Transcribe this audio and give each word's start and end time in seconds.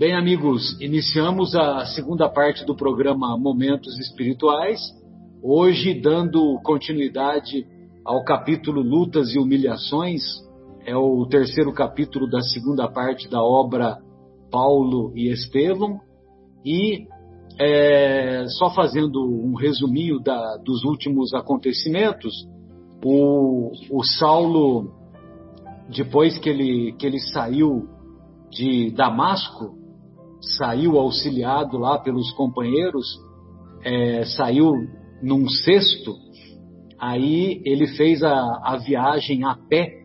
Bem, 0.00 0.14
amigos, 0.14 0.80
iniciamos 0.80 1.54
a 1.54 1.84
segunda 1.84 2.26
parte 2.26 2.64
do 2.64 2.74
programa 2.74 3.36
Momentos 3.36 3.98
Espirituais, 3.98 4.80
hoje 5.42 5.92
dando 5.92 6.58
continuidade 6.62 7.66
ao 8.02 8.24
capítulo 8.24 8.80
Lutas 8.80 9.34
e 9.34 9.38
Humilhações, 9.38 10.22
é 10.86 10.96
o 10.96 11.26
terceiro 11.26 11.70
capítulo 11.74 12.26
da 12.26 12.40
segunda 12.40 12.88
parte 12.88 13.28
da 13.28 13.42
obra 13.42 13.98
Paulo 14.50 15.12
e 15.14 15.30
Estevão, 15.30 16.00
e 16.64 17.06
é, 17.58 18.46
só 18.58 18.70
fazendo 18.70 19.22
um 19.22 19.54
resuminho 19.54 20.18
da, 20.18 20.56
dos 20.64 20.82
últimos 20.82 21.34
acontecimentos, 21.34 22.48
o, 23.04 23.70
o 23.90 24.02
Saulo, 24.02 24.94
depois 25.94 26.38
que 26.38 26.48
ele, 26.48 26.92
que 26.92 27.06
ele 27.06 27.20
saiu 27.20 27.86
de 28.50 28.92
Damasco, 28.92 29.78
saiu 30.40 30.98
auxiliado 30.98 31.78
lá 31.78 31.98
pelos 31.98 32.30
companheiros, 32.32 33.06
é, 33.84 34.24
saiu 34.24 34.72
num 35.22 35.48
cesto, 35.48 36.14
aí 36.98 37.60
ele 37.64 37.86
fez 37.88 38.22
a, 38.22 38.34
a 38.64 38.76
viagem 38.76 39.44
a 39.44 39.54
pé 39.68 40.00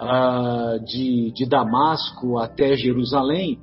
uh, 0.00 0.84
de, 0.84 1.32
de 1.32 1.46
Damasco 1.46 2.38
até 2.38 2.76
Jerusalém, 2.76 3.58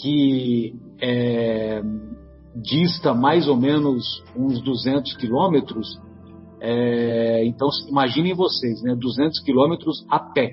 que 0.00 0.74
é, 1.00 1.82
dista 2.54 3.14
mais 3.14 3.48
ou 3.48 3.56
menos 3.56 4.22
uns 4.36 4.60
200 4.62 5.16
quilômetros. 5.16 6.00
É, 6.60 7.44
então, 7.46 7.68
imaginem 7.88 8.34
vocês, 8.34 8.82
né, 8.82 8.94
200 8.94 9.40
quilômetros 9.40 10.04
a 10.10 10.18
pé. 10.18 10.50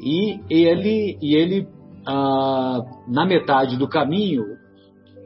E 0.00 0.40
ele, 0.50 1.16
e 1.22 1.34
ele 1.34 1.66
na 2.04 3.24
metade 3.26 3.76
do 3.76 3.88
caminho, 3.88 4.44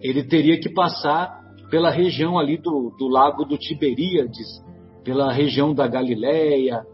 ele 0.00 0.24
teria 0.24 0.58
que 0.60 0.68
passar 0.68 1.40
pela 1.70 1.90
região 1.90 2.38
ali 2.38 2.58
do, 2.58 2.94
do 2.98 3.08
lago 3.08 3.44
do 3.44 3.56
Tiberíades, 3.58 4.46
pela 5.02 5.32
região 5.32 5.74
da 5.74 5.86
Galileia, 5.86 6.84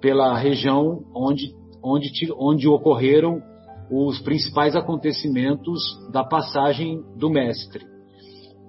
pela 0.00 0.36
região 0.36 1.04
onde, 1.14 1.54
onde, 1.82 2.10
onde 2.38 2.68
ocorreram 2.68 3.40
os 3.90 4.18
principais 4.20 4.74
acontecimentos 4.74 5.80
da 6.10 6.24
passagem 6.24 7.02
do 7.16 7.30
mestre. 7.30 7.84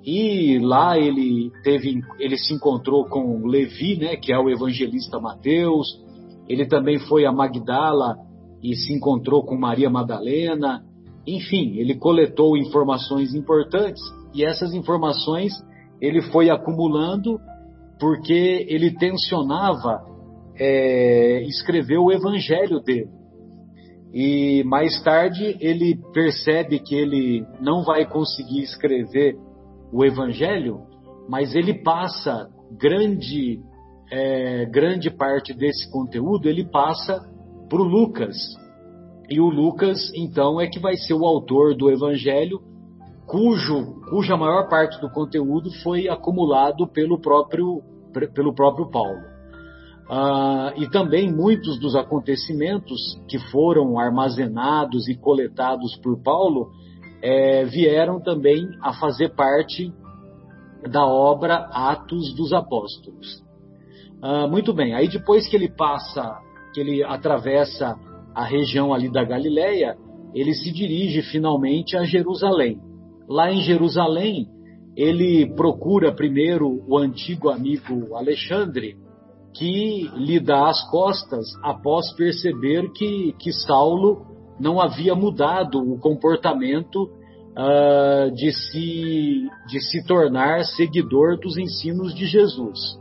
E 0.06 0.60
lá 0.60 0.98
ele 0.98 1.52
teve, 1.64 2.00
ele 2.20 2.38
se 2.38 2.54
encontrou 2.54 3.06
com 3.06 3.45
Levi, 3.45 3.98
né, 3.98 4.16
que 4.16 4.32
é 4.32 4.40
o 4.40 4.50
evangelista 4.50 5.20
Mateus. 5.20 5.88
Ele 6.48 6.66
também 6.66 6.98
foi 7.00 7.26
a 7.26 7.32
Magdala 7.32 8.16
e 8.72 8.76
se 8.76 8.94
encontrou 8.94 9.44
com 9.44 9.58
Maria 9.58 9.90
Madalena. 9.90 10.84
Enfim, 11.26 11.78
ele 11.78 11.96
coletou 11.96 12.58
informações 12.58 13.34
importantes 13.34 14.02
e 14.34 14.44
essas 14.44 14.73
informações 14.73 15.54
ele 16.02 16.22
foi 16.22 16.50
acumulando 16.50 17.40
porque 17.98 18.66
ele 18.70 18.92
tensionava 18.92 20.06
é, 20.60 21.42
escrever 21.44 21.98
o 21.98 22.12
evangelho 22.12 22.82
dele. 22.82 23.10
E 24.14 24.64
mais 24.66 25.02
tarde 25.02 25.58
ele 25.62 25.98
percebe 26.14 26.80
que 26.80 26.95
ele 26.95 27.45
não 27.62 27.84
vai 27.84 28.06
conseguir 28.06 28.64
escrever 28.64 29.38
o 29.94 30.04
evangelho, 30.04 30.82
mas 31.30 31.56
ele 31.56 31.73
passa 31.84 32.50
grande 32.78 33.62
é, 34.12 34.66
grande 34.66 35.10
parte 35.10 35.54
desse 35.54 35.90
conteúdo 35.92 36.48
ele 36.48 36.66
passa 36.66 37.20
para 37.70 37.82
o 37.82 37.84
Lucas. 37.84 38.36
E 39.30 39.40
o 39.40 39.50
Lucas, 39.50 40.12
então, 40.16 40.60
é 40.60 40.68
que 40.68 40.80
vai 40.80 40.96
ser 40.96 41.14
o 41.14 41.26
autor 41.26 41.76
do 41.76 41.90
Evangelho, 41.90 42.62
cujo, 43.26 44.02
cuja 44.10 44.38
maior 44.38 44.70
parte 44.70 45.00
do 45.02 45.10
conteúdo 45.10 45.70
foi 45.83 46.08
acumulado 46.08 46.88
pelo 46.88 47.20
próprio, 47.20 47.82
pelo 48.33 48.54
próprio 48.54 48.89
Paulo. 48.89 49.38
Ah, 50.10 50.73
e 50.78 50.89
também 50.89 51.30
muitos 51.30 51.78
dos 51.80 51.94
acontecimentos 51.94 53.22
que 53.28 53.38
foram 53.52 53.99
armazenados 53.99 55.10
e 55.10 55.16
coletados 55.16 55.98
por 55.98 56.22
Paulo 56.23 56.72
é, 57.22 57.66
vieram 57.66 58.22
também 58.22 58.66
a 58.82 58.94
fazer 58.94 59.36
parte 59.36 59.94
da 60.89 61.05
obra 61.05 61.67
Atos 61.73 62.34
dos 62.34 62.54
Apóstolos. 62.54 63.44
Ah, 64.22 64.48
muito 64.48 64.73
bem, 64.73 64.95
aí 64.95 65.10
depois 65.10 65.45
que 65.49 65.58
ele 65.58 65.70
passa 65.70 66.39
que 66.77 66.82
ele 66.82 67.04
atravessa 67.04 67.95
a 68.36 68.45
região 68.45 68.93
ali 68.93 69.11
da 69.11 69.23
Galileia, 69.23 69.98
ele 70.32 70.54
se 70.54 70.71
dirige 70.71 71.23
finalmente 71.23 71.98
a 71.98 72.04
Jerusalém. 72.04 72.80
Lá 73.27 73.52
em 73.52 73.61
Jerusalém, 73.61 74.48
ele 74.95 75.52
procura 75.55 76.14
primeiro 76.14 76.83
o 76.87 76.95
antigo 76.99 77.49
amigo 77.49 78.16
Alexandre, 78.16 78.95
que 79.55 80.08
lhe 80.17 80.39
dá 80.39 80.70
as 80.70 80.87
costas 80.92 81.48
após 81.64 82.14
perceber 82.14 82.92
que, 82.92 83.33
que 83.39 83.52
Saulo 83.52 84.27
não 84.60 84.80
havia 84.80 85.16
mudado 85.16 85.80
o 85.80 85.98
comportamento 85.99 87.05
uh, 87.05 88.32
de, 88.36 88.52
se, 88.52 89.49
de 89.67 89.82
se 89.82 90.05
tornar 90.05 90.64
seguidor 90.64 91.39
dos 91.39 91.58
ensinos 91.58 92.14
de 92.14 92.27
Jesus. 92.27 92.99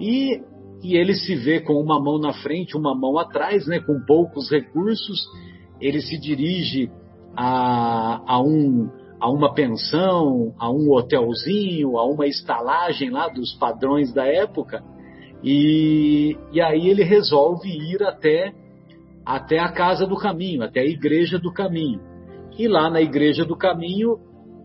E 0.00 0.40
e 0.84 0.98
ele 0.98 1.14
se 1.14 1.34
vê 1.34 1.60
com 1.60 1.80
uma 1.80 1.98
mão 1.98 2.18
na 2.18 2.34
frente, 2.34 2.76
uma 2.76 2.94
mão 2.94 3.18
atrás, 3.18 3.66
né, 3.66 3.80
com 3.80 3.98
poucos 4.06 4.50
recursos. 4.50 5.26
Ele 5.80 6.02
se 6.02 6.20
dirige 6.20 6.90
a, 7.34 8.20
a, 8.26 8.42
um, 8.42 8.90
a 9.18 9.30
uma 9.30 9.54
pensão, 9.54 10.54
a 10.58 10.70
um 10.70 10.92
hotelzinho, 10.92 11.96
a 11.96 12.04
uma 12.04 12.26
estalagem 12.26 13.08
lá 13.08 13.28
dos 13.28 13.54
padrões 13.54 14.12
da 14.12 14.26
época. 14.26 14.84
E, 15.42 16.36
e 16.52 16.60
aí 16.60 16.86
ele 16.86 17.02
resolve 17.02 17.66
ir 17.66 18.02
até, 18.02 18.52
até 19.24 19.58
a 19.58 19.72
casa 19.72 20.06
do 20.06 20.16
caminho, 20.16 20.62
até 20.62 20.80
a 20.80 20.86
igreja 20.86 21.38
do 21.38 21.50
caminho. 21.50 21.98
E 22.58 22.68
lá 22.68 22.90
na 22.90 23.00
igreja 23.00 23.42
do 23.42 23.56
caminho 23.56 24.18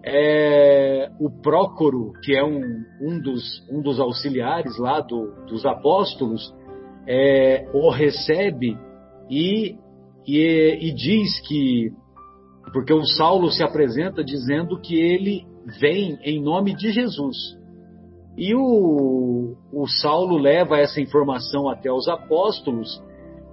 é, 0.04 1.10
o 1.20 1.30
Prócoro, 1.30 2.14
que 2.24 2.36
é 2.36 2.44
um, 2.44 2.62
um, 3.02 3.22
dos, 3.22 3.68
um 3.70 3.82
dos 3.82 4.00
auxiliares 4.00 4.78
lá 4.78 5.02
do, 5.02 5.46
dos 5.46 5.66
apóstolos, 5.66 6.54
é, 7.08 7.68
o 7.74 7.90
recebe 7.90 8.78
e, 9.30 9.76
e, 10.26 10.90
e 10.90 10.94
diz 10.94 11.40
que, 11.48 11.92
porque 12.72 12.94
o 12.94 13.04
Saulo 13.04 13.52
se 13.52 13.64
apresenta 13.64 14.24
dizendo 14.24 14.80
que 14.80 14.96
ele 14.96 15.46
vem 15.80 16.18
em 16.24 16.42
nome 16.42 16.76
de 16.76 16.92
Jesus. 16.92 17.58
E 18.38 18.56
o, 18.56 19.56
o 19.74 19.88
Saulo 19.88 20.38
leva 20.38 20.78
essa 20.78 21.02
informação 21.02 21.68
até 21.68 21.92
os 21.92 22.08
apóstolos 22.08 23.04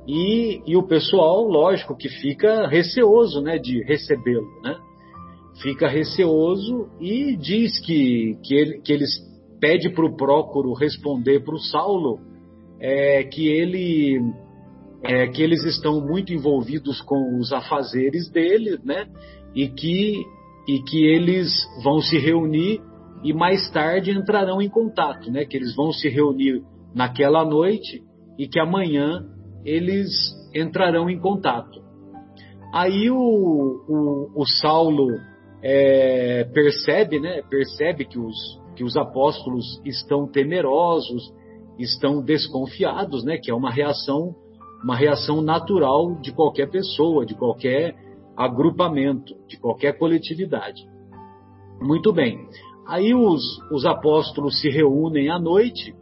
e, 0.07 0.63
e 0.65 0.77
o 0.77 0.85
pessoal, 0.85 1.43
lógico, 1.43 1.97
que 1.97 2.09
fica 2.09 2.69
receoso 2.69 3.43
né, 3.43 3.59
de 3.59 3.83
recebê-lo. 3.83 4.47
Né? 4.63 4.77
Fica 5.63 5.89
receoso 5.89 6.89
e 7.01 7.37
diz 7.37 7.79
que, 7.81 8.39
que, 8.43 8.55
ele, 8.55 8.81
que 8.81 8.93
eles 8.93 9.11
pede 9.61 9.91
para 9.91 10.07
o 10.07 10.17
Prócoro 10.17 10.73
responder 10.75 11.41
para 11.41 11.55
o 11.55 11.59
Saulo 11.59 12.21
é, 12.79 13.25
que 13.25 13.49
ele 13.49 14.21
é, 15.03 15.29
que 15.29 15.43
eles 15.43 15.65
estão 15.65 16.01
muito 16.01 16.33
envolvidos 16.33 17.01
com 17.01 17.39
os 17.39 17.53
afazeres 17.53 18.31
dele, 18.31 18.79
né? 18.85 19.07
E 19.55 19.69
que 19.69 20.23
e 20.69 20.83
que 20.83 21.07
eles 21.07 21.53
vão 21.83 22.01
se 22.01 22.19
reunir 22.19 22.81
e 23.23 23.33
mais 23.33 23.71
tarde 23.71 24.11
entrarão 24.11 24.61
em 24.61 24.69
contato, 24.69 25.31
né? 25.31 25.45
Que 25.45 25.57
eles 25.57 25.75
vão 25.75 25.93
se 25.93 26.09
reunir 26.09 26.63
naquela 26.95 27.45
noite 27.45 28.03
e 28.39 28.49
que 28.49 28.59
amanhã 28.59 29.25
eles 29.65 30.13
entrarão 30.55 31.09
em 31.09 31.19
contato. 31.19 31.81
Aí 32.73 33.11
o, 33.11 33.17
o, 33.17 34.43
o 34.43 34.47
Saulo 34.47 35.09
é, 35.69 36.45
percebe, 36.45 37.19
né, 37.19 37.43
percebe 37.51 38.05
que 38.05 38.21
os, 38.21 38.37
que 38.77 38.85
os 38.85 38.97
apóstolos 38.97 39.83
estão 39.85 40.25
temerosos, 40.25 41.35
estão 41.77 42.23
desconfiados, 42.23 43.25
né, 43.25 43.37
que 43.37 43.51
é 43.51 43.55
uma 43.55 43.73
reação, 43.73 44.33
uma 44.85 44.95
reação 44.95 45.43
natural 45.43 46.21
de 46.21 46.33
qualquer 46.33 46.71
pessoa, 46.71 47.27
de 47.27 47.35
qualquer 47.35 47.97
agrupamento, 48.37 49.35
de 49.49 49.59
qualquer 49.59 49.99
coletividade. 49.99 50.87
Muito 51.83 52.13
bem. 52.13 52.47
Aí 52.87 53.13
os, 53.13 53.43
os 53.73 53.85
apóstolos 53.85 54.61
se 54.61 54.71
reúnem 54.71 55.31
à 55.31 55.39
noite 55.39 55.93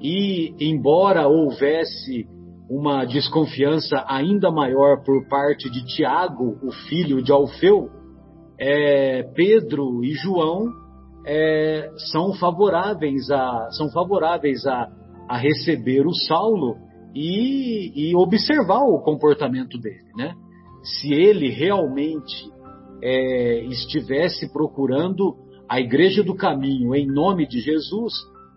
e, 0.00 0.54
embora 0.60 1.26
houvesse 1.26 2.24
uma 2.70 3.04
desconfiança 3.04 4.04
ainda 4.06 4.48
maior 4.48 5.02
por 5.02 5.26
parte 5.28 5.68
de 5.68 5.84
Tiago, 5.86 6.56
o 6.62 6.70
filho 6.70 7.20
de 7.20 7.32
Alfeu, 7.32 7.97
é, 8.58 9.22
Pedro 9.34 10.04
e 10.04 10.12
João 10.14 10.66
é, 11.26 11.90
são 12.10 12.32
favoráveis 12.34 13.30
a 13.30 13.70
são 13.72 13.90
favoráveis 13.90 14.66
a, 14.66 14.88
a 15.28 15.36
receber 15.36 16.06
o 16.06 16.14
Saulo 16.14 16.76
e, 17.14 18.10
e, 18.10 18.16
observar 18.16 18.82
o 18.82 19.00
comportamento 19.00 19.78
dele, 19.78 20.10
né? 20.16 20.34
Se 20.82 21.12
ele 21.12 21.50
realmente 21.50 22.50
é, 23.02 23.64
estivesse 23.66 24.52
procurando 24.52 25.36
a 25.68 25.80
igreja 25.80 26.22
do 26.22 26.34
caminho 26.34 26.94
em 26.94 27.06
nome 27.06 27.46
de 27.46 27.60
Jesus, 27.60 28.12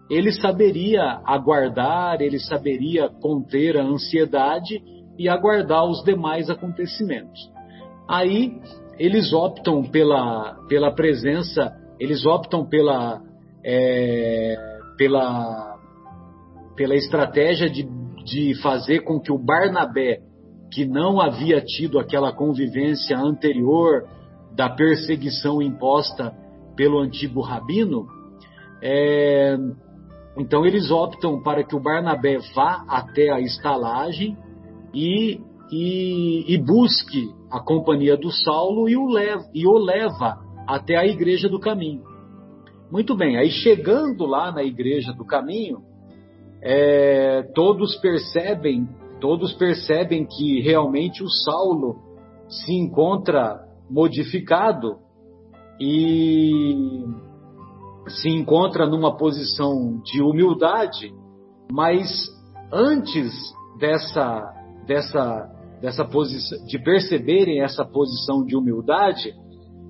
ele 0.09 0.31
saberia 0.31 1.21
aguardar, 1.25 2.21
ele 2.21 2.39
saberia 2.39 3.09
conter 3.09 3.77
a 3.77 3.83
ansiedade 3.83 4.81
e 5.18 5.27
aguardar 5.27 5.86
os 5.86 6.04
demais 6.04 6.50
acontecimentos. 6.50 7.39
Aí 8.07 8.59
eles 8.97 9.33
optam 9.33 9.83
pela, 9.83 10.55
pela 10.67 10.91
presença, 10.91 11.73
eles 11.99 12.25
optam 12.25 12.65
pela, 12.65 13.21
é, 13.63 14.55
pela, 14.97 15.77
pela 16.75 16.95
estratégia 16.95 17.69
de, 17.69 17.83
de 18.23 18.61
fazer 18.61 19.01
com 19.01 19.19
que 19.19 19.31
o 19.31 19.38
Barnabé, 19.38 20.19
que 20.71 20.85
não 20.85 21.19
havia 21.19 21.61
tido 21.61 21.99
aquela 21.99 22.31
convivência 22.31 23.17
anterior 23.17 24.07
da 24.55 24.69
perseguição 24.69 25.61
imposta 25.61 26.33
pelo 26.75 26.99
antigo 26.99 27.41
rabino, 27.41 28.07
é, 28.81 29.57
então 30.37 30.65
eles 30.65 30.89
optam 30.89 31.41
para 31.41 31.63
que 31.63 31.75
o 31.75 31.79
Barnabé 31.79 32.37
vá 32.55 32.83
até 32.87 33.31
a 33.31 33.39
estalagem 33.39 34.37
e, 34.94 35.39
e, 35.71 36.53
e 36.53 36.57
busque 36.57 37.40
a 37.51 37.59
companhia 37.59 38.15
do 38.15 38.31
Saulo 38.31 38.88
e 38.88 38.95
o, 38.95 39.07
leva, 39.07 39.44
e 39.53 39.68
o 39.68 39.77
leva 39.77 40.39
até 40.68 40.95
a 40.95 41.06
igreja 41.06 41.50
do 41.50 41.59
caminho. 41.59 42.03
Muito 42.89 43.15
bem, 43.15 43.38
aí 43.38 43.50
chegando 43.50 44.25
lá 44.25 44.51
na 44.51 44.63
igreja 44.63 45.13
do 45.13 45.25
caminho, 45.25 45.81
é, 46.62 47.44
todos 47.53 47.95
percebem, 47.98 48.88
todos 49.19 49.53
percebem 49.53 50.25
que 50.25 50.62
realmente 50.62 51.24
o 51.24 51.30
Saulo 51.30 51.95
se 52.48 52.74
encontra 52.74 53.59
modificado 53.89 55.00
e 55.80 57.06
se 58.07 58.30
encontra 58.30 58.86
numa 58.86 59.18
posição 59.18 60.01
de 60.04 60.21
humildade, 60.21 61.13
mas 61.71 62.07
antes 62.71 63.31
dessa 63.80 64.54
dessa 64.86 65.60
dessa 65.81 66.06
posição 66.06 66.63
de 66.66 66.78
perceberem 66.80 67.62
essa 67.62 67.83
posição 67.83 68.45
de 68.45 68.56
humildade, 68.56 69.33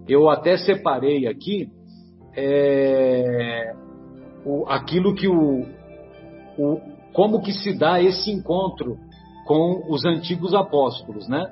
eu 0.08 0.30
até 0.30 0.58
separei 0.58 1.28
aqui 1.28 1.68
é, 2.36 3.74
o, 4.46 4.66
aquilo 4.68 5.14
que 5.14 5.28
o, 5.28 5.66
o 6.58 6.80
como 7.14 7.42
que 7.42 7.52
se 7.52 7.78
dá 7.78 8.02
esse 8.02 8.32
encontro 8.32 8.98
com 9.46 9.92
os 9.92 10.06
antigos 10.06 10.54
apóstolos, 10.54 11.28
né? 11.28 11.46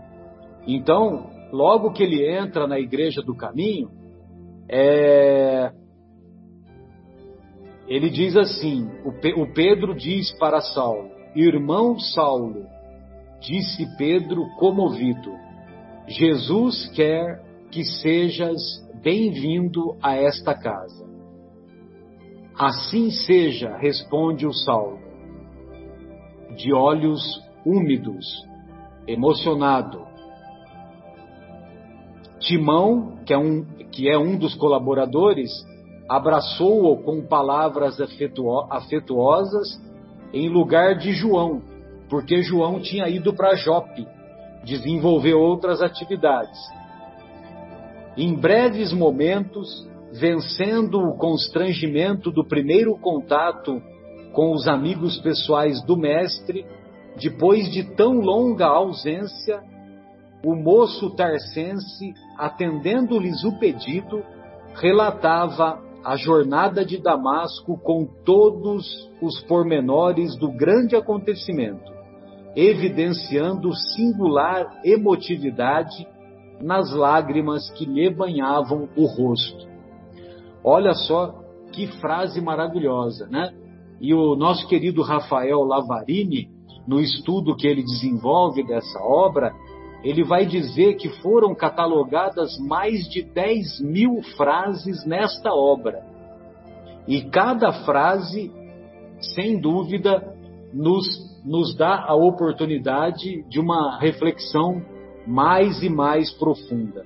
Então, 0.65 1.29
logo 1.51 1.91
que 1.91 2.01
ele 2.01 2.25
entra 2.25 2.65
na 2.65 2.79
igreja 2.79 3.21
do 3.21 3.35
caminho, 3.35 3.89
é, 4.69 5.73
ele 7.89 8.09
diz 8.09 8.37
assim: 8.37 8.87
o, 9.03 9.41
o 9.41 9.53
Pedro 9.53 9.93
diz 9.93 10.31
para 10.39 10.61
Saulo, 10.61 11.09
irmão 11.35 11.99
Saulo, 11.99 12.65
disse 13.39 13.85
Pedro 13.97 14.45
comovido, 14.57 15.31
Jesus 16.07 16.89
quer 16.95 17.41
que 17.71 17.83
sejas 17.83 18.59
bem-vindo 19.01 19.95
a 20.01 20.15
esta 20.15 20.53
casa. 20.53 21.07
Assim 22.57 23.09
seja, 23.09 23.77
responde 23.77 24.45
o 24.45 24.53
Saulo, 24.53 24.99
de 26.57 26.73
olhos 26.73 27.21
úmidos, 27.65 28.25
emocionado. 29.07 30.05
Timão, 32.39 33.17
que 33.25 33.33
é 33.33 33.37
um, 33.37 33.63
que 33.91 34.09
é 34.09 34.17
um 34.17 34.37
dos 34.37 34.55
colaboradores, 34.55 35.49
abraçou-o 36.09 36.97
com 37.03 37.25
palavras 37.25 37.99
afetuosas 38.71 39.79
em 40.33 40.49
lugar 40.49 40.97
de 40.97 41.13
João, 41.13 41.61
porque 42.09 42.41
João 42.41 42.79
tinha 42.79 43.07
ido 43.07 43.33
para 43.33 43.55
Jope 43.55 44.07
desenvolver 44.63 45.33
outras 45.33 45.81
atividades. 45.81 46.59
Em 48.17 48.35
breves 48.35 48.91
momentos, 48.91 49.87
vencendo 50.11 50.99
o 50.99 51.15
constrangimento 51.17 52.31
do 52.31 52.45
primeiro 52.45 52.97
contato 52.97 53.81
com 54.33 54.51
os 54.51 54.67
amigos 54.67 55.17
pessoais 55.19 55.81
do 55.85 55.95
mestre, 55.95 56.65
depois 57.19 57.71
de 57.71 57.83
tão 57.95 58.19
longa 58.19 58.65
ausência, 58.65 59.61
o 60.43 60.55
moço 60.55 61.09
tarcense, 61.15 62.13
atendendo-lhes 62.37 63.43
o 63.43 63.57
pedido, 63.59 64.23
relatava 64.75 65.79
a 66.03 66.15
jornada 66.15 66.85
de 66.85 66.97
Damasco 66.97 67.77
com 67.77 68.05
todos 68.23 69.09
os 69.21 69.41
pormenores 69.43 70.35
do 70.37 70.51
grande 70.51 70.95
acontecimento, 70.95 71.91
evidenciando 72.55 73.73
singular 73.73 74.81
emotividade 74.83 76.07
nas 76.61 76.91
lágrimas 76.93 77.69
que 77.71 77.85
lhe 77.85 78.09
banhavam 78.09 78.89
o 78.95 79.05
rosto. 79.05 79.67
Olha 80.63 80.93
só 80.93 81.33
que 81.71 81.87
frase 81.99 82.41
maravilhosa, 82.41 83.27
né? 83.27 83.53
E 84.01 84.13
o 84.13 84.35
nosso 84.35 84.67
querido 84.67 85.01
Rafael 85.01 85.59
Lavarini, 85.61 86.49
no 86.87 86.99
estudo 86.99 87.55
que 87.55 87.67
ele 87.67 87.83
desenvolve 87.83 88.65
dessa 88.65 88.99
obra, 88.99 89.53
ele 90.03 90.23
vai 90.23 90.45
dizer 90.45 90.95
que 90.95 91.09
foram 91.21 91.53
catalogadas 91.53 92.57
mais 92.59 93.07
de 93.09 93.21
10 93.21 93.81
mil 93.81 94.21
frases 94.37 95.05
nesta 95.05 95.53
obra. 95.53 96.01
E 97.07 97.21
cada 97.29 97.71
frase, 97.83 98.51
sem 99.35 99.59
dúvida, 99.59 100.33
nos, 100.73 101.05
nos 101.45 101.75
dá 101.75 102.05
a 102.07 102.15
oportunidade 102.15 103.43
de 103.49 103.59
uma 103.59 103.97
reflexão 103.99 104.81
mais 105.25 105.81
e 105.81 105.89
mais 105.89 106.31
profunda. 106.31 107.05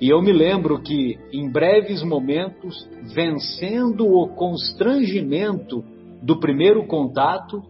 E 0.00 0.08
eu 0.08 0.22
me 0.22 0.32
lembro 0.32 0.80
que, 0.80 1.18
em 1.30 1.50
breves 1.50 2.02
momentos, 2.02 2.88
vencendo 3.14 4.06
o 4.06 4.28
constrangimento 4.28 5.84
do 6.22 6.40
primeiro 6.40 6.86
contato, 6.86 7.62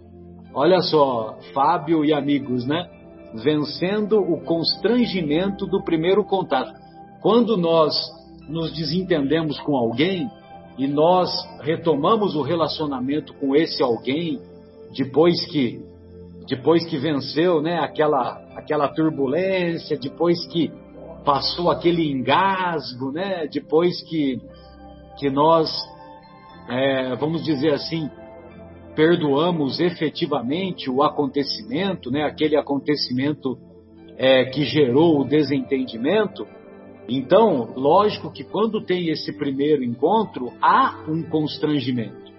olha 0.54 0.80
só, 0.80 1.38
Fábio 1.52 2.04
e 2.04 2.12
amigos, 2.12 2.64
né? 2.64 2.88
vencendo 3.34 4.18
o 4.18 4.40
constrangimento 4.42 5.66
do 5.66 5.82
primeiro 5.82 6.24
contato. 6.24 6.72
Quando 7.20 7.56
nós 7.56 7.94
nos 8.48 8.72
desentendemos 8.72 9.58
com 9.60 9.76
alguém 9.76 10.28
e 10.78 10.86
nós 10.86 11.30
retomamos 11.60 12.34
o 12.34 12.42
relacionamento 12.42 13.34
com 13.34 13.54
esse 13.54 13.82
alguém 13.82 14.40
depois 14.96 15.44
que 15.46 15.80
depois 16.48 16.84
que 16.86 16.98
venceu, 16.98 17.62
né, 17.62 17.78
aquela 17.78 18.40
aquela 18.56 18.88
turbulência, 18.88 19.96
depois 19.96 20.46
que 20.46 20.70
passou 21.24 21.70
aquele 21.70 22.10
engasgo, 22.10 23.12
né, 23.12 23.46
depois 23.46 24.02
que 24.02 24.40
que 25.18 25.30
nós 25.30 25.70
é, 26.68 27.14
vamos 27.16 27.44
dizer 27.44 27.72
assim 27.72 28.10
perdoamos 28.94 29.80
efetivamente 29.80 30.90
o 30.90 31.02
acontecimento, 31.02 32.10
né, 32.10 32.24
aquele 32.24 32.56
acontecimento 32.56 33.56
é, 34.18 34.46
que 34.46 34.64
gerou 34.64 35.20
o 35.20 35.24
desentendimento, 35.24 36.46
então, 37.12 37.72
lógico 37.74 38.30
que 38.30 38.44
quando 38.44 38.84
tem 38.84 39.08
esse 39.08 39.32
primeiro 39.32 39.82
encontro, 39.82 40.52
há 40.62 41.04
um 41.08 41.24
constrangimento. 41.24 42.29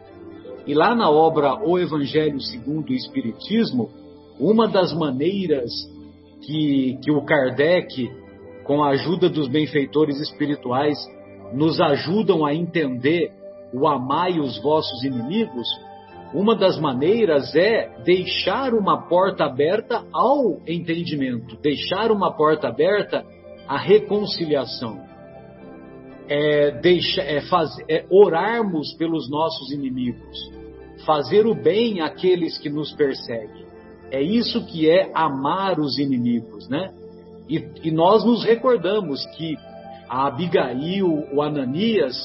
E 0.66 0.74
lá 0.74 0.94
na 0.96 1.10
obra 1.10 1.56
O 1.68 1.80
Evangelho 1.80 2.40
segundo 2.40 2.90
o 2.90 2.94
Espiritismo, 2.94 3.90
uma 4.40 4.68
das 4.68 4.94
maneiras 4.94 5.72
que, 6.46 6.98
que 7.04 7.12
o 7.12 7.24
Kardec, 7.24 8.10
com 8.64 8.84
a 8.84 8.90
ajuda 8.90 9.30
dos 9.30 9.48
benfeitores 9.48 10.20
espirituais, 10.20 10.98
nos 11.54 11.80
ajudam 11.80 12.46
a 12.46 12.54
entender 12.54 13.32
o 13.74 13.88
amai 13.88 14.40
os 14.40 14.62
vossos 14.62 15.04
inimigos, 15.04 15.68
uma 16.34 16.56
das 16.56 16.80
maneiras 16.80 17.54
é 17.56 17.90
deixar 18.04 18.74
uma 18.74 19.08
porta 19.08 19.46
aberta 19.46 20.04
ao 20.14 20.62
entendimento, 20.66 21.58
deixar 21.62 22.12
uma 22.12 22.32
porta 22.32 22.70
aberta 22.70 23.26
à 23.68 23.78
reconciliação. 23.78 25.11
É, 26.34 26.72
deixa, 26.80 27.22
é, 27.22 27.42
faz, 27.42 27.76
é 27.90 28.06
orarmos 28.10 28.94
pelos 28.94 29.30
nossos 29.30 29.70
inimigos, 29.70 30.50
fazer 31.06 31.46
o 31.46 31.54
bem 31.54 32.00
àqueles 32.00 32.58
que 32.58 32.70
nos 32.70 32.94
perseguem. 32.94 33.66
É 34.10 34.22
isso 34.22 34.66
que 34.66 34.90
é 34.90 35.12
amar 35.14 35.78
os 35.78 36.00
inimigos, 36.00 36.70
né? 36.70 36.94
E, 37.50 37.62
e 37.84 37.92
nós 37.92 38.24
nos 38.24 38.46
recordamos 38.46 39.26
que 39.36 39.58
a 40.08 40.28
Abigail, 40.28 41.28
o 41.34 41.42
Ananias, 41.42 42.16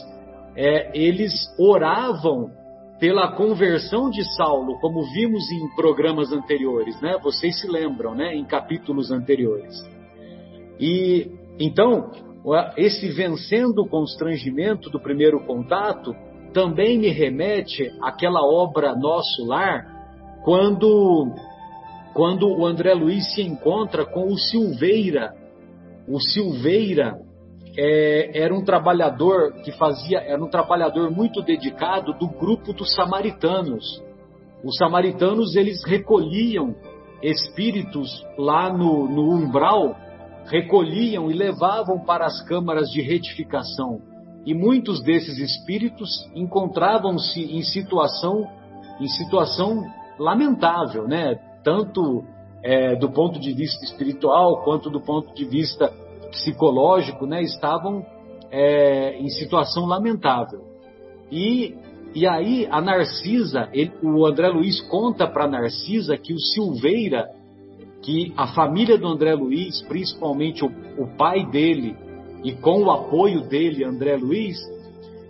é, 0.54 0.96
eles 0.96 1.34
oravam 1.58 2.52
pela 3.00 3.32
conversão 3.32 4.08
de 4.08 4.22
Saulo, 4.36 4.78
como 4.78 5.02
vimos 5.14 5.50
em 5.50 5.74
programas 5.74 6.30
anteriores, 6.30 7.00
né? 7.00 7.18
Vocês 7.20 7.60
se 7.60 7.66
lembram, 7.66 8.14
né? 8.14 8.36
Em 8.36 8.44
capítulos 8.44 9.10
anteriores. 9.10 9.74
E 10.78 11.28
Então, 11.58 12.10
esse 12.76 13.08
vencendo 13.08 13.80
o 13.82 13.88
constrangimento 13.88 14.88
do 14.90 15.00
primeiro 15.00 15.44
contato 15.44 16.14
também 16.52 16.98
me 16.98 17.08
remete 17.08 17.92
àquela 18.00 18.40
obra 18.40 18.94
Nosso 18.94 19.44
Lar, 19.44 19.84
quando, 20.44 21.34
quando 22.14 22.48
o 22.48 22.64
André 22.64 22.94
Luiz 22.94 23.34
se 23.34 23.42
encontra 23.42 24.06
com 24.06 24.28
o 24.28 24.38
Silveira. 24.38 25.34
O 26.08 26.20
Silveira 26.20 27.18
é, 27.76 28.42
era 28.42 28.54
um 28.54 28.64
trabalhador 28.64 29.52
que 29.64 29.72
fazia, 29.72 30.18
era 30.20 30.42
um 30.42 30.48
trabalhador 30.48 31.10
muito 31.10 31.42
dedicado 31.42 32.14
do 32.14 32.28
grupo 32.28 32.72
dos 32.72 32.94
samaritanos. 32.94 34.02
Os 34.64 34.76
samaritanos 34.76 35.56
eles 35.56 35.84
recolhiam 35.84 36.74
espíritos 37.22 38.08
lá 38.38 38.72
no, 38.72 39.08
no 39.08 39.30
umbral, 39.30 39.96
recolhiam 40.46 41.30
e 41.30 41.34
levavam 41.34 41.98
para 41.98 42.26
as 42.26 42.40
câmaras 42.42 42.88
de 42.90 43.00
retificação 43.00 44.00
e 44.46 44.54
muitos 44.54 45.02
desses 45.02 45.38
espíritos 45.38 46.08
encontravam-se 46.34 47.40
em 47.40 47.62
situação 47.62 48.46
em 49.00 49.08
situação 49.08 49.84
lamentável, 50.18 51.06
né? 51.06 51.34
Tanto 51.62 52.24
é, 52.62 52.96
do 52.96 53.10
ponto 53.10 53.38
de 53.38 53.52
vista 53.52 53.84
espiritual 53.84 54.62
quanto 54.64 54.88
do 54.88 55.00
ponto 55.00 55.34
de 55.34 55.44
vista 55.44 55.92
psicológico, 56.30 57.26
né? 57.26 57.42
Estavam 57.42 58.06
é, 58.50 59.18
em 59.18 59.28
situação 59.28 59.84
lamentável. 59.84 60.60
E, 61.30 61.74
e 62.14 62.26
aí 62.26 62.66
a 62.70 62.80
Narcisa, 62.80 63.68
ele, 63.72 63.92
o 64.02 64.24
André 64.24 64.48
Luiz 64.48 64.80
conta 64.82 65.26
para 65.26 65.48
Narcisa 65.48 66.16
que 66.16 66.32
o 66.32 66.38
Silveira, 66.38 67.28
que 68.06 68.32
a 68.36 68.46
família 68.46 68.96
do 68.96 69.08
André 69.08 69.34
Luiz, 69.34 69.82
principalmente 69.82 70.64
o, 70.64 70.68
o 70.96 71.16
pai 71.16 71.44
dele 71.50 71.96
e 72.44 72.52
com 72.52 72.84
o 72.84 72.90
apoio 72.92 73.40
dele, 73.48 73.84
André 73.84 74.16
Luiz, 74.16 74.56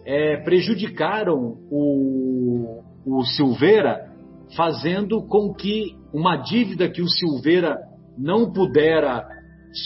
é, 0.05 0.37
prejudicaram 0.43 1.57
o, 1.71 2.83
o 3.07 3.25
Silveira, 3.25 4.13
fazendo 4.55 5.27
com 5.27 5.55
que 5.55 5.97
uma 6.13 6.37
dívida 6.37 6.91
que 6.91 7.01
o 7.01 7.09
Silveira 7.09 7.79
não 8.19 8.53
pudera 8.53 9.27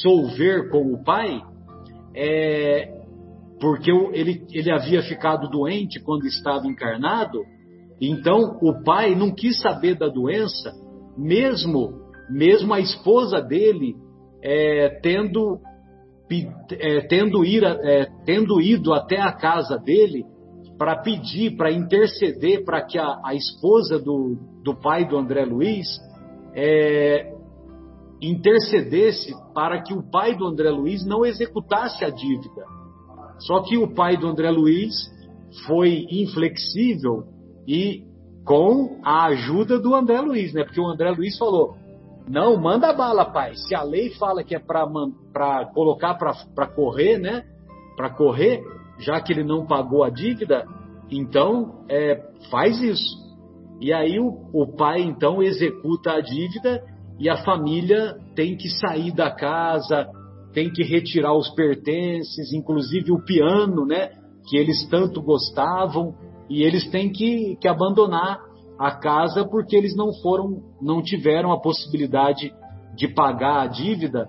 solver 0.02 0.68
com 0.68 0.92
o 0.92 1.04
pai, 1.04 1.40
é, 2.12 2.92
porque 3.61 3.92
ele, 4.12 4.44
ele 4.50 4.73
havia 4.73 5.00
ficado 5.02 5.49
doente 5.49 6.00
quando 6.00 6.26
estava 6.26 6.66
encarnado, 6.66 7.38
então 8.00 8.59
o 8.61 8.82
pai 8.82 9.14
não 9.14 9.32
quis 9.32 9.61
saber 9.61 9.97
da 9.97 10.09
doença, 10.09 10.73
mesmo, 11.16 12.00
mesmo 12.30 12.72
a 12.72 12.80
esposa 12.80 13.40
dele 13.40 13.96
é, 14.42 15.00
tendo 15.02 15.60
é, 16.72 17.00
tendo, 17.08 17.44
ir, 17.44 17.64
é, 17.64 18.06
tendo 18.25 18.60
ido 18.60 18.92
até 18.92 19.20
a 19.20 19.32
casa 19.32 19.76
dele 19.76 20.25
para 20.78 20.96
pedir, 20.96 21.56
para 21.56 21.72
interceder 21.72 22.64
para 22.64 22.82
que 22.82 22.99
a, 22.99 23.20
a, 23.25 23.34
esposa 23.34 23.99
do, 23.99 24.37
do 24.62 24.75
pai 24.75 25.06
do 25.06 25.18
André 25.18 25.44
Luiz 25.44 25.88
é, 26.54 27.34
intercedesse 28.22 29.34
para 29.52 29.82
que 29.82 29.92
o 29.92 30.08
pai 30.08 30.37
do 30.37 30.46
André 30.46 30.70
Luiz 30.70 31.04
não 31.04 31.26
executasse 31.26 32.04
a 32.04 32.10
dívida. 32.10 32.64
Só 33.40 33.62
que 33.62 33.76
o 33.76 33.92
pai 33.92 34.16
do 34.16 34.28
André 34.28 34.50
Luiz 34.50 34.94
foi 35.66 36.06
inflexível 36.10 37.25
e 37.66 38.04
com 38.44 39.00
a 39.04 39.26
ajuda 39.26 39.78
do 39.78 39.94
André 39.94 40.20
Luiz, 40.20 40.52
né? 40.52 40.64
Porque 40.64 40.80
o 40.80 40.87
André 40.87 41.10
Luiz 41.10 41.37
falou: 41.38 41.76
não, 42.30 42.56
manda 42.56 42.92
bala, 42.92 43.25
pai. 43.25 43.54
Se 43.56 43.75
a 43.75 43.82
lei 43.82 44.10
fala 44.10 44.44
que 44.44 44.54
é 44.54 44.58
para 44.60 45.66
colocar 45.75 46.14
para 46.14 46.66
correr, 46.68 47.18
né? 47.18 47.42
Para 47.96 48.08
correr, 48.10 48.62
já 49.00 49.20
que 49.20 49.32
ele 49.32 49.42
não 49.42 49.66
pagou 49.66 50.04
a 50.04 50.10
dívida, 50.10 50.64
então 51.10 51.84
é, 51.88 52.22
faz 52.49 52.80
isso. 52.80 53.18
E 53.80 53.92
aí 53.92 54.20
o, 54.20 54.49
o 54.52 54.76
pai 54.76 55.00
então 55.00 55.42
executa 55.42 56.12
a 56.12 56.20
dívida 56.20 56.80
e 57.18 57.28
a 57.28 57.38
família 57.38 58.16
tem 58.37 58.56
que 58.56 58.68
sair 58.68 59.12
da 59.12 59.32
casa, 59.32 60.08
tem 60.52 60.70
que 60.70 60.84
retirar 60.84 61.34
os 61.34 61.50
pertences, 61.50 62.52
inclusive 62.52 63.10
o 63.10 63.25
piano, 63.25 63.84
né? 63.84 64.10
Que 64.49 64.56
eles 64.56 64.88
tanto 64.88 65.20
gostavam, 65.20 66.14
e 66.49 66.62
eles 66.62 66.88
têm 66.90 67.10
que, 67.10 67.56
que 67.60 67.66
abandonar 67.66 68.38
a 68.80 68.92
casa 68.92 69.44
porque 69.44 69.76
eles 69.76 69.94
não 69.94 70.10
foram, 70.22 70.62
não 70.80 71.02
tiveram 71.02 71.52
a 71.52 71.60
possibilidade 71.60 72.50
de 72.96 73.08
pagar 73.08 73.60
a 73.60 73.66
dívida, 73.66 74.26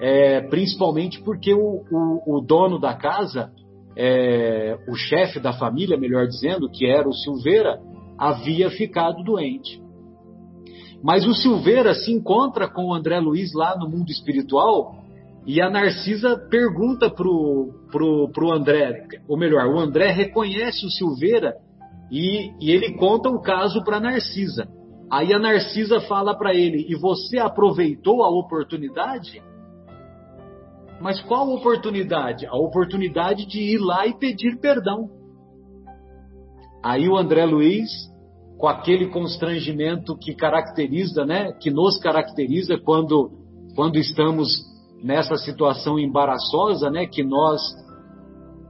é, 0.00 0.40
principalmente 0.40 1.22
porque 1.22 1.54
o, 1.54 1.84
o, 1.88 2.38
o, 2.38 2.40
dono 2.40 2.80
da 2.80 2.94
casa, 2.94 3.52
é, 3.96 4.76
o 4.88 4.96
chefe 4.96 5.38
da 5.38 5.52
família, 5.52 5.96
melhor 5.96 6.26
dizendo, 6.26 6.68
que 6.68 6.84
era 6.84 7.08
o 7.08 7.12
Silveira, 7.12 7.80
havia 8.18 8.70
ficado 8.70 9.22
doente. 9.22 9.80
Mas 11.00 11.24
o 11.24 11.32
Silveira 11.32 11.94
se 11.94 12.10
encontra 12.10 12.68
com 12.68 12.86
o 12.86 12.94
André 12.94 13.20
Luiz 13.20 13.54
lá 13.54 13.76
no 13.78 13.88
mundo 13.88 14.10
espiritual 14.10 14.96
e 15.46 15.62
a 15.62 15.70
Narcisa 15.70 16.36
pergunta 16.50 17.08
pro, 17.08 17.72
pro, 17.92 18.28
pro 18.32 18.52
André, 18.52 19.06
ou 19.28 19.38
melhor, 19.38 19.68
o 19.68 19.78
André 19.78 20.10
reconhece 20.10 20.84
o 20.84 20.90
Silveira 20.90 21.54
e, 22.12 22.52
e 22.60 22.70
ele 22.70 22.94
conta 22.98 23.30
o 23.30 23.40
caso 23.40 23.82
para 23.82 23.98
Narcisa. 23.98 24.68
Aí 25.10 25.32
a 25.32 25.38
Narcisa 25.38 25.98
fala 26.02 26.36
para 26.36 26.54
ele: 26.54 26.84
E 26.86 26.94
você 26.94 27.38
aproveitou 27.38 28.22
a 28.22 28.28
oportunidade? 28.28 29.42
Mas 31.00 31.22
qual 31.22 31.48
oportunidade? 31.48 32.46
A 32.46 32.54
oportunidade 32.54 33.46
de 33.46 33.60
ir 33.60 33.78
lá 33.78 34.06
e 34.06 34.16
pedir 34.18 34.60
perdão. 34.60 35.08
Aí 36.84 37.08
o 37.08 37.16
André 37.16 37.46
Luiz, 37.46 37.88
com 38.58 38.68
aquele 38.68 39.08
constrangimento 39.08 40.16
que 40.16 40.34
caracteriza, 40.34 41.24
né, 41.24 41.52
que 41.52 41.70
nos 41.70 41.98
caracteriza 41.98 42.76
quando, 42.78 43.30
quando 43.74 43.96
estamos 43.96 44.48
nessa 45.02 45.36
situação 45.36 45.98
embaraçosa, 45.98 46.90
né, 46.90 47.06
que 47.06 47.24
nós 47.24 47.60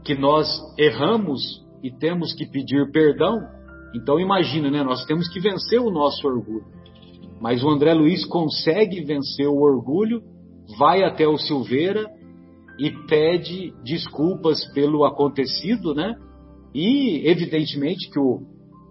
que 0.04 0.14
nós 0.16 0.48
erramos 0.78 1.61
e 1.82 1.90
temos 1.90 2.32
que 2.32 2.46
pedir 2.46 2.90
perdão, 2.92 3.40
então 3.94 4.18
imagina, 4.18 4.70
né? 4.70 4.82
Nós 4.82 5.04
temos 5.04 5.28
que 5.28 5.40
vencer 5.40 5.80
o 5.80 5.90
nosso 5.90 6.26
orgulho. 6.26 6.64
Mas 7.40 7.62
o 7.62 7.68
André 7.68 7.92
Luiz 7.92 8.24
consegue 8.24 9.04
vencer 9.04 9.48
o 9.48 9.60
orgulho, 9.60 10.22
vai 10.78 11.02
até 11.02 11.26
o 11.26 11.36
Silveira 11.36 12.08
e 12.78 12.90
pede 13.06 13.74
desculpas 13.84 14.64
pelo 14.72 15.04
acontecido, 15.04 15.94
né? 15.94 16.14
E 16.74 17.28
evidentemente 17.28 18.08
que 18.10 18.18
o, 18.18 18.40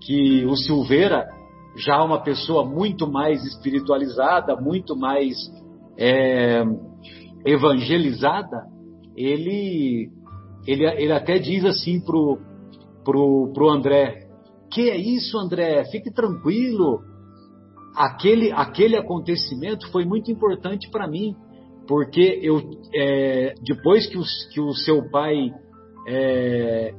que 0.01 0.45
o 0.45 0.55
Silveira, 0.55 1.27
já 1.77 2.03
uma 2.03 2.21
pessoa 2.21 2.65
muito 2.65 3.09
mais 3.09 3.43
espiritualizada, 3.45 4.55
muito 4.55 4.95
mais 4.95 5.33
é, 5.97 6.63
evangelizada, 7.45 8.65
ele, 9.15 10.09
ele, 10.67 10.85
ele 10.85 11.13
até 11.13 11.39
diz 11.39 11.65
assim 11.65 11.99
pro, 12.01 12.37
pro, 13.03 13.51
pro 13.53 13.69
André: 13.69 14.27
Que 14.71 14.89
é 14.89 14.97
isso, 14.97 15.37
André? 15.37 15.83
Fique 15.85 16.11
tranquilo. 16.11 17.01
Aquele, 17.95 18.51
aquele 18.51 18.95
acontecimento 18.95 19.91
foi 19.91 20.05
muito 20.05 20.31
importante 20.31 20.89
para 20.89 21.07
mim, 21.07 21.35
porque 21.87 22.39
eu, 22.41 22.61
é, 22.95 23.53
depois 23.61 24.07
que, 24.07 24.17
os, 24.17 24.29
que 24.53 24.61
o 24.61 24.73
seu 24.73 25.09
pai 25.09 25.51
é, 26.07 26.93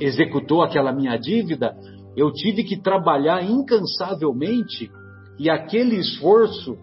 executou 0.00 0.62
aquela 0.62 0.92
minha 0.92 1.16
dívida, 1.16 1.76
eu 2.16 2.32
tive 2.32 2.64
que 2.64 2.76
trabalhar 2.76 3.42
incansavelmente 3.44 4.90
e 5.38 5.48
aquele 5.48 5.96
esforço, 5.96 6.76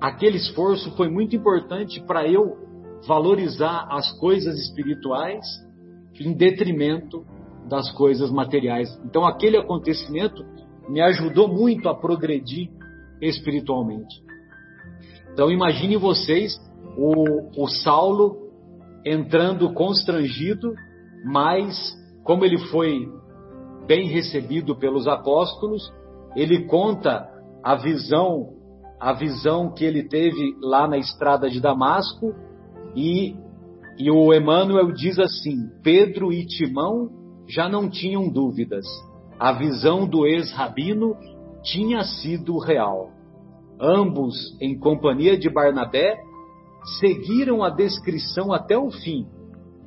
aquele 0.00 0.36
esforço 0.36 0.94
foi 0.96 1.08
muito 1.08 1.34
importante 1.34 2.02
para 2.06 2.28
eu 2.28 2.58
valorizar 3.06 3.86
as 3.90 4.12
coisas 4.18 4.58
espirituais 4.58 5.44
em 6.20 6.32
detrimento 6.32 7.24
das 7.68 7.90
coisas 7.92 8.30
materiais. 8.30 8.88
Então, 9.04 9.24
aquele 9.24 9.56
acontecimento 9.56 10.44
me 10.88 11.00
ajudou 11.00 11.48
muito 11.48 11.88
a 11.88 11.94
progredir 11.94 12.70
espiritualmente. 13.20 14.22
Então, 15.32 15.50
imagine 15.50 15.96
vocês 15.96 16.54
o, 16.96 17.62
o 17.62 17.68
Saulo 17.68 18.36
entrando 19.04 19.72
constrangido, 19.72 20.72
mas 21.24 21.92
como 22.22 22.44
ele 22.44 22.58
foi 22.68 23.08
bem 23.86 24.08
recebido 24.08 24.76
pelos 24.76 25.06
apóstolos, 25.06 25.92
ele 26.34 26.66
conta 26.66 27.28
a 27.62 27.76
visão, 27.76 28.54
a 29.00 29.12
visão 29.12 29.72
que 29.72 29.84
ele 29.84 30.08
teve 30.08 30.56
lá 30.60 30.88
na 30.88 30.96
estrada 30.96 31.50
de 31.50 31.60
Damasco 31.60 32.34
e, 32.96 33.36
e 33.98 34.10
o 34.10 34.32
Emmanuel 34.32 34.92
diz 34.92 35.18
assim: 35.18 35.68
Pedro 35.82 36.32
e 36.32 36.46
Timão 36.46 37.23
já 37.48 37.68
não 37.68 37.88
tinham 37.88 38.28
dúvidas. 38.28 38.84
A 39.38 39.52
visão 39.52 40.06
do 40.06 40.26
ex-rabino 40.26 41.16
tinha 41.62 42.02
sido 42.04 42.58
real. 42.58 43.10
Ambos, 43.80 44.34
em 44.60 44.78
companhia 44.78 45.36
de 45.36 45.50
Barnabé, 45.50 46.16
seguiram 47.00 47.62
a 47.62 47.70
descrição 47.70 48.52
até 48.52 48.78
o 48.78 48.90
fim, 48.90 49.26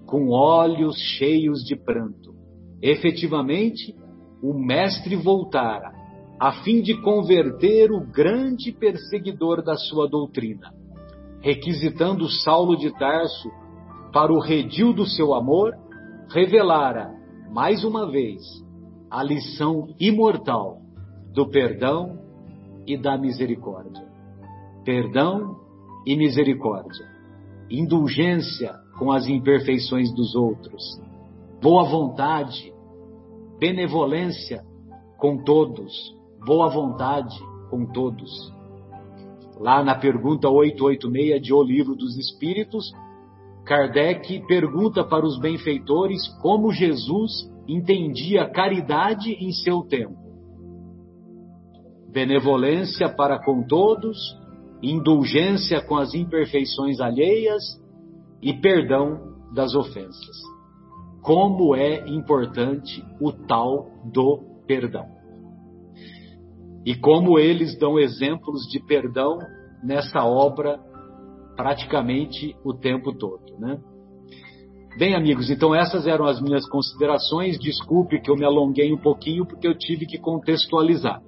com 0.06 0.30
olhos 0.30 0.98
cheios 1.18 1.64
de 1.64 1.76
pranto. 1.76 2.36
Efetivamente, 2.82 3.96
o 4.42 4.54
Mestre 4.54 5.16
voltara, 5.16 5.92
a 6.40 6.52
fim 6.64 6.82
de 6.82 7.00
converter 7.02 7.92
o 7.92 8.06
grande 8.06 8.72
perseguidor 8.72 9.64
da 9.64 9.76
sua 9.76 10.08
doutrina, 10.08 10.72
requisitando 11.42 12.30
Saulo 12.30 12.78
de 12.78 12.92
Tarso 12.98 13.50
para 14.14 14.32
o 14.32 14.40
redil 14.40 14.94
do 14.94 15.06
seu 15.06 15.34
amor, 15.34 15.74
revelara, 16.30 17.17
mais 17.50 17.84
uma 17.84 18.10
vez, 18.10 18.42
a 19.10 19.24
lição 19.24 19.88
imortal 20.00 20.82
do 21.34 21.50
perdão 21.50 22.20
e 22.86 22.98
da 22.98 23.18
misericórdia. 23.18 24.06
Perdão 24.84 25.58
e 26.06 26.16
misericórdia. 26.16 27.06
Indulgência 27.70 28.74
com 28.98 29.12
as 29.12 29.27
imperfeições 29.27 30.13
dos 30.13 30.36
outros. 30.36 31.01
Boa 31.62 31.84
vontade, 31.84 32.74
benevolência 33.60 34.63
com 35.18 35.44
todos. 35.44 36.16
Boa 36.46 36.70
vontade 36.70 37.38
com 37.70 37.86
todos. 37.86 38.54
Lá 39.60 39.84
na 39.84 39.96
pergunta 39.96 40.50
886 40.50 41.42
de 41.42 41.54
O 41.54 41.62
Livro 41.63 41.96
dos 41.96 42.18
Espíritos, 42.18 42.92
Kardec 43.68 44.48
pergunta 44.48 45.04
para 45.04 45.26
os 45.26 45.38
benfeitores 45.40 46.26
como 46.42 46.72
Jesus 46.72 47.52
entendia 47.68 48.50
caridade 48.50 49.34
em 49.34 49.52
seu 49.52 49.82
tempo. 49.82 50.16
Benevolência 52.10 53.10
para 53.10 53.38
com 53.44 53.68
todos, 53.68 54.18
indulgência 54.82 55.82
com 55.82 55.98
as 55.98 56.14
imperfeições 56.14 57.02
alheias 57.02 57.62
e 58.42 58.54
perdão 58.54 59.36
das 59.54 59.76
ofensas. 59.76 60.38
Como 61.22 61.76
é 61.76 62.08
importante 62.08 63.04
o 63.20 63.34
tal 63.34 63.92
do 64.14 64.64
perdão. 64.66 65.06
E 66.86 66.96
como 66.96 67.38
eles 67.38 67.78
dão 67.78 68.00
exemplos 68.00 68.62
de 68.72 68.80
perdão 68.80 69.38
nessa 69.84 70.24
obra 70.24 70.80
praticamente 71.58 72.56
o 72.64 72.74
tempo 72.74 73.12
todo, 73.12 73.58
né? 73.60 73.78
Bem, 74.98 75.16
amigos, 75.16 75.50
então 75.50 75.76
essas 75.76 76.08
eram 76.08 76.26
as 76.26 76.42
minhas 76.42 76.68
considerações. 76.70 77.60
Desculpe 77.60 78.22
que 78.22 78.32
eu 78.32 78.36
me 78.36 78.46
alonguei 78.46 78.92
um 78.94 78.98
pouquinho 78.98 79.46
porque 79.46 79.68
eu 79.68 79.78
tive 79.78 80.06
que 80.06 80.18
contextualizar. 80.18 81.22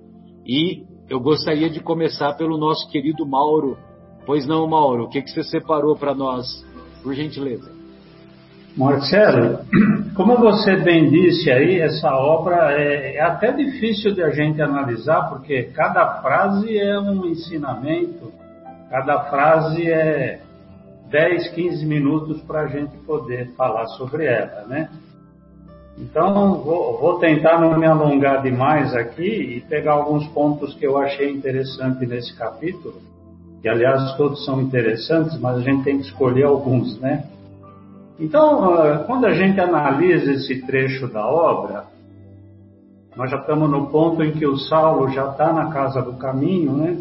E 0.45 0.83
eu 1.09 1.19
gostaria 1.19 1.69
de 1.69 1.79
começar 1.79 2.33
pelo 2.33 2.57
nosso 2.57 2.89
querido 2.89 3.27
Mauro. 3.27 3.77
Pois 4.25 4.47
não, 4.47 4.67
Mauro, 4.67 5.03
o 5.03 5.09
que, 5.09 5.21
que 5.21 5.29
você 5.29 5.43
separou 5.43 5.95
para 5.95 6.15
nós, 6.15 6.65
por 7.03 7.13
gentileza? 7.13 7.71
Marcelo, 8.75 9.59
como 10.15 10.37
você 10.37 10.77
bem 10.77 11.09
disse 11.09 11.51
aí, 11.51 11.79
essa 11.79 12.15
obra 12.15 12.71
é, 12.71 13.17
é 13.17 13.21
até 13.21 13.51
difícil 13.51 14.13
de 14.13 14.23
a 14.23 14.29
gente 14.29 14.61
analisar, 14.61 15.29
porque 15.29 15.63
cada 15.75 16.21
frase 16.21 16.77
é 16.77 16.99
um 16.99 17.25
ensinamento, 17.25 18.31
cada 18.89 19.25
frase 19.25 19.89
é 19.89 20.41
10, 21.09 21.49
15 21.49 21.85
minutos 21.85 22.41
para 22.41 22.61
a 22.61 22.67
gente 22.67 22.95
poder 22.99 23.51
falar 23.55 23.85
sobre 23.87 24.25
ela, 24.25 24.65
né? 24.67 24.89
Então, 25.97 26.61
vou, 26.63 26.97
vou, 26.97 27.19
tentar 27.19 27.59
não 27.59 27.77
me 27.77 27.85
alongar 27.85 28.41
demais 28.41 28.95
aqui 28.95 29.57
e 29.57 29.61
pegar 29.61 29.93
alguns 29.93 30.25
pontos 30.27 30.73
que 30.75 30.87
eu 30.87 30.97
achei 30.97 31.29
interessante 31.29 32.05
nesse 32.05 32.33
capítulo, 32.37 32.95
que 33.61 33.67
aliás 33.67 34.15
todos 34.15 34.45
são 34.45 34.61
interessantes, 34.61 35.37
mas 35.39 35.57
a 35.57 35.61
gente 35.61 35.83
tem 35.83 35.97
que 35.97 36.05
escolher 36.05 36.45
alguns, 36.45 36.97
né? 36.99 37.25
Então, 38.17 38.73
ah, 38.73 39.03
quando 39.05 39.25
a 39.25 39.33
gente 39.33 39.59
analisa 39.59 40.31
esse 40.31 40.61
trecho 40.65 41.07
da 41.07 41.25
obra, 41.25 41.85
nós 43.15 43.29
já 43.29 43.37
estamos 43.37 43.69
no 43.69 43.87
ponto 43.87 44.23
em 44.23 44.31
que 44.31 44.47
o 44.47 44.57
Saulo 44.57 45.09
já 45.09 45.29
está 45.29 45.51
na 45.51 45.69
casa 45.69 46.01
do 46.01 46.13
caminho, 46.13 46.73
né? 46.73 46.97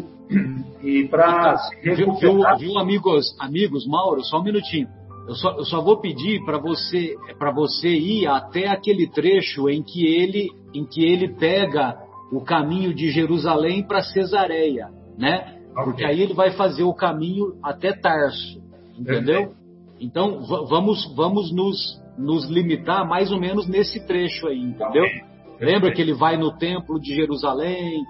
E 0.83 1.07
para. 1.07 1.55
Viu, 1.83 2.13
viu, 2.13 2.77
amigos, 2.77 3.35
amigos, 3.39 3.87
Mauro, 3.87 4.23
só 4.23 4.39
um 4.39 4.43
minutinho. 4.43 4.87
Eu 5.27 5.35
só, 5.35 5.51
eu 5.57 5.65
só 5.65 5.81
vou 5.81 5.99
pedir 5.99 6.43
para 6.43 6.57
você, 6.57 7.15
para 7.37 7.51
você 7.51 7.89
ir 7.89 8.27
até 8.27 8.67
aquele 8.67 9.07
trecho 9.07 9.69
em 9.69 9.83
que 9.83 10.05
ele, 10.05 10.49
em 10.73 10.85
que 10.85 11.03
ele 11.03 11.35
pega 11.35 11.97
o 12.31 12.41
caminho 12.41 12.93
de 12.93 13.11
Jerusalém 13.11 13.83
para 13.83 14.01
Cesareia, 14.01 14.89
né? 15.17 15.55
Okay. 15.71 15.83
Porque 15.83 16.05
aí 16.05 16.21
ele 16.21 16.33
vai 16.33 16.51
fazer 16.51 16.83
o 16.83 16.93
caminho 16.93 17.53
até 17.63 17.93
Tarso, 17.93 18.59
entendeu? 18.97 19.53
Então 19.99 20.43
vamos, 20.43 21.13
vamos 21.15 21.51
nos, 21.51 22.01
nos 22.17 22.49
limitar 22.49 23.07
mais 23.07 23.31
ou 23.31 23.39
menos 23.39 23.67
nesse 23.67 24.05
trecho 24.07 24.47
aí, 24.47 24.59
entendeu? 24.59 25.03
Okay. 25.03 25.29
Lembra 25.61 25.91
que 25.91 26.01
ele 26.01 26.13
vai 26.13 26.37
no 26.37 26.57
templo 26.57 26.99
de 26.99 27.13
Jerusalém, 27.13 28.01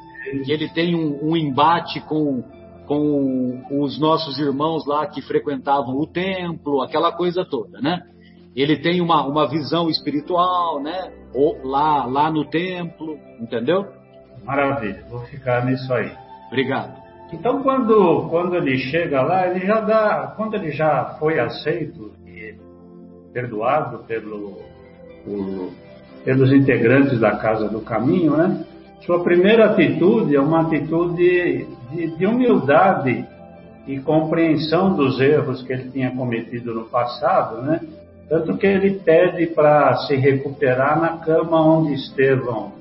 que 0.44 0.52
ele 0.52 0.70
tem 0.70 0.96
um, 0.96 1.30
um 1.30 1.38
embate 1.38 2.00
com, 2.02 2.44
com 2.88 3.82
os 3.82 4.00
nossos 4.00 4.40
irmãos 4.40 4.86
lá 4.88 5.06
que 5.08 5.22
frequentavam 5.22 5.96
o 5.96 6.08
templo, 6.08 6.82
aquela 6.82 7.12
coisa 7.12 7.46
toda, 7.46 7.80
né? 7.80 8.02
Ele 8.56 8.78
tem 8.78 9.00
uma, 9.00 9.26
uma 9.26 9.48
visão 9.48 9.90
espiritual, 9.90 10.82
né? 10.82 11.12
Ou 11.34 11.60
lá, 11.64 12.06
lá 12.06 12.32
no 12.32 12.46
templo, 12.46 13.18
entendeu? 13.40 13.86
Maravilha, 14.44 15.06
vou 15.10 15.22
ficar 15.22 15.66
nisso 15.66 15.94
aí. 15.94 16.12
Obrigado. 16.48 17.00
Então, 17.32 17.62
quando, 17.62 18.28
quando 18.30 18.56
ele 18.56 18.78
chega 18.78 19.22
lá, 19.22 19.48
ele 19.48 19.66
já 19.66 19.80
dá, 19.82 20.34
quando 20.36 20.56
ele 20.56 20.72
já 20.72 21.16
foi 21.20 21.40
aceito 21.40 22.12
e 22.26 22.56
perdoado 23.32 24.00
pelo, 24.06 24.58
por, 25.24 25.70
pelos 26.26 26.52
integrantes 26.52 27.20
da 27.20 27.38
Casa 27.38 27.70
do 27.70 27.82
Caminho, 27.82 28.36
né? 28.36 28.66
Sua 29.06 29.24
primeira 29.24 29.72
atitude 29.72 30.36
é 30.36 30.40
uma 30.40 30.62
atitude 30.62 31.68
de, 31.92 32.08
de 32.18 32.26
humildade 32.26 33.26
e 33.88 34.00
compreensão 34.00 34.96
dos 34.96 35.20
erros 35.20 35.64
que 35.64 35.74
ele 35.74 35.90
tinha 35.90 36.12
cometido 36.12 36.74
no 36.74 36.86
passado, 36.86 37.62
né? 37.62 37.82
Tanto 38.28 38.58
que 38.58 38.68
ele 38.68 39.00
pede 39.00 39.48
para 39.48 39.96
se 40.06 40.16
recuperar 40.16 41.02
na 41.02 41.18
cama 41.18 41.60
onde 41.60 41.94
Estevão. 41.94 42.74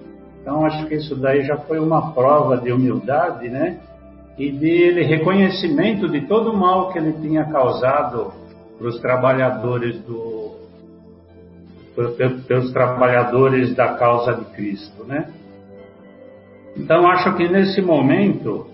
Então, 0.42 0.66
acho 0.66 0.86
que 0.86 0.96
isso 0.96 1.16
daí 1.16 1.44
já 1.44 1.56
foi 1.56 1.78
uma 1.78 2.12
prova 2.12 2.58
de 2.58 2.70
humildade, 2.70 3.48
né? 3.48 3.78
E 4.36 4.50
de 4.50 5.02
reconhecimento 5.02 6.08
de 6.08 6.22
todo 6.22 6.52
o 6.52 6.56
mal 6.56 6.92
que 6.92 6.98
ele 6.98 7.14
tinha 7.14 7.44
causado 7.44 8.32
para 8.78 8.88
os 8.88 9.00
trabalhadores 9.00 9.98
do, 10.02 10.52
pelos 12.46 12.72
trabalhadores 12.72 13.74
da 13.74 13.94
causa 13.94 14.34
de 14.34 14.44
Cristo, 14.54 15.04
né? 15.04 15.28
Então, 16.78 17.06
acho 17.08 17.34
que 17.36 17.48
nesse 17.48 17.82
momento, 17.82 18.68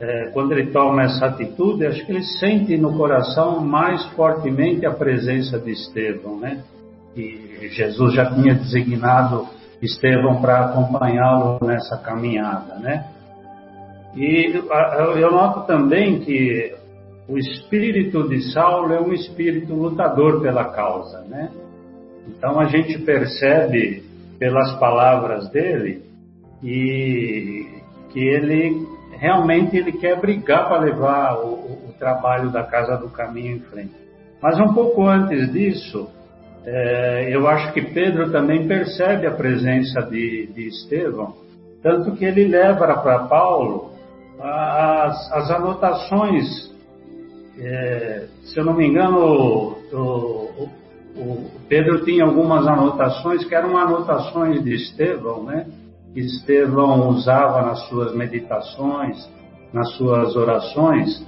é, 0.00 0.30
quando 0.32 0.52
ele 0.52 0.72
toma 0.72 1.02
essa 1.02 1.26
atitude, 1.26 1.86
acho 1.86 2.04
que 2.06 2.12
ele 2.12 2.22
sente 2.22 2.76
no 2.76 2.96
coração 2.96 3.60
mais 3.60 4.04
fortemente 4.12 4.86
a 4.86 4.90
presença 4.90 5.58
de 5.58 5.72
Estevão, 5.72 6.38
né? 6.38 6.62
E 7.14 7.68
Jesus 7.70 8.14
já 8.14 8.34
tinha 8.34 8.54
designado 8.54 9.46
Estevão 9.82 10.40
para 10.40 10.64
acompanhá-lo 10.64 11.58
nessa 11.64 11.98
caminhada, 11.98 12.76
né? 12.76 13.04
E 14.16 14.54
eu 15.16 15.30
noto 15.30 15.66
também 15.66 16.20
que 16.20 16.74
o 17.28 17.36
espírito 17.36 18.28
de 18.28 18.52
Saulo 18.52 18.92
é 18.92 19.00
um 19.00 19.12
espírito 19.12 19.74
lutador 19.74 20.40
pela 20.40 20.66
causa, 20.66 21.20
né? 21.28 21.50
Então 22.28 22.58
a 22.58 22.64
gente 22.66 22.98
percebe 23.00 24.02
pelas 24.38 24.78
palavras 24.78 25.48
dele 25.50 26.02
e 26.62 27.66
que 28.12 28.20
ele 28.20 28.86
realmente 29.18 29.76
ele 29.76 29.92
quer 29.92 30.20
brigar 30.20 30.68
para 30.68 30.80
levar 30.80 31.38
o, 31.38 31.88
o, 31.88 31.94
trabalho 31.98 32.50
da 32.50 32.62
Casa 32.62 32.96
do 32.96 33.08
Caminho 33.08 33.56
em 33.56 33.60
frente. 33.60 33.94
Mas 34.42 34.58
um 34.58 34.74
pouco 34.74 35.06
antes 35.06 35.50
disso, 35.52 36.08
é, 36.64 37.28
eu 37.30 37.46
acho 37.48 37.72
que 37.72 37.80
Pedro 37.80 38.30
também 38.30 38.66
percebe 38.66 39.26
a 39.26 39.32
presença 39.32 40.02
de, 40.02 40.46
de 40.52 40.68
Estevão, 40.68 41.34
tanto 41.82 42.12
que 42.12 42.24
ele 42.24 42.46
leva 42.46 42.86
para 42.98 43.20
Paulo 43.20 43.92
as, 44.40 45.32
as 45.32 45.50
anotações. 45.50 46.72
É, 47.58 48.26
se 48.42 48.58
eu 48.58 48.64
não 48.64 48.74
me 48.74 48.86
engano, 48.86 49.18
o, 49.18 49.88
o, 49.92 50.68
o 51.16 51.50
Pedro 51.68 52.04
tinha 52.04 52.24
algumas 52.24 52.66
anotações 52.66 53.44
que 53.44 53.54
eram 53.54 53.76
anotações 53.76 54.62
de 54.62 54.74
Estevão, 54.74 55.44
né? 55.44 55.66
Estevão 56.14 57.08
usava 57.08 57.62
nas 57.62 57.88
suas 57.88 58.14
meditações, 58.14 59.28
nas 59.72 59.90
suas 59.96 60.36
orações, 60.36 61.24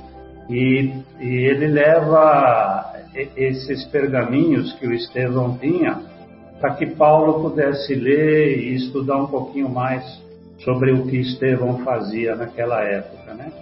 e, 0.49 0.92
e 1.20 1.27
ele 1.27 1.66
leva 1.66 2.92
esses 3.37 3.85
pergaminhos 3.87 4.72
que 4.75 4.87
o 4.87 4.92
Estevão 4.92 5.57
tinha 5.59 6.01
para 6.61 6.75
que 6.75 6.87
Paulo 6.87 7.42
pudesse 7.42 7.94
ler 7.94 8.59
e 8.59 8.75
estudar 8.75 9.16
um 9.16 9.27
pouquinho 9.27 9.68
mais 9.68 10.05
sobre 10.64 10.92
o 10.92 11.07
que 11.07 11.18
Estevão 11.18 11.79
fazia 11.79 12.35
naquela 12.35 12.83
época, 12.83 13.35
né? 13.35 13.53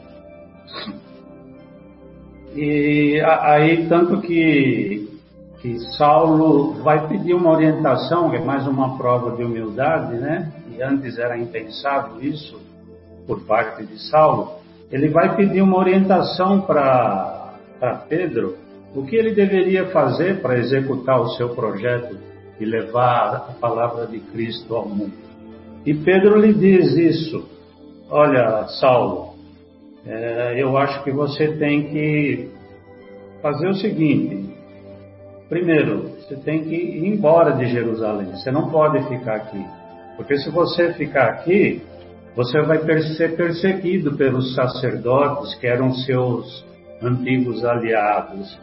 E 2.54 3.20
aí, 3.20 3.88
tanto 3.88 4.20
que, 4.20 5.08
que 5.60 5.78
Saulo 5.96 6.74
vai 6.84 7.08
pedir 7.08 7.34
uma 7.34 7.50
orientação, 7.50 8.30
que 8.30 8.36
é 8.36 8.40
mais 8.40 8.66
uma 8.68 8.96
prova 8.96 9.36
de 9.36 9.42
humildade, 9.42 10.14
né? 10.16 10.52
E 10.76 10.82
antes 10.82 11.18
era 11.18 11.38
impensável 11.38 12.20
isso 12.20 12.60
por 13.26 13.40
parte 13.46 13.84
de 13.84 13.98
Saulo. 14.10 14.58
Ele 14.90 15.08
vai 15.08 15.34
pedir 15.36 15.62
uma 15.62 15.78
orientação 15.78 16.60
para 16.60 17.54
Pedro, 18.08 18.56
o 18.94 19.04
que 19.04 19.16
ele 19.16 19.34
deveria 19.34 19.86
fazer 19.86 20.40
para 20.40 20.58
executar 20.58 21.20
o 21.20 21.30
seu 21.30 21.50
projeto 21.50 22.16
e 22.60 22.64
levar 22.64 23.48
a 23.48 23.52
palavra 23.60 24.06
de 24.06 24.20
Cristo 24.20 24.74
ao 24.74 24.88
mundo. 24.88 25.12
E 25.84 25.92
Pedro 25.94 26.38
lhe 26.38 26.54
diz 26.54 26.92
isso: 26.96 27.48
Olha, 28.08 28.66
Saulo, 28.80 29.34
é, 30.06 30.54
eu 30.56 30.76
acho 30.76 31.02
que 31.02 31.10
você 31.10 31.48
tem 31.56 31.88
que 31.88 32.50
fazer 33.42 33.68
o 33.68 33.74
seguinte. 33.74 34.54
Primeiro, 35.48 36.10
você 36.18 36.36
tem 36.36 36.64
que 36.64 36.74
ir 36.74 37.06
embora 37.06 37.52
de 37.52 37.66
Jerusalém. 37.66 38.30
Você 38.30 38.50
não 38.50 38.70
pode 38.70 39.02
ficar 39.08 39.36
aqui. 39.36 39.64
Porque 40.16 40.36
se 40.38 40.50
você 40.50 40.92
ficar 40.92 41.24
aqui, 41.26 41.82
você 42.36 42.60
vai 42.62 42.78
ser 43.14 43.36
perseguido 43.36 44.16
pelos 44.16 44.54
sacerdotes, 44.54 45.54
que 45.56 45.66
eram 45.66 45.92
seus 45.94 46.64
antigos 47.02 47.64
aliados. 47.64 48.58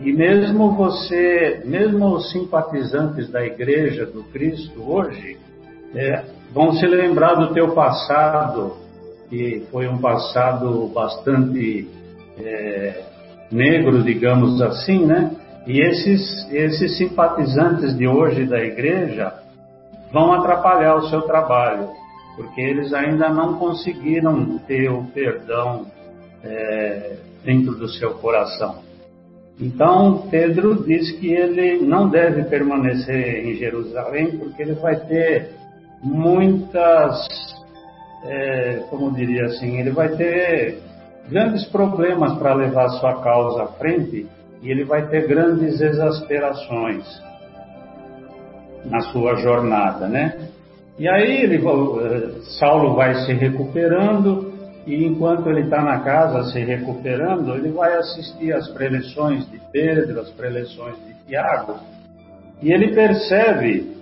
E 0.00 0.12
mesmo 0.12 0.72
você, 0.72 1.62
mesmo 1.64 2.14
os 2.14 2.30
simpatizantes 2.32 3.30
da 3.30 3.44
Igreja 3.44 4.06
do 4.06 4.24
Cristo 4.24 4.82
hoje, 4.82 5.36
é, 5.94 6.24
vão 6.52 6.72
se 6.72 6.86
lembrar 6.86 7.34
do 7.34 7.52
teu 7.52 7.72
passado, 7.72 8.76
que 9.28 9.64
foi 9.70 9.86
um 9.86 9.98
passado 9.98 10.88
bastante 10.88 11.88
é, 12.38 13.02
negro, 13.50 14.02
digamos 14.02 14.60
assim, 14.60 15.04
né? 15.04 15.30
E 15.66 15.80
esses, 15.80 16.50
esses 16.52 16.98
simpatizantes 16.98 17.96
de 17.96 18.06
hoje 18.06 18.44
da 18.44 18.62
igreja 18.62 19.32
vão 20.14 20.32
atrapalhar 20.32 20.94
o 20.94 21.08
seu 21.08 21.22
trabalho, 21.22 21.88
porque 22.36 22.60
eles 22.60 22.94
ainda 22.94 23.28
não 23.28 23.58
conseguiram 23.58 24.58
ter 24.58 24.88
o 24.88 25.02
perdão 25.06 25.86
é, 26.44 27.16
dentro 27.44 27.74
do 27.74 27.88
seu 27.88 28.14
coração. 28.14 28.76
Então, 29.60 30.28
Pedro 30.30 30.84
diz 30.84 31.10
que 31.18 31.32
ele 31.32 31.84
não 31.84 32.08
deve 32.08 32.44
permanecer 32.44 33.44
em 33.44 33.56
Jerusalém, 33.56 34.38
porque 34.38 34.62
ele 34.62 34.74
vai 34.74 34.96
ter 35.00 35.50
muitas, 36.00 37.26
é, 38.24 38.84
como 38.90 39.12
diria 39.12 39.46
assim, 39.46 39.80
ele 39.80 39.90
vai 39.90 40.10
ter 40.10 40.78
grandes 41.28 41.64
problemas 41.66 42.38
para 42.38 42.54
levar 42.54 42.88
sua 43.00 43.20
causa 43.20 43.64
à 43.64 43.66
frente 43.66 44.28
e 44.62 44.70
ele 44.70 44.84
vai 44.84 45.08
ter 45.08 45.26
grandes 45.26 45.80
exasperações 45.80 47.04
na 48.84 49.00
sua 49.00 49.36
jornada, 49.36 50.08
né? 50.08 50.48
E 50.98 51.08
aí 51.08 51.42
ele, 51.42 51.56
eh, 51.56 52.40
Saulo 52.58 52.94
vai 52.94 53.14
se 53.26 53.32
recuperando 53.32 54.52
e 54.86 55.04
enquanto 55.04 55.48
ele 55.48 55.62
está 55.62 55.82
na 55.82 56.00
casa 56.00 56.52
se 56.52 56.60
recuperando, 56.60 57.54
ele 57.54 57.70
vai 57.70 57.94
assistir 57.94 58.52
às 58.52 58.68
preleções 58.68 59.50
de 59.50 59.58
Pedro, 59.72 60.20
às 60.20 60.30
preleções 60.30 60.96
de 61.04 61.14
Tiago, 61.26 61.76
e 62.62 62.70
ele 62.70 62.94
percebe 62.94 63.94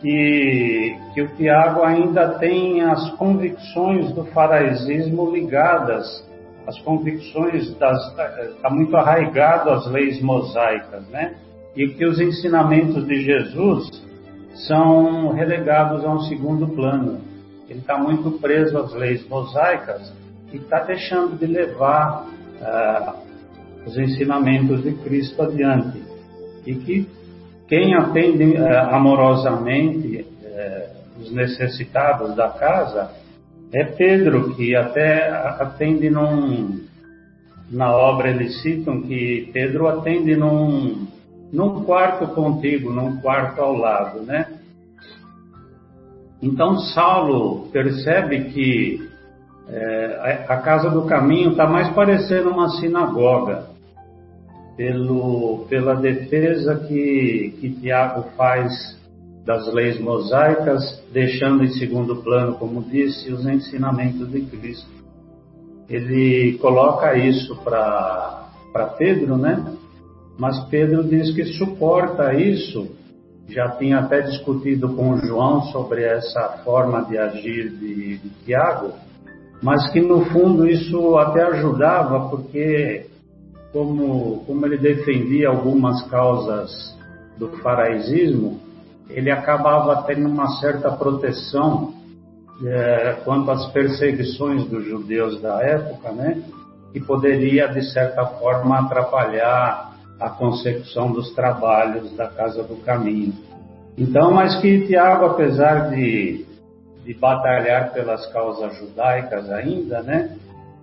que, 0.00 0.96
que 1.14 1.22
o 1.22 1.36
Tiago 1.36 1.82
ainda 1.82 2.38
tem 2.38 2.82
as 2.82 3.10
convicções 3.12 4.10
do 4.12 4.24
faraisismo 4.26 5.30
ligadas, 5.30 6.24
as 6.66 6.78
convicções 6.80 7.68
está 7.68 8.70
muito 8.70 8.96
arraigado 8.96 9.70
às 9.70 9.86
leis 9.86 10.20
mosaicas, 10.20 11.06
né? 11.08 11.36
E 11.76 11.88
que 11.88 12.04
os 12.06 12.18
ensinamentos 12.18 13.06
de 13.06 13.22
Jesus 13.22 13.90
são 14.66 15.32
relegados 15.32 16.04
a 16.04 16.12
um 16.12 16.20
segundo 16.20 16.68
plano. 16.68 17.20
Ele 17.68 17.80
está 17.80 17.98
muito 17.98 18.38
preso 18.40 18.78
às 18.78 18.94
leis 18.94 19.26
mosaicas 19.28 20.12
e 20.52 20.56
está 20.56 20.80
deixando 20.80 21.38
de 21.38 21.46
levar 21.46 22.24
uh, 22.24 23.26
os 23.86 23.96
ensinamentos 23.98 24.82
de 24.82 24.92
Cristo 24.92 25.42
adiante. 25.42 26.02
E 26.66 26.74
que 26.74 27.08
quem 27.68 27.94
atende 27.94 28.56
eh, 28.56 28.78
amorosamente 28.92 30.24
eh, 30.44 30.88
os 31.20 31.32
necessitados 31.32 32.36
da 32.36 32.48
casa 32.50 33.10
é 33.72 33.84
Pedro, 33.84 34.54
que 34.54 34.74
até 34.76 35.28
atende 35.28 36.08
num. 36.08 36.84
Na 37.68 37.90
obra 37.96 38.30
eles 38.30 38.62
citam 38.62 39.02
que 39.02 39.50
Pedro 39.52 39.88
atende 39.88 40.36
num, 40.36 41.08
num 41.56 41.84
quarto 41.84 42.26
contigo, 42.34 42.92
num 42.92 43.16
quarto 43.16 43.62
ao 43.62 43.74
lado, 43.74 44.20
né? 44.20 44.46
Então 46.42 46.76
Saulo 46.78 47.68
percebe 47.72 48.50
que 48.50 49.08
é, 49.66 50.44
a 50.48 50.58
casa 50.58 50.90
do 50.90 51.06
caminho 51.06 51.52
está 51.52 51.66
mais 51.66 51.88
parecendo 51.94 52.50
uma 52.50 52.68
sinagoga 52.68 53.68
pelo, 54.76 55.64
pela 55.70 55.94
defesa 55.94 56.76
que, 56.86 57.56
que 57.58 57.70
Tiago 57.80 58.24
faz 58.36 58.94
das 59.46 59.72
leis 59.72 59.98
mosaicas, 59.98 61.02
deixando 61.10 61.64
em 61.64 61.72
segundo 61.72 62.16
plano, 62.16 62.56
como 62.56 62.82
disse, 62.82 63.32
os 63.32 63.46
ensinamentos 63.46 64.30
de 64.30 64.42
Cristo. 64.42 64.90
Ele 65.88 66.58
coloca 66.60 67.16
isso 67.16 67.56
para 67.64 68.50
Pedro, 68.98 69.38
né? 69.38 69.64
Mas 70.38 70.58
Pedro 70.68 71.04
diz 71.04 71.34
que 71.34 71.44
suporta 71.44 72.34
isso. 72.34 72.94
Já 73.48 73.70
tinha 73.76 74.00
até 74.00 74.22
discutido 74.22 74.94
com 74.94 75.16
João 75.18 75.62
sobre 75.64 76.02
essa 76.02 76.60
forma 76.64 77.04
de 77.04 77.16
agir 77.16 77.70
de, 77.70 78.18
de 78.18 78.28
Tiago, 78.44 78.92
mas 79.62 79.90
que 79.92 80.00
no 80.00 80.24
fundo 80.26 80.68
isso 80.68 81.16
até 81.16 81.42
ajudava, 81.44 82.28
porque 82.28 83.06
como, 83.72 84.44
como 84.46 84.66
ele 84.66 84.78
defendia 84.78 85.48
algumas 85.48 86.02
causas 86.08 86.96
do 87.38 87.48
faraizismo, 87.58 88.60
ele 89.08 89.30
acabava 89.30 90.02
tendo 90.02 90.28
uma 90.28 90.48
certa 90.58 90.90
proteção 90.90 91.94
é, 92.64 93.18
quanto 93.24 93.50
às 93.50 93.66
perseguições 93.72 94.64
dos 94.64 94.84
judeus 94.84 95.40
da 95.40 95.62
época, 95.62 96.10
né? 96.10 96.42
Que 96.92 97.00
poderia, 97.00 97.68
de 97.68 97.82
certa 97.92 98.24
forma, 98.24 98.78
atrapalhar 98.78 99.95
a 100.20 100.30
consecução 100.30 101.12
dos 101.12 101.34
trabalhos 101.34 102.14
da 102.16 102.28
Casa 102.28 102.62
do 102.62 102.76
Caminho. 102.76 103.34
Então, 103.96 104.32
mas 104.32 104.60
que 104.60 104.86
Tiago, 104.86 105.26
apesar 105.26 105.90
de, 105.90 106.44
de 107.04 107.14
batalhar 107.14 107.92
pelas 107.92 108.26
causas 108.32 108.76
judaicas 108.76 109.50
ainda, 109.50 110.02
né? 110.02 110.36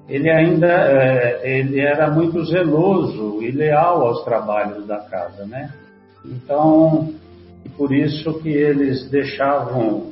ele 0.08 0.30
ainda 0.30 0.67
é, 0.67 1.60
ele 1.60 1.80
era 1.80 2.12
muito 2.12 2.43
zeloso 2.46 3.41
e 3.41 3.52
leal 3.52 4.06
aos 4.06 4.24
trabalhos 4.24 4.86
da 4.86 5.00
casa, 5.00 5.46
né? 5.46 5.72
Então, 6.26 7.13
por 7.78 7.93
isso 7.93 8.39
que 8.41 8.50
eles 8.50 9.10
deixavam 9.10 10.12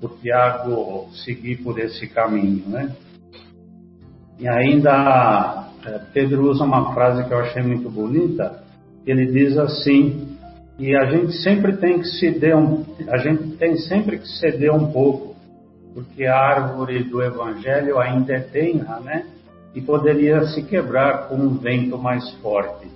o 0.00 0.08
Tiago 0.08 1.08
seguir 1.24 1.62
por 1.62 1.78
esse 1.78 2.06
caminho, 2.08 2.64
né? 2.68 2.94
E 4.38 4.48
ainda 4.48 5.61
Pedro 6.12 6.50
usa 6.50 6.64
uma 6.64 6.92
frase 6.94 7.24
que 7.24 7.32
eu 7.32 7.38
achei 7.38 7.62
muito 7.62 7.90
bonita. 7.90 8.62
Ele 9.06 9.26
diz 9.26 9.56
assim: 9.58 10.36
e 10.78 10.94
a 10.96 11.06
gente 11.06 11.32
sempre 11.42 11.76
tem 11.76 11.98
que 11.98 12.06
ceder 12.06 12.56
um, 12.56 12.84
a 13.08 13.18
gente 13.18 13.56
tem 13.56 13.76
sempre 13.76 14.18
que 14.18 14.28
ceder 14.28 14.72
um 14.72 14.92
pouco 14.92 15.32
porque 15.94 16.24
a 16.24 16.38
árvore 16.38 17.04
do 17.04 17.22
Evangelho 17.22 17.98
ainda 17.98 18.34
é 18.34 18.40
tenra, 18.40 19.00
né? 19.00 19.26
E 19.74 19.80
poderia 19.80 20.44
se 20.46 20.62
quebrar 20.62 21.28
com 21.28 21.36
um 21.36 21.56
vento 21.56 21.98
mais 21.98 22.30
forte. 22.36 22.86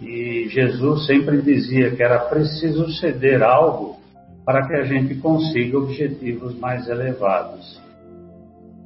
E 0.00 0.48
Jesus 0.48 1.06
sempre 1.06 1.42
dizia 1.42 1.90
que 1.90 2.02
era 2.02 2.18
preciso 2.20 2.88
ceder 2.92 3.42
algo 3.42 3.96
para 4.44 4.66
que 4.66 4.74
a 4.74 4.84
gente 4.84 5.16
consiga 5.16 5.78
objetivos 5.78 6.56
mais 6.58 6.88
elevados. 6.88 7.80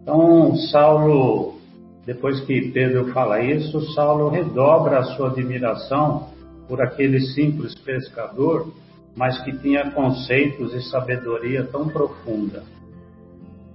Então, 0.03 0.57
Saulo, 0.71 1.61
depois 2.05 2.41
que 2.41 2.71
Pedro 2.73 3.12
fala 3.12 3.43
isso, 3.43 3.81
Saulo 3.95 4.29
redobra 4.29 4.99
a 4.99 5.05
sua 5.05 5.29
admiração 5.29 6.29
por 6.69 6.83
aquele 6.83 7.21
simples 7.21 7.75
pescador, 7.75 8.67
mas 9.15 9.41
que 9.43 9.57
tinha 9.59 9.91
conceitos 9.91 10.75
e 10.75 10.83
sabedoria 10.91 11.65
tão 11.65 11.88
profunda. 11.88 12.65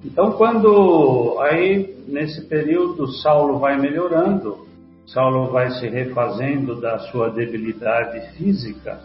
Então, 0.04 0.32
quando 0.34 1.38
aí 1.40 1.96
nesse 2.08 2.42
período 2.48 3.08
Saulo 3.08 3.60
vai 3.60 3.80
melhorando, 3.80 4.68
Saulo 5.06 5.52
vai 5.52 5.72
se 5.72 5.88
refazendo 5.88 6.80
da 6.80 7.00
sua 7.12 7.30
debilidade 7.30 8.36
física 8.36 9.00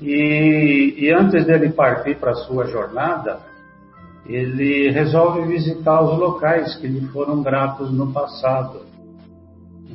e, 0.00 0.94
e 0.96 1.12
antes 1.12 1.44
dele 1.46 1.70
partir 1.70 2.16
para 2.16 2.32
a 2.32 2.36
sua 2.46 2.66
jornada, 2.66 3.40
ele 4.26 4.90
resolve 4.90 5.46
visitar 5.46 6.02
os 6.02 6.18
locais 6.18 6.76
que 6.76 6.86
lhe 6.86 7.06
foram 7.08 7.42
gratos 7.42 7.92
no 7.92 8.12
passado. 8.12 8.86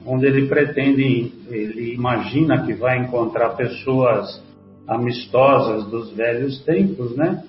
onde 0.06 0.26
ele 0.26 0.48
pretende, 0.48 1.32
ele 1.48 1.94
imagina 1.94 2.66
que 2.66 2.74
vai 2.74 2.98
encontrar 2.98 3.52
pessoas 3.52 4.42
amistosas 4.86 5.86
dos 5.86 6.12
velhos 6.12 6.62
tempos, 6.66 7.16
né? 7.16 7.42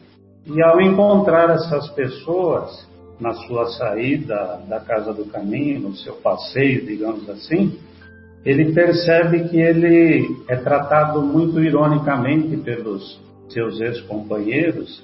E 0.46 0.62
ao 0.62 0.80
encontrar 0.80 1.50
essas 1.50 1.88
pessoas 1.90 2.86
na 3.18 3.32
sua 3.34 3.66
saída 3.70 4.60
da 4.68 4.78
casa 4.78 5.12
do 5.12 5.24
caminho, 5.24 5.80
no 5.80 5.96
seu 5.96 6.14
passeio, 6.14 6.86
digamos 6.86 7.28
assim, 7.28 7.76
ele 8.44 8.72
percebe 8.72 9.48
que 9.48 9.56
ele 9.56 10.36
é 10.48 10.56
tratado 10.56 11.22
muito 11.22 11.60
ironicamente 11.60 12.56
pelos 12.58 13.18
seus 13.48 13.80
ex-companheiros 13.80 15.02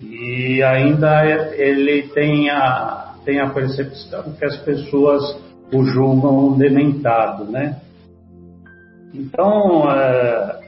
e 0.00 0.62
ainda 0.62 1.24
ele 1.56 2.08
tem 2.08 2.50
a, 2.50 3.14
tem 3.24 3.40
a 3.40 3.50
percepção 3.50 4.32
que 4.32 4.44
as 4.44 4.56
pessoas 4.58 5.22
o 5.72 5.84
julgam 5.84 6.56
dementado, 6.56 7.44
né? 7.44 7.80
Então, 9.12 9.90
é, 9.90 10.60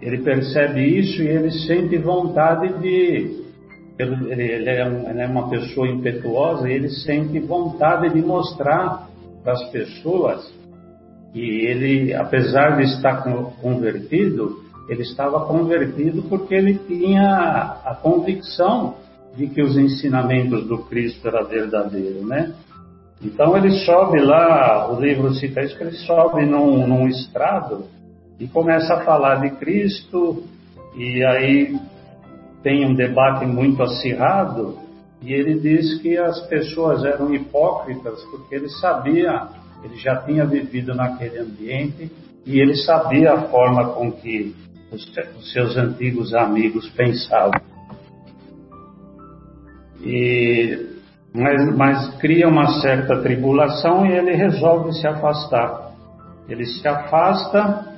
ele 0.00 0.18
percebe 0.18 0.84
isso 0.84 1.22
e 1.22 1.28
ele 1.28 1.50
sente 1.50 1.96
vontade 1.98 2.78
de. 2.80 3.44
Ele, 3.98 4.32
ele, 4.32 4.68
é, 4.68 4.86
ele 5.10 5.20
é 5.20 5.26
uma 5.26 5.48
pessoa 5.48 5.88
impetuosa 5.88 6.68
e 6.68 6.74
ele 6.74 6.90
sente 6.90 7.38
vontade 7.40 8.12
de 8.12 8.20
mostrar 8.20 9.08
para 9.42 9.54
as 9.54 9.70
pessoas 9.70 10.54
que 11.32 11.66
ele, 11.66 12.14
apesar 12.14 12.76
de 12.76 12.84
estar 12.84 13.22
convertido, 13.60 14.65
ele 14.88 15.02
estava 15.02 15.40
convertido 15.46 16.22
porque 16.24 16.54
ele 16.54 16.74
tinha 16.86 17.78
a 17.84 17.94
convicção 17.94 18.94
de 19.36 19.46
que 19.48 19.62
os 19.62 19.76
ensinamentos 19.76 20.66
do 20.66 20.78
Cristo 20.84 21.28
eram 21.28 21.46
verdadeiros, 21.46 22.26
né? 22.26 22.54
Então 23.22 23.56
ele 23.56 23.70
sobe 23.84 24.20
lá, 24.20 24.92
o 24.92 25.00
livro 25.00 25.34
cita 25.34 25.62
isso, 25.62 25.76
que 25.76 25.82
ele 25.82 25.96
sobe 25.96 26.44
num, 26.44 26.86
num 26.86 27.08
estrado 27.08 27.84
e 28.38 28.46
começa 28.46 28.94
a 28.94 29.04
falar 29.04 29.36
de 29.36 29.50
Cristo, 29.56 30.44
e 30.94 31.24
aí 31.24 31.78
tem 32.62 32.86
um 32.86 32.94
debate 32.94 33.46
muito 33.46 33.82
acirrado, 33.82 34.78
e 35.22 35.32
ele 35.32 35.58
diz 35.58 36.00
que 36.00 36.16
as 36.16 36.40
pessoas 36.46 37.04
eram 37.04 37.34
hipócritas 37.34 38.22
porque 38.24 38.54
ele 38.54 38.68
sabia, 38.68 39.48
ele 39.82 39.96
já 39.96 40.16
tinha 40.16 40.44
vivido 40.44 40.94
naquele 40.94 41.38
ambiente 41.38 42.10
e 42.44 42.60
ele 42.60 42.76
sabia 42.76 43.32
a 43.32 43.42
forma 43.48 43.88
com 43.94 44.12
que 44.12 44.54
os, 44.90 45.52
seus 45.52 45.76
antigos 45.76 46.34
amigos 46.34 46.88
pensavam. 46.90 47.60
E, 50.02 50.86
mas, 51.32 51.76
mas 51.76 52.14
cria 52.18 52.48
uma 52.48 52.80
certa 52.80 53.20
tribulação 53.22 54.06
e 54.06 54.12
ele 54.12 54.34
resolve 54.34 54.92
se 54.92 55.06
afastar. 55.06 55.92
Ele 56.48 56.64
se 56.64 56.86
afasta 56.86 57.96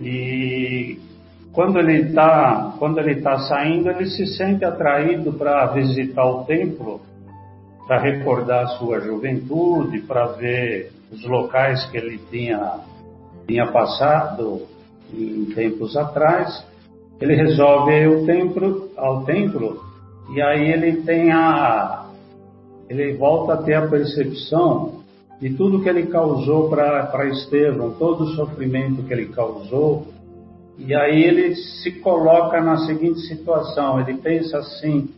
e 0.00 0.98
quando 1.52 1.78
ele 1.78 2.08
está 2.08 2.74
quando 2.78 2.98
ele 2.98 3.12
está 3.12 3.38
saindo 3.40 3.90
ele 3.90 4.06
se 4.06 4.26
sente 4.26 4.64
atraído 4.64 5.34
para 5.34 5.66
visitar 5.66 6.24
o 6.24 6.44
templo 6.44 7.00
para 7.86 8.00
recordar 8.00 8.64
a 8.64 8.66
sua 8.78 9.00
juventude 9.00 10.00
para 10.00 10.28
ver 10.28 10.92
os 11.12 11.22
locais 11.24 11.84
que 11.90 11.98
ele 11.98 12.18
tinha 12.30 12.80
tinha 13.46 13.70
passado 13.70 14.66
em 15.12 15.44
tempos 15.54 15.96
atrás 15.96 16.64
ele 17.20 17.34
resolve 17.34 17.92
ir 17.92 18.06
ao 18.06 18.24
templo 18.24 18.90
ao 18.96 19.24
templo 19.24 19.80
e 20.34 20.40
aí 20.40 20.72
ele 20.72 21.02
tem 21.02 21.30
a 21.32 22.06
ele 22.88 23.14
volta 23.14 23.54
a 23.54 23.62
ter 23.62 23.74
a 23.74 23.88
percepção 23.88 25.02
de 25.42 25.50
tudo 25.54 25.82
que 25.82 25.88
ele 25.88 26.06
causou 26.06 26.68
para 26.68 27.26
Estevão, 27.28 27.90
todo 27.98 28.22
o 28.22 28.28
sofrimento 28.28 29.02
que 29.02 29.12
ele 29.12 29.26
causou. 29.26 30.06
E 30.78 30.94
aí 30.94 31.24
ele 31.24 31.56
se 31.56 31.90
coloca 32.00 32.60
na 32.60 32.86
seguinte 32.86 33.18
situação: 33.22 34.00
ele 34.00 34.18
pensa 34.18 34.58
assim, 34.58 35.08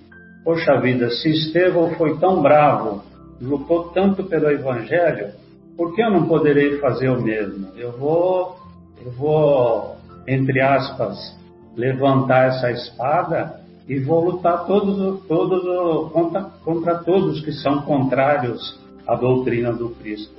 poxa 0.42 0.80
vida, 0.80 1.11
se 1.11 1.28
Estevão 1.28 1.90
foi 1.96 2.16
tão 2.18 2.40
bravo, 2.40 3.02
lutou 3.38 3.90
tanto 3.90 4.24
pelo 4.24 4.50
Evangelho, 4.50 5.33
por 5.76 5.94
que 5.94 6.02
eu 6.02 6.11
não 6.11 6.26
poderei 6.26 6.78
fazer 6.78 7.11
o 7.11 7.20
mesmo? 7.20 7.68
Eu 7.76 7.92
vou, 7.92 8.57
eu 9.02 9.11
vou, 9.12 9.96
entre 10.26 10.61
aspas, 10.61 11.37
levantar 11.76 12.48
essa 12.48 12.70
espada 12.70 13.61
e 13.88 13.98
vou 13.98 14.24
lutar 14.24 14.66
todos, 14.66 15.22
todos 15.26 16.12
contra, 16.12 16.42
contra 16.64 16.98
todos 16.98 17.40
que 17.44 17.52
são 17.52 17.83
contrários 17.83 18.78
a 19.07 19.14
doutrina 19.14 19.72
do 19.72 19.90
Cristo. 19.90 20.35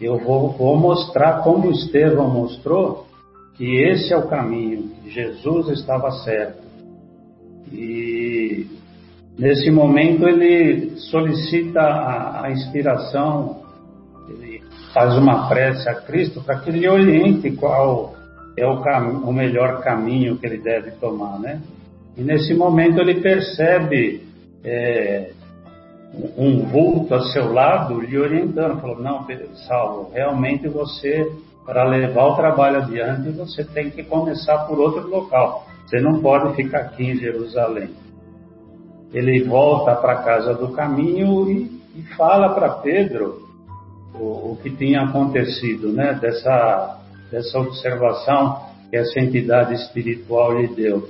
Eu 0.00 0.18
vou, 0.18 0.52
vou 0.52 0.76
mostrar 0.76 1.42
como 1.42 1.70
Estevão 1.70 2.30
mostrou 2.30 3.06
que 3.56 3.82
esse 3.82 4.12
é 4.12 4.16
o 4.16 4.28
caminho, 4.28 4.90
que 5.02 5.10
Jesus 5.10 5.68
estava 5.68 6.10
certo. 6.12 6.62
E 7.72 8.66
nesse 9.36 9.70
momento 9.70 10.26
ele 10.26 10.96
solicita 10.96 11.80
a, 11.80 12.46
a 12.46 12.52
inspiração, 12.52 13.62
faz 14.98 15.16
uma 15.16 15.48
prece 15.48 15.88
a 15.88 15.94
Cristo 15.94 16.42
para 16.42 16.58
que 16.58 16.70
ele 16.70 16.88
oriente 16.88 17.52
qual 17.52 18.16
é 18.56 18.66
o, 18.66 18.82
o 19.24 19.32
melhor 19.32 19.80
caminho 19.80 20.36
que 20.36 20.44
ele 20.44 20.58
deve 20.58 20.90
tomar, 20.92 21.38
né? 21.38 21.60
E 22.16 22.22
nesse 22.22 22.52
momento 22.52 23.00
ele 23.00 23.20
percebe 23.20 24.26
é, 24.64 25.30
um 26.36 26.66
vulto 26.66 27.14
a 27.14 27.22
seu 27.30 27.52
lado 27.52 28.00
lhe 28.00 28.18
orientando, 28.18 28.80
falou, 28.80 29.00
não, 29.00 29.24
Saulo, 29.68 30.10
realmente 30.12 30.66
você, 30.66 31.30
para 31.64 31.84
levar 31.84 32.24
o 32.24 32.34
trabalho 32.34 32.78
adiante, 32.78 33.30
você 33.30 33.62
tem 33.62 33.90
que 33.90 34.02
começar 34.02 34.66
por 34.66 34.80
outro 34.80 35.08
local. 35.08 35.64
Você 35.86 36.00
não 36.00 36.20
pode 36.20 36.56
ficar 36.56 36.78
aqui 36.78 37.04
em 37.04 37.16
Jerusalém. 37.16 37.90
Ele 39.14 39.44
volta 39.44 39.94
para 39.94 40.14
a 40.14 40.22
casa 40.24 40.54
do 40.54 40.72
caminho 40.72 41.48
e, 41.48 41.70
e 41.94 42.02
fala 42.16 42.48
para 42.48 42.68
Pedro 42.70 43.47
o, 44.18 44.52
o, 44.52 44.58
que 44.62 44.70
tinha 44.70 45.02
acontecido, 45.02 45.92
né? 45.92 46.18
Dessa, 46.20 47.00
dessa 47.30 47.58
observação 47.58 48.60
que 48.90 48.96
essa 48.96 49.20
entidade 49.20 49.74
espiritual 49.74 50.60
lhe 50.60 50.68
deu. 50.68 51.08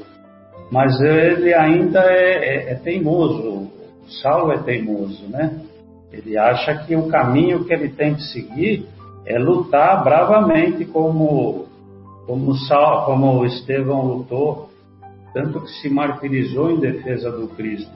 Mas 0.70 1.00
ele 1.00 1.54
ainda 1.54 2.00
é, 2.00 2.70
é, 2.70 2.72
é 2.72 2.74
teimoso, 2.74 3.70
Saulo 4.22 4.52
é 4.52 4.58
teimoso, 4.58 5.26
né? 5.28 5.60
Ele 6.12 6.38
acha 6.38 6.74
que 6.84 6.96
o 6.96 7.08
caminho 7.08 7.64
que 7.64 7.72
ele 7.72 7.90
tem 7.90 8.14
que 8.14 8.22
seguir 8.22 8.86
é 9.26 9.38
lutar 9.38 10.02
bravamente 10.02 10.84
como 10.84 11.66
como 12.26 12.54
Saulo, 12.54 13.06
como 13.06 13.46
Estevão 13.46 14.04
lutou, 14.04 14.68
tanto 15.32 15.62
que 15.62 15.70
se 15.80 15.88
martirizou 15.88 16.70
em 16.70 16.78
defesa 16.78 17.30
do 17.30 17.48
Cristo. 17.48 17.90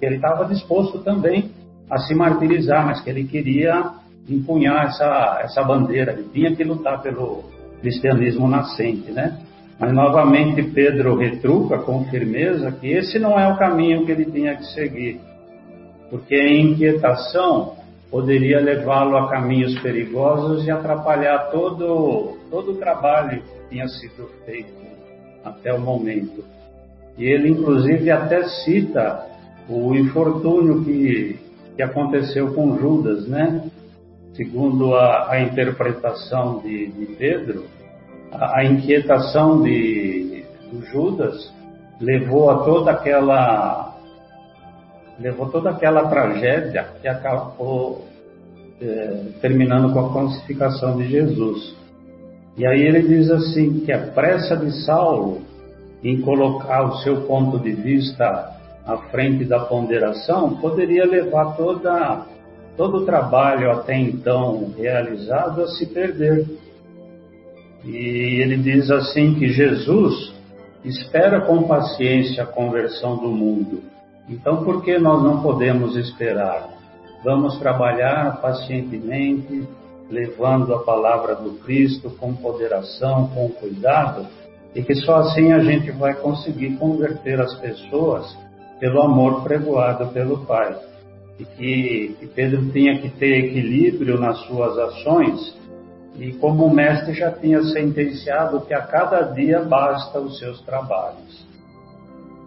Ele 0.00 0.16
estava 0.16 0.44
disposto 0.44 0.98
também 0.98 1.50
a 1.90 1.98
se 1.98 2.14
martirizar, 2.14 2.86
mas 2.86 3.00
que 3.00 3.10
ele 3.10 3.24
queria 3.24 3.92
empunhar 4.28 4.86
essa, 4.86 5.40
essa 5.42 5.62
bandeira, 5.62 6.12
ele 6.12 6.28
tinha 6.32 6.54
que 6.54 6.62
lutar 6.62 7.00
pelo 7.00 7.44
cristianismo 7.80 8.46
nascente, 8.46 9.10
né? 9.10 9.38
Mas 9.78 9.92
novamente 9.92 10.62
Pedro 10.62 11.16
retruca 11.16 11.78
com 11.78 12.04
firmeza 12.06 12.72
que 12.72 12.88
esse 12.88 13.18
não 13.18 13.38
é 13.38 13.50
o 13.50 13.56
caminho 13.56 14.04
que 14.04 14.12
ele 14.12 14.24
tinha 14.24 14.56
que 14.56 14.64
seguir, 14.66 15.20
porque 16.10 16.34
a 16.34 16.52
inquietação 16.52 17.76
poderia 18.10 18.60
levá-lo 18.60 19.16
a 19.16 19.28
caminhos 19.28 19.78
perigosos 19.80 20.66
e 20.66 20.70
atrapalhar 20.70 21.50
todo, 21.50 22.36
todo 22.50 22.72
o 22.72 22.76
trabalho 22.76 23.42
que 23.42 23.70
tinha 23.70 23.86
sido 23.86 24.28
feito 24.44 24.72
até 25.44 25.72
o 25.72 25.80
momento. 25.80 26.44
E 27.16 27.24
ele, 27.24 27.50
inclusive, 27.50 28.10
até 28.10 28.44
cita 28.64 29.26
o 29.68 29.94
infortúnio 29.94 30.84
que, 30.84 31.38
que 31.78 31.82
aconteceu 31.84 32.52
com 32.54 32.76
Judas, 32.76 33.28
né? 33.28 33.62
Segundo 34.34 34.96
a, 34.96 35.30
a 35.30 35.40
interpretação 35.40 36.58
de, 36.58 36.88
de 36.88 37.06
Pedro, 37.14 37.66
a, 38.32 38.58
a 38.58 38.64
inquietação 38.64 39.62
de, 39.62 40.44
de 40.72 40.86
Judas 40.90 41.54
levou 42.00 42.50
a 42.50 42.64
toda 42.64 42.90
aquela 42.90 43.96
levou 45.20 45.50
toda 45.50 45.70
aquela 45.70 46.08
tragédia 46.08 46.88
que 47.00 47.06
acabou 47.06 48.04
é, 48.82 49.26
terminando 49.40 49.92
com 49.92 50.00
a 50.00 50.12
crucificação 50.12 50.96
de 50.96 51.08
Jesus. 51.08 51.76
E 52.56 52.66
aí 52.66 52.80
ele 52.80 53.02
diz 53.02 53.30
assim 53.30 53.84
que 53.84 53.92
a 53.92 54.08
pressa 54.08 54.56
de 54.56 54.84
Saulo 54.84 55.42
em 56.02 56.20
colocar 56.22 56.88
o 56.88 56.96
seu 57.02 57.20
ponto 57.20 57.56
de 57.60 57.70
vista 57.70 58.57
à 58.88 58.96
frente 59.10 59.44
da 59.44 59.60
ponderação 59.60 60.56
poderia 60.56 61.06
levar 61.06 61.56
toda 61.56 62.26
todo 62.76 62.98
o 62.98 63.04
trabalho 63.04 63.70
até 63.70 63.96
então 63.96 64.72
realizado 64.76 65.62
a 65.62 65.68
se 65.68 65.86
perder. 65.86 66.46
E 67.84 68.40
ele 68.42 68.56
diz 68.56 68.90
assim 68.90 69.34
que 69.34 69.48
Jesus 69.48 70.32
espera 70.84 71.40
com 71.42 71.62
paciência 71.64 72.42
a 72.42 72.46
conversão 72.46 73.16
do 73.16 73.28
mundo. 73.28 73.82
Então, 74.28 74.64
por 74.64 74.82
que 74.82 74.98
nós 74.98 75.22
não 75.22 75.42
podemos 75.42 75.96
esperar? 75.96 76.78
vamos 77.22 77.58
trabalhar 77.58 78.40
pacientemente, 78.40 79.66
levando 80.10 80.74
a 80.74 80.82
palavra 80.82 81.34
do 81.34 81.58
Cristo 81.64 82.10
com 82.10 82.30
moderação, 82.32 83.28
com 83.28 83.48
cuidado, 83.50 84.26
e 84.74 84.82
que 84.82 84.94
só 84.94 85.16
assim 85.16 85.52
a 85.52 85.58
gente 85.60 85.90
vai 85.90 86.14
conseguir 86.14 86.76
converter 86.76 87.40
as 87.40 87.54
pessoas 87.54 88.36
pelo 88.80 89.02
amor 89.02 89.42
pregoado 89.42 90.08
pelo 90.12 90.44
Pai. 90.44 90.76
E 91.38 91.44
que, 91.44 92.16
que 92.18 92.26
Pedro 92.26 92.70
tinha 92.72 92.98
que 93.00 93.08
ter 93.10 93.44
equilíbrio 93.46 94.18
nas 94.18 94.38
suas 94.46 94.76
ações, 94.78 95.56
e 96.18 96.32
como 96.32 96.64
o 96.64 96.74
mestre 96.74 97.14
já 97.14 97.30
tinha 97.30 97.62
sentenciado 97.62 98.60
que 98.62 98.74
a 98.74 98.82
cada 98.82 99.22
dia 99.22 99.60
basta 99.60 100.18
os 100.18 100.38
seus 100.38 100.60
trabalhos. 100.62 101.46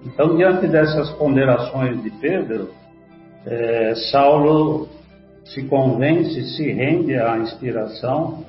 Então, 0.05 0.35
diante 0.35 0.67
dessas 0.67 1.09
ponderações 1.11 2.01
de 2.03 2.09
Pedro, 2.09 2.69
é, 3.45 3.95
Saulo 4.11 4.89
se 5.45 5.63
convence, 5.63 6.43
se 6.55 6.71
rende 6.71 7.15
à 7.15 7.37
inspiração 7.37 8.43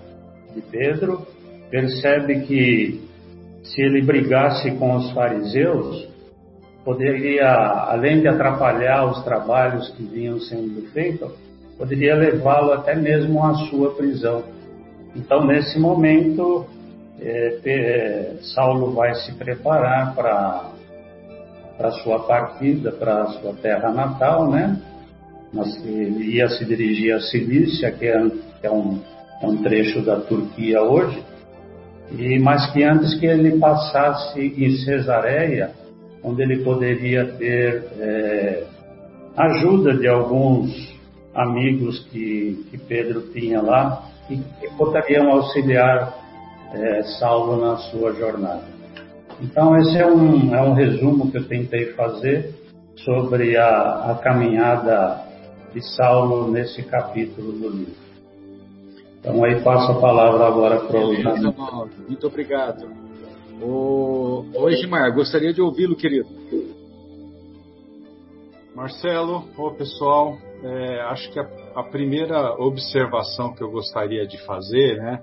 de 0.55 0.61
Pedro, 0.63 1.27
percebe 1.71 2.41
que 2.41 3.01
se 3.63 3.81
ele 3.81 4.03
brigasse 4.03 4.71
com 4.73 4.97
os 4.97 5.11
fariseus, 5.13 6.09
poderia, 6.85 7.49
além 7.89 8.21
de 8.21 8.29
atrapalhar 8.29 9.07
os 9.07 9.23
trabalhos 9.23 9.89
que 9.91 10.03
vinham 10.03 10.41
sendo 10.41 10.83
feitos, 10.93 11.33
poderia 11.79 12.15
levá-lo 12.15 12.73
até 12.73 12.95
mesmo 12.95 13.45
à 13.45 13.55
sua 13.55 13.95
prisão. 13.95 14.43
Então, 15.15 15.45
nesse 15.47 15.79
momento, 15.79 16.67
é, 17.21 18.35
Saulo 18.55 18.93
vai 18.93 19.15
se 19.15 19.33
preparar 19.33 20.15
para 20.15 20.71
a 21.79 21.91
sua 22.03 22.21
partida, 22.21 22.93
para 22.93 23.23
a 23.23 23.27
sua 23.29 23.53
terra 23.55 23.91
natal, 23.91 24.51
né? 24.51 24.81
Mas 25.53 25.77
ele 25.85 26.37
ia 26.37 26.49
se 26.49 26.65
dirigir 26.65 27.15
à 27.15 27.21
Cilícia, 27.21 27.91
que 27.93 28.07
é, 28.07 28.29
que 28.61 28.67
é, 28.67 28.71
um, 28.71 29.01
é 29.43 29.47
um 29.47 29.63
trecho 29.63 30.01
da 30.01 30.17
Turquia 30.17 30.83
hoje, 30.83 31.23
e 32.11 32.39
mas 32.39 32.71
que 32.73 32.83
antes 32.83 33.19
que 33.19 33.27
ele 33.27 33.59
passasse 33.59 34.41
em 34.41 34.77
Cesareia, 34.79 35.82
onde 36.23 36.43
ele 36.43 36.63
poderia 36.63 37.25
ter 37.33 37.85
é, 37.99 38.65
ajuda 39.37 39.95
de 39.95 40.07
alguns 40.09 40.93
amigos 41.35 42.01
que, 42.11 42.67
que 42.71 42.79
Pedro 42.79 43.23
tinha 43.33 43.61
lá 43.61 44.09
e 44.31 44.37
que 44.37 44.69
poderiam 44.77 45.31
auxiliar 45.33 46.17
é, 46.73 47.03
Saulo 47.19 47.61
na 47.61 47.77
sua 47.77 48.13
jornada. 48.13 48.65
Então 49.41 49.77
esse 49.77 49.99
é 49.99 50.07
um, 50.07 50.55
é 50.55 50.63
um 50.63 50.75
resumo 50.75 51.31
que 51.31 51.39
eu 51.39 51.49
tentei 51.49 51.93
fazer 51.95 52.55
sobre 52.97 53.57
a, 53.57 54.11
a 54.11 54.15
caminhada 54.23 55.25
de 55.73 55.83
Saulo 55.97 56.51
nesse 56.51 56.83
capítulo 56.83 57.53
do 57.53 57.69
livro. 57.71 58.03
Então 59.19 59.43
aí 59.45 59.61
passo 59.63 59.93
a 59.93 60.01
palavra 60.01 60.47
agora 60.47 60.81
para 60.81 60.99
o 60.99 61.13
Muito 62.09 62.27
obrigado. 62.27 63.02
O... 63.63 64.45
Gimar, 64.71 65.15
gostaria 65.15 65.53
de 65.53 65.63
ouvi-lo, 65.63 65.95
querido. 65.95 66.29
Marcelo, 68.75 69.45
ô 69.57 69.71
pessoal, 69.73 70.37
é, 70.63 71.01
acho 71.03 71.31
que 71.31 71.39
a, 71.39 71.49
a, 71.77 71.83
primeira 71.83 72.55
observação 72.55 73.55
que 73.55 73.63
eu 73.63 73.71
gostaria 73.71 74.27
de 74.27 74.39
fazer 74.45 74.97
né, 74.97 75.23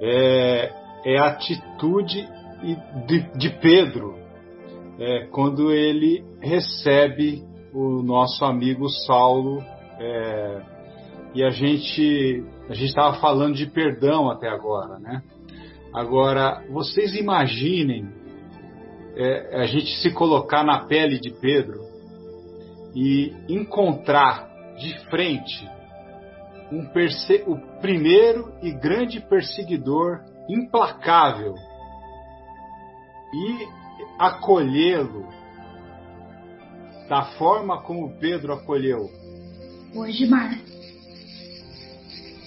é, 0.00 0.72
é 1.04 1.18
a 1.18 1.26
atitude 1.26 2.26
de, 3.06 3.20
de 3.36 3.50
Pedro 3.60 4.16
é, 4.98 5.26
quando 5.26 5.70
ele 5.70 6.24
recebe 6.40 7.44
o 7.74 8.02
nosso 8.02 8.44
amigo 8.44 8.88
Saulo 8.88 9.62
é, 10.00 10.62
e 11.34 11.44
a 11.44 11.50
gente 11.50 12.44
a 12.68 12.74
gente 12.74 12.88
estava 12.88 13.18
falando 13.18 13.54
de 13.54 13.66
perdão 13.66 14.30
até 14.30 14.48
agora, 14.48 14.98
né? 14.98 15.22
Agora 15.92 16.64
vocês 16.70 17.14
imaginem 17.14 18.08
é, 19.14 19.62
a 19.62 19.66
gente 19.66 19.94
se 20.00 20.10
colocar 20.10 20.64
na 20.64 20.86
pele 20.86 21.20
de 21.20 21.30
Pedro 21.30 21.80
e 22.94 23.34
encontrar 23.48 24.50
de 24.76 24.98
frente 25.10 25.70
um 26.72 26.88
o 27.46 27.80
primeiro 27.80 28.50
e 28.62 28.72
grande 28.72 29.20
perseguidor 29.20 30.20
implacável 30.48 31.54
e 33.34 33.68
acolhê-lo 34.18 35.28
da 37.08 37.24
forma 37.36 37.82
como 37.82 38.16
Pedro 38.18 38.54
acolheu. 38.54 39.10
Hoje, 39.94 40.26
Mar. 40.26 40.58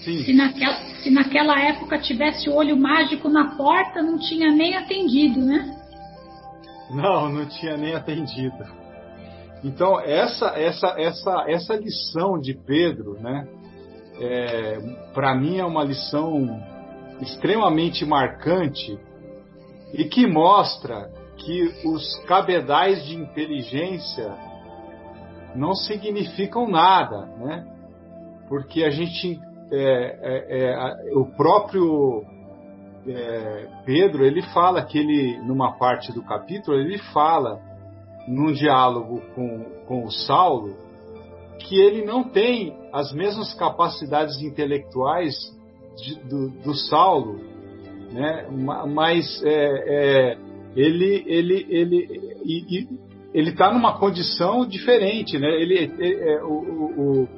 Sim. 0.02 0.24
Se 0.24 0.32
naquela, 0.32 0.85
se 1.06 1.10
naquela 1.10 1.56
época 1.60 2.00
tivesse 2.00 2.50
o 2.50 2.54
olho 2.54 2.76
mágico 2.76 3.28
na 3.28 3.56
porta, 3.56 4.02
não 4.02 4.18
tinha 4.18 4.50
nem 4.50 4.76
atendido, 4.76 5.40
né? 5.40 5.72
Não, 6.90 7.28
não 7.28 7.46
tinha 7.46 7.76
nem 7.76 7.94
atendido. 7.94 8.64
Então 9.62 10.00
essa 10.00 10.46
essa 10.58 10.88
essa 10.98 11.44
essa 11.46 11.76
lição 11.76 12.40
de 12.40 12.54
Pedro, 12.54 13.14
né? 13.20 13.46
É, 14.20 14.78
Para 15.14 15.32
mim 15.36 15.58
é 15.58 15.64
uma 15.64 15.84
lição 15.84 16.60
extremamente 17.20 18.04
marcante 18.04 18.98
e 19.94 20.04
que 20.06 20.26
mostra 20.26 21.08
que 21.36 21.86
os 21.86 22.16
cabedais 22.26 23.04
de 23.04 23.14
inteligência 23.14 24.34
não 25.54 25.72
significam 25.72 26.68
nada, 26.68 27.26
né? 27.38 27.64
Porque 28.48 28.82
a 28.82 28.90
gente, 28.90 29.40
é, 29.72 30.18
é, 30.22 30.72
é, 30.72 31.16
o 31.16 31.26
próprio 31.36 32.24
é, 33.06 33.68
Pedro, 33.84 34.24
ele 34.24 34.42
fala 34.42 34.84
que 34.84 34.98
ele, 34.98 35.38
numa 35.38 35.76
parte 35.76 36.12
do 36.12 36.22
capítulo, 36.22 36.78
ele 36.78 36.98
fala 37.12 37.60
num 38.28 38.52
diálogo 38.52 39.20
com, 39.34 39.64
com 39.86 40.04
o 40.04 40.10
Saulo, 40.10 40.76
que 41.58 41.80
ele 41.80 42.04
não 42.04 42.24
tem 42.24 42.76
as 42.92 43.12
mesmas 43.12 43.54
capacidades 43.54 44.40
intelectuais 44.42 45.34
de, 45.96 46.14
do, 46.28 46.50
do, 46.62 46.74
Saulo, 46.74 47.40
né? 48.12 48.46
mas 48.88 49.42
é, 49.44 50.36
ele 50.74 51.24
ele 51.26 51.66
ele 51.70 52.40
e, 52.44 52.88
ele 53.36 53.50
está 53.50 53.72
numa 53.72 53.98
condição 53.98 54.66
diferente, 54.66 55.38
né? 55.38 55.48
Ele, 55.60 55.92
é, 56.00 56.32
é, 56.32 56.42
o, 56.42 56.48
o, 56.54 57.28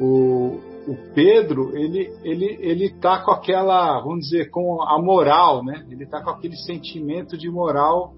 o, 0.00 0.60
o, 0.86 1.14
Pedro 1.14 1.76
ele 1.76 2.10
ele 2.24 2.58
ele 2.60 2.84
está 2.86 3.22
com 3.22 3.30
aquela 3.30 4.00
vamos 4.00 4.26
dizer 4.26 4.50
com 4.50 4.82
a 4.82 5.00
moral, 5.00 5.64
né? 5.64 5.86
Ele 5.90 6.04
está 6.04 6.22
com 6.22 6.30
aquele 6.30 6.56
sentimento 6.56 7.36
de 7.36 7.50
moral 7.50 8.14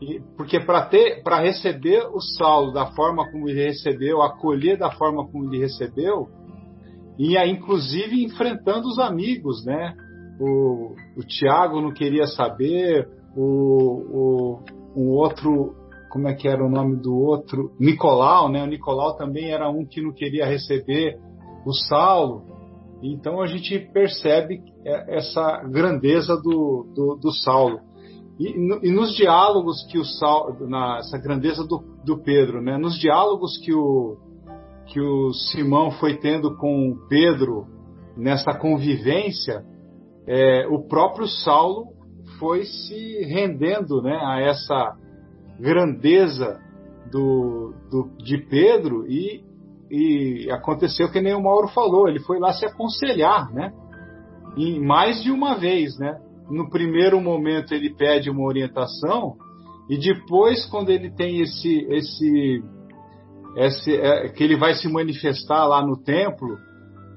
e, 0.00 0.20
porque 0.36 0.60
para 0.60 0.86
ter, 0.86 1.22
para 1.22 1.40
receber 1.40 2.06
o 2.12 2.20
Saulo 2.20 2.72
da 2.72 2.86
forma 2.92 3.28
como 3.30 3.48
ele 3.48 3.64
recebeu, 3.66 4.22
acolher 4.22 4.78
da 4.78 4.90
forma 4.92 5.26
como 5.26 5.52
ele 5.52 5.62
recebeu, 5.62 6.28
ia 7.18 7.46
inclusive 7.46 8.24
enfrentando 8.24 8.86
os 8.86 8.98
amigos, 8.98 9.64
né? 9.64 9.94
O, 10.40 10.94
o 11.16 11.20
Tiago 11.26 11.80
não 11.80 11.92
queria 11.92 12.26
saber, 12.28 13.08
o, 13.36 13.42
o, 13.42 14.60
o 14.94 15.10
outro, 15.16 15.74
como 16.10 16.28
é 16.28 16.34
que 16.34 16.46
era 16.46 16.64
o 16.64 16.70
nome 16.70 16.96
do 16.96 17.16
outro? 17.16 17.72
Nicolau, 17.78 18.48
né? 18.48 18.62
O 18.62 18.66
Nicolau 18.66 19.16
também 19.16 19.50
era 19.50 19.68
um 19.68 19.84
que 19.84 20.00
não 20.00 20.12
queria 20.12 20.46
receber 20.46 21.18
o 21.64 21.72
Saulo. 21.72 22.42
Então 23.02 23.40
a 23.40 23.46
gente 23.46 23.78
percebe 23.92 24.60
essa 24.84 25.62
grandeza 25.70 26.36
do, 26.36 26.86
do, 26.94 27.16
do 27.16 27.32
Saulo. 27.32 27.80
E, 28.38 28.50
e 28.88 28.90
nos 28.90 29.14
diálogos 29.14 29.84
que 29.90 29.98
o 29.98 30.04
Sal, 30.04 30.56
na, 30.60 30.98
essa 30.98 31.18
grandeza 31.18 31.66
do, 31.66 31.82
do 32.04 32.22
Pedro, 32.22 32.62
né? 32.62 32.78
Nos 32.78 32.98
diálogos 32.98 33.58
que 33.58 33.74
o 33.74 34.16
que 34.86 35.00
o 35.00 35.34
Simão 35.34 35.90
foi 35.90 36.16
tendo 36.16 36.56
com 36.56 36.96
Pedro 37.10 37.66
nessa 38.16 38.54
convivência, 38.54 39.62
é, 40.26 40.66
o 40.66 40.88
próprio 40.88 41.26
Saulo 41.26 41.88
foi 42.38 42.64
se 42.64 43.18
rendendo, 43.24 44.00
né? 44.00 44.18
A 44.22 44.40
essa 44.40 44.96
grandeza 45.60 46.58
do, 47.10 47.74
do 47.90 48.10
de 48.18 48.38
Pedro 48.38 49.06
e, 49.06 49.44
e 49.90 50.50
aconteceu 50.50 51.10
que 51.10 51.20
nem 51.20 51.34
o 51.34 51.42
Mauro 51.42 51.68
falou, 51.68 52.08
ele 52.08 52.20
foi 52.20 52.38
lá 52.38 52.52
se 52.52 52.64
aconselhar, 52.64 53.52
né? 53.52 53.72
E 54.56 54.78
mais 54.80 55.22
de 55.22 55.30
uma 55.30 55.54
vez, 55.54 55.98
né? 55.98 56.18
no 56.50 56.68
primeiro 56.70 57.20
momento 57.20 57.74
ele 57.74 57.94
pede 57.94 58.30
uma 58.30 58.44
orientação 58.44 59.36
e 59.88 59.98
depois 59.98 60.66
quando 60.66 60.90
ele 60.90 61.10
tem 61.10 61.40
esse 61.40 61.86
esse 61.90 62.62
esse 63.56 63.96
é, 63.96 64.28
que 64.28 64.42
ele 64.42 64.56
vai 64.56 64.74
se 64.74 64.88
manifestar 64.88 65.66
lá 65.66 65.84
no 65.84 65.96
templo 65.96 66.56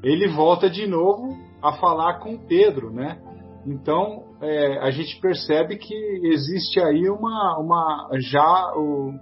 ele 0.03 0.27
volta 0.27 0.69
de 0.69 0.87
novo 0.87 1.37
a 1.61 1.73
falar 1.73 2.19
com 2.19 2.37
Pedro 2.37 2.91
né 2.91 3.19
então 3.65 4.25
é, 4.41 4.79
a 4.79 4.91
gente 4.91 5.19
percebe 5.21 5.77
que 5.77 5.95
existe 6.23 6.79
aí 6.79 7.09
uma 7.09 7.57
uma 7.57 8.09
já 8.19 8.73
o, 8.75 9.13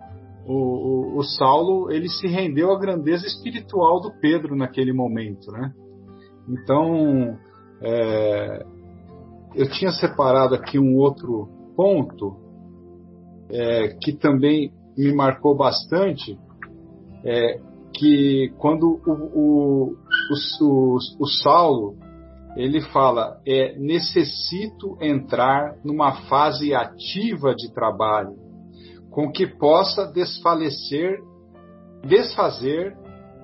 o, 0.49 0.53
o, 0.53 1.17
o, 1.19 1.23
Saulo 1.23 1.91
ele 1.91 2.09
se 2.09 2.25
rendeu 2.25 2.71
à 2.71 2.79
grandeza 2.79 3.27
espiritual 3.27 4.01
do 4.01 4.11
Pedro 4.19 4.55
naquele 4.55 4.91
momento, 4.91 5.51
né? 5.51 5.71
Então 6.47 7.37
é, 7.79 8.65
eu 9.53 9.69
tinha 9.69 9.91
separado 9.91 10.55
aqui 10.55 10.79
um 10.79 10.97
outro 10.97 11.47
ponto 11.75 12.35
é, 13.51 13.89
que 14.01 14.11
também 14.11 14.73
me 14.97 15.13
marcou 15.13 15.55
bastante, 15.55 16.35
é, 17.23 17.59
que 17.93 18.51
quando 18.57 18.99
o, 19.05 19.11
o, 19.11 19.95
o, 20.61 20.97
o, 21.19 21.25
Saulo 21.27 21.95
ele 22.55 22.81
fala 22.81 23.39
é 23.45 23.77
necessito 23.77 24.97
entrar 24.99 25.77
numa 25.85 26.23
fase 26.27 26.73
ativa 26.73 27.53
de 27.53 27.71
trabalho 27.71 28.48
com 29.11 29.31
que 29.31 29.47
possa 29.47 30.05
desfalecer 30.05 31.19
desfazer 32.05 32.97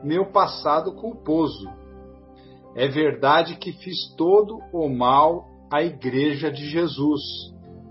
meu 0.03 0.31
passado 0.31 0.93
culposo 0.93 1.69
é 2.75 2.87
verdade 2.87 3.57
que 3.57 3.71
fiz 3.71 4.13
todo 4.15 4.59
o 4.73 4.87
mal 4.89 5.45
à 5.71 5.83
igreja 5.83 6.51
de 6.51 6.65
Jesus 6.69 7.21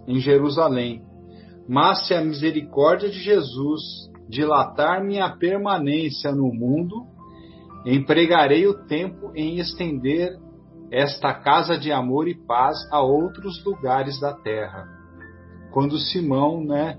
em 0.06 0.20
Jerusalém 0.20 1.02
mas 1.68 2.06
se 2.06 2.14
a 2.14 2.22
misericórdia 2.22 3.08
de 3.08 3.18
Jesus 3.18 4.10
dilatar 4.28 5.04
minha 5.04 5.30
permanência 5.36 6.32
no 6.32 6.52
mundo, 6.52 7.06
empregarei 7.86 8.66
o 8.66 8.86
tempo 8.86 9.32
em 9.34 9.58
estender 9.58 10.38
esta 10.90 11.34
casa 11.34 11.78
de 11.78 11.90
amor 11.90 12.28
e 12.28 12.34
paz 12.34 12.76
a 12.90 13.00
outros 13.00 13.62
lugares 13.64 14.20
da 14.20 14.32
terra. 14.32 14.86
Quando 15.72 15.98
Simão, 15.98 16.62
né, 16.64 16.98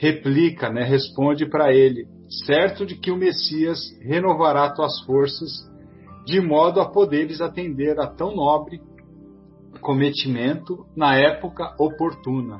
replica, 0.00 0.70
né, 0.70 0.82
responde 0.82 1.44
para 1.44 1.74
ele, 1.74 2.06
certo 2.46 2.86
de 2.86 2.96
que 2.96 3.10
o 3.10 3.16
Messias 3.16 3.78
renovará 4.00 4.70
tuas 4.70 4.98
forças, 5.02 5.50
de 6.24 6.40
modo 6.40 6.80
a 6.80 6.90
poderes 6.90 7.42
atender 7.42 8.00
a 8.00 8.06
tão 8.06 8.34
nobre 8.34 8.80
cometimento 9.82 10.86
na 10.96 11.16
época 11.16 11.74
oportuna. 11.78 12.58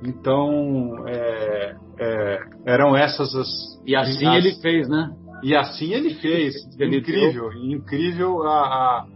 Então, 0.00 1.08
é, 1.08 1.76
é, 1.98 2.38
eram 2.66 2.96
essas 2.96 3.34
as. 3.34 3.48
E 3.84 3.96
assim 3.96 4.26
as, 4.26 4.44
ele 4.44 4.54
fez, 4.60 4.88
né? 4.88 5.10
E 5.42 5.56
assim 5.56 5.92
ele 5.92 6.14
fez. 6.14 6.54
Ele 6.78 6.98
incrível, 6.98 7.50
deu. 7.50 7.64
incrível. 7.64 8.42
A, 8.44 8.60
a, 8.60 9.06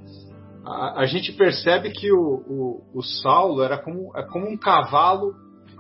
a, 0.67 1.01
a, 1.03 1.07
gente 1.07 1.33
percebe 1.33 1.91
que 1.91 2.13
o, 2.13 2.19
o, 2.19 2.99
o 2.99 3.03
Saulo 3.03 3.63
era 3.63 3.79
como, 3.79 4.11
é 4.17 4.23
como 4.25 4.49
um 4.49 4.57
cavalo 4.57 5.35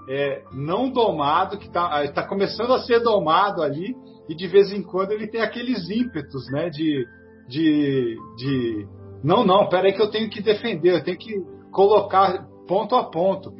é, 0.09 0.43
não 0.53 0.91
domado, 0.91 1.59
que 1.59 1.67
está 1.67 2.07
tá 2.13 2.27
começando 2.27 2.73
a 2.73 2.81
ser 2.81 3.01
domado 3.01 3.63
ali, 3.63 3.95
e 4.29 4.35
de 4.35 4.47
vez 4.47 4.73
em 4.73 4.83
quando 4.83 5.13
ele 5.13 5.29
tem 5.29 5.41
aqueles 5.41 5.89
ímpetos, 5.91 6.51
né? 6.51 6.71
De. 6.71 7.05
de, 7.49 8.17
de 8.37 8.87
não, 9.23 9.45
não, 9.45 9.69
peraí 9.69 9.93
que 9.93 10.03
eu 10.03 10.11
tenho 10.11 10.29
que 10.29 10.43
defender, 10.43 10.95
eu 10.95 11.05
tenho 11.05 11.19
que 11.19 11.35
colocar 11.71 12.47
ponto 12.67 12.95
a 12.95 13.05
ponto. 13.05 13.53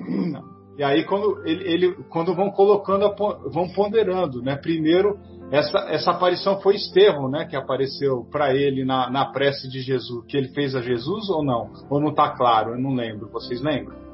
E 0.79 0.83
aí 0.83 1.05
quando 1.05 1.47
ele, 1.47 1.71
ele, 1.71 1.95
quando 2.09 2.35
vão 2.35 2.51
colocando, 2.51 3.15
vão 3.53 3.69
ponderando, 3.75 4.41
né? 4.41 4.57
Primeiro 4.57 5.19
essa, 5.53 5.81
essa 5.91 6.13
aparição 6.13 6.63
foi 6.63 6.77
Estevão, 6.77 7.29
né? 7.29 7.45
Que 7.45 7.55
apareceu 7.55 8.25
para 8.33 8.55
ele 8.55 8.87
na, 8.87 9.11
na 9.11 9.27
prece 9.27 9.69
de 9.69 9.83
Jesus, 9.83 10.25
que 10.27 10.35
ele 10.35 10.49
fez 10.49 10.75
a 10.75 10.81
Jesus 10.81 11.29
ou 11.29 11.45
não? 11.45 11.71
Ou 11.91 12.01
não 12.01 12.09
está 12.09 12.31
claro? 12.31 12.71
Eu 12.71 12.81
não 12.81 12.95
lembro. 12.95 13.29
Vocês 13.31 13.61
lembram? 13.61 14.12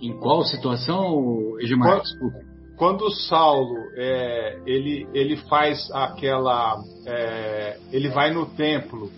Em 0.00 0.16
qual 0.18 0.44
situação, 0.44 1.58
Edmar? 1.60 2.00
Quando, 2.00 2.48
quando 2.76 3.10
Saulo 3.10 3.76
é, 3.96 4.60
ele, 4.64 5.08
ele 5.12 5.36
faz 5.36 5.90
aquela, 5.92 6.80
é, 7.06 7.76
ele 7.92 8.08
vai 8.08 8.32
no 8.32 8.46
templo 8.46 9.10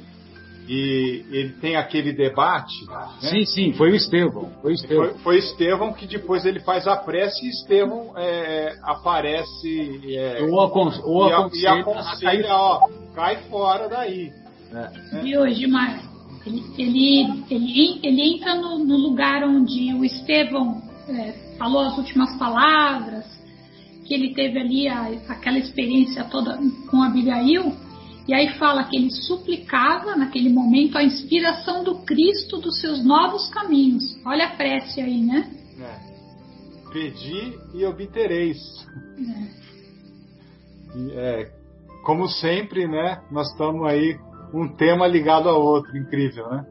e 0.67 1.25
ele 1.31 1.53
tem 1.61 1.77
aquele 1.77 2.13
debate. 2.13 2.87
Né? 2.87 3.09
Sim, 3.21 3.45
sim, 3.45 3.73
foi 3.73 3.91
o 3.91 3.95
Estevão. 3.95 4.51
Foi, 4.63 4.71
o 4.71 4.75
Estevão. 4.75 5.05
Foi, 5.05 5.19
foi 5.19 5.39
Estevão 5.39 5.93
que 5.93 6.07
depois 6.07 6.47
ele 6.47 6.61
faz 6.61 6.87
a 6.87 6.97
prece 6.97 7.45
e 7.45 7.51
Estevão 7.51 8.13
é, 8.17 8.79
aparece. 8.83 10.17
É, 10.17 10.43
ou, 10.43 10.61
acon 10.61 10.91
ou 11.03 11.29
e, 11.29 11.33
aconselha, 11.33 11.75
e 11.75 11.81
aconselha 11.81 12.55
ó, 12.55 12.89
cai 13.15 13.37
fora 13.51 13.89
daí. 13.89 14.33
É. 14.73 15.25
E 15.25 15.37
hoje, 15.37 15.67
Mar, 15.67 16.10
ele, 16.47 16.65
ele, 16.79 17.45
ele, 17.51 18.01
ele 18.03 18.35
entra 18.35 18.55
no, 18.55 18.79
no 18.79 18.97
lugar 18.97 19.45
onde 19.45 19.93
o 19.95 20.05
Estevão 20.05 20.83
é, 21.09 21.33
falou 21.59 21.81
as 21.83 21.99
últimas 21.99 22.37
palavras, 22.39 23.27
que 24.07 24.15
ele 24.15 24.35
teve 24.35 24.59
ali 24.59 24.89
a, 24.89 25.03
aquela 25.29 25.59
experiência 25.59 26.25
toda 26.25 26.59
com 26.91 27.03
Abigail 27.03 27.73
e 28.31 28.35
aí 28.35 28.55
fala 28.59 28.85
que 28.85 28.97
ele 28.97 29.11
suplicava 29.11 30.15
naquele 30.15 30.51
momento 30.51 30.97
a 30.97 31.03
inspiração 31.03 31.83
do 31.83 31.97
Cristo 32.03 32.59
dos 32.59 32.81
seus 32.81 33.05
novos 33.05 33.49
caminhos. 33.49 34.05
Olha 34.25 34.47
a 34.47 34.51
prece 34.51 35.01
aí, 35.01 35.21
né? 35.21 35.51
É. 35.81 36.91
Pedi 36.93 37.59
e 37.75 37.85
obtereis. 37.85 38.59
É. 41.15 41.41
é. 41.43 41.53
como 42.05 42.29
sempre, 42.29 42.87
né? 42.87 43.21
Nós 43.33 43.51
estamos 43.51 43.85
aí 43.89 44.17
um 44.53 44.69
tema 44.69 45.07
ligado 45.07 45.49
ao 45.49 45.61
outro, 45.61 45.97
incrível, 45.97 46.49
né? 46.51 46.67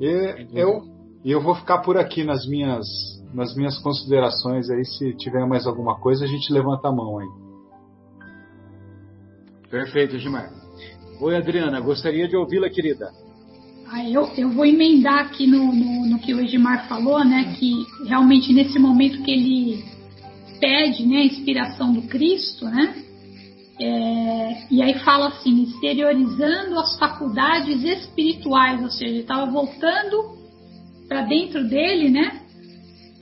E 0.00 0.46
eu, 0.52 0.82
eu 1.24 1.40
vou 1.42 1.54
ficar 1.54 1.78
por 1.78 1.96
aqui 1.96 2.22
nas 2.22 2.46
minhas, 2.46 2.86
nas 3.34 3.54
minhas 3.56 3.78
considerações 3.82 4.70
aí. 4.70 4.84
Se 4.84 5.16
tiver 5.16 5.44
mais 5.46 5.66
alguma 5.66 5.98
coisa, 5.98 6.24
a 6.24 6.28
gente 6.28 6.52
levanta 6.52 6.88
a 6.88 6.92
mão 6.92 7.18
aí. 7.18 7.28
Perfeito, 9.70 10.18
Gilmar. 10.18 10.50
Oi, 11.20 11.36
Adriana, 11.36 11.80
gostaria 11.80 12.28
de 12.28 12.36
ouvi-la, 12.36 12.70
querida. 12.70 13.10
Ah, 13.90 14.08
eu, 14.08 14.30
eu 14.36 14.50
vou 14.50 14.64
emendar 14.64 15.26
aqui 15.26 15.46
no, 15.46 15.72
no, 15.72 16.06
no, 16.06 16.18
que 16.18 16.32
o 16.32 16.40
Edmar 16.40 16.88
falou, 16.88 17.24
né? 17.24 17.56
Que 17.58 17.72
realmente 18.06 18.52
nesse 18.52 18.78
momento 18.78 19.22
que 19.22 19.30
ele 19.30 19.84
pede 20.60 21.06
né, 21.06 21.16
a 21.18 21.24
inspiração 21.24 21.92
do 21.92 22.02
Cristo, 22.02 22.66
né? 22.66 23.07
É, 23.80 24.66
e 24.70 24.82
aí 24.82 24.98
fala 25.00 25.28
assim, 25.28 25.62
exteriorizando 25.62 26.78
as 26.78 26.98
faculdades 26.98 27.82
espirituais, 27.84 28.82
ou 28.82 28.90
seja, 28.90 29.10
ele 29.10 29.20
estava 29.20 29.50
voltando 29.50 30.36
para 31.08 31.22
dentro 31.22 31.68
dele, 31.68 32.10
né? 32.10 32.40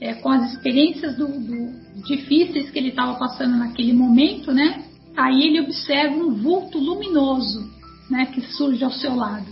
É, 0.01 0.13
com 0.15 0.29
as 0.29 0.53
experiências 0.53 1.15
do, 1.15 1.27
do, 1.27 2.03
difíceis 2.03 2.69
que 2.69 2.77
ele 2.77 2.89
estava 2.89 3.15
passando 3.15 3.57
naquele 3.57 3.93
momento, 3.93 4.51
né? 4.51 4.83
aí 5.17 5.41
ele 5.41 5.61
observa 5.61 6.15
um 6.15 6.35
vulto 6.35 6.77
luminoso 6.77 7.67
né, 8.09 8.27
que 8.27 8.39
surge 8.41 8.83
ao 8.83 8.91
seu 8.91 9.15
lado. 9.15 9.47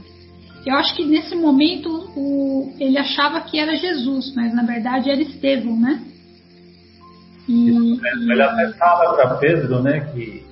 Eu 0.64 0.76
acho 0.76 0.96
que 0.96 1.04
nesse 1.04 1.36
momento 1.36 1.90
o, 2.16 2.74
ele 2.80 2.98
achava 2.98 3.42
que 3.42 3.60
era 3.60 3.76
Jesus, 3.76 4.34
mas 4.36 4.54
na 4.54 4.64
verdade 4.64 5.10
era 5.10 5.22
Estevão, 5.22 5.78
né? 5.80 6.02
E, 7.48 8.00
ele 8.32 8.42
até 8.42 8.74
fala 8.74 9.16
para 9.16 9.36
Pedro, 9.36 9.82
né, 9.82 10.12
que 10.12 10.44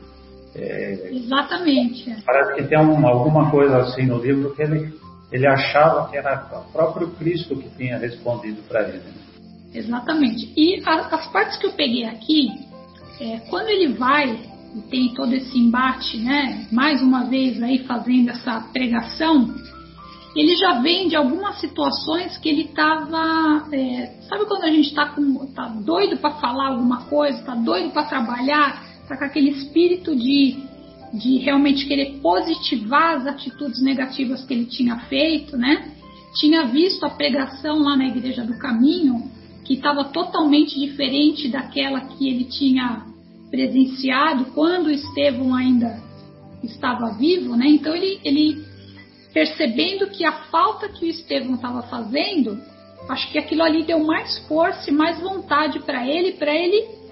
é, 0.55 1.09
Exatamente. 1.11 2.15
Parece 2.25 2.55
que 2.55 2.63
tem 2.67 2.79
um, 2.79 3.07
alguma 3.07 3.49
coisa 3.49 3.77
assim 3.77 4.05
no 4.05 4.19
livro 4.19 4.53
que 4.55 4.61
ele, 4.61 4.93
ele 5.31 5.47
achava 5.47 6.09
que 6.09 6.17
era 6.17 6.47
o 6.53 6.71
próprio 6.71 7.09
Cristo 7.11 7.55
que 7.55 7.69
tinha 7.77 7.97
respondido 7.97 8.61
para 8.67 8.87
ele. 8.87 8.99
Né? 8.99 9.13
Exatamente. 9.73 10.53
E 10.55 10.81
a, 10.85 11.07
as 11.07 11.27
partes 11.31 11.57
que 11.57 11.65
eu 11.65 11.71
peguei 11.71 12.05
aqui, 12.05 12.49
é, 13.19 13.39
quando 13.49 13.69
ele 13.69 13.93
vai 13.93 14.53
e 14.75 14.81
tem 14.89 15.13
todo 15.13 15.33
esse 15.33 15.57
embate, 15.57 16.17
né? 16.17 16.67
Mais 16.71 17.01
uma 17.01 17.25
vez 17.25 17.61
aí 17.61 17.79
fazendo 17.85 18.31
essa 18.31 18.59
pregação, 18.73 19.53
ele 20.35 20.55
já 20.55 20.79
vem 20.81 21.07
de 21.07 21.15
algumas 21.15 21.59
situações 21.59 22.37
que 22.37 22.49
ele 22.49 22.63
estava, 22.63 23.67
é, 23.71 24.13
sabe 24.27 24.45
quando 24.45 24.63
a 24.63 24.71
gente 24.71 24.89
está 24.89 25.15
tá 25.55 25.67
doido 25.67 26.17
para 26.17 26.31
falar 26.35 26.69
alguma 26.69 27.03
coisa, 27.03 27.39
está 27.39 27.53
doido 27.53 27.91
para 27.91 28.05
trabalhar, 28.05 28.92
está 29.03 29.17
com 29.17 29.25
aquele 29.25 29.51
espírito 29.51 30.15
de, 30.15 30.57
de 31.13 31.37
realmente 31.39 31.85
querer 31.85 32.19
positivar 32.21 33.17
as 33.17 33.27
atitudes 33.27 33.81
negativas 33.81 34.43
que 34.43 34.53
ele 34.53 34.65
tinha 34.65 34.97
feito, 35.01 35.57
né? 35.57 35.91
Tinha 36.35 36.65
visto 36.65 37.05
a 37.05 37.09
pregação 37.09 37.79
lá 37.79 37.95
na 37.95 38.07
Igreja 38.07 38.43
do 38.43 38.57
Caminho, 38.57 39.31
que 39.63 39.75
estava 39.75 40.05
totalmente 40.05 40.79
diferente 40.79 41.47
daquela 41.47 42.01
que 42.01 42.27
ele 42.27 42.45
tinha 42.45 43.05
presenciado 43.51 44.45
quando 44.45 44.89
Estevão 44.89 45.53
ainda 45.53 46.01
estava 46.63 47.13
vivo, 47.13 47.55
né? 47.55 47.67
Então 47.67 47.95
ele, 47.95 48.19
ele 48.23 48.65
percebendo 49.33 50.07
que 50.07 50.25
a 50.25 50.31
falta 50.31 50.89
que 50.89 51.05
o 51.05 51.09
Estevão 51.09 51.55
estava 51.55 51.83
fazendo, 51.83 52.59
acho 53.09 53.31
que 53.31 53.37
aquilo 53.37 53.63
ali 53.63 53.83
deu 53.83 54.03
mais 54.03 54.39
força 54.47 54.89
e 54.89 54.93
mais 54.93 55.19
vontade 55.19 55.79
para 55.79 56.07
ele, 56.07 56.33
para 56.33 56.55
ele 56.55 57.02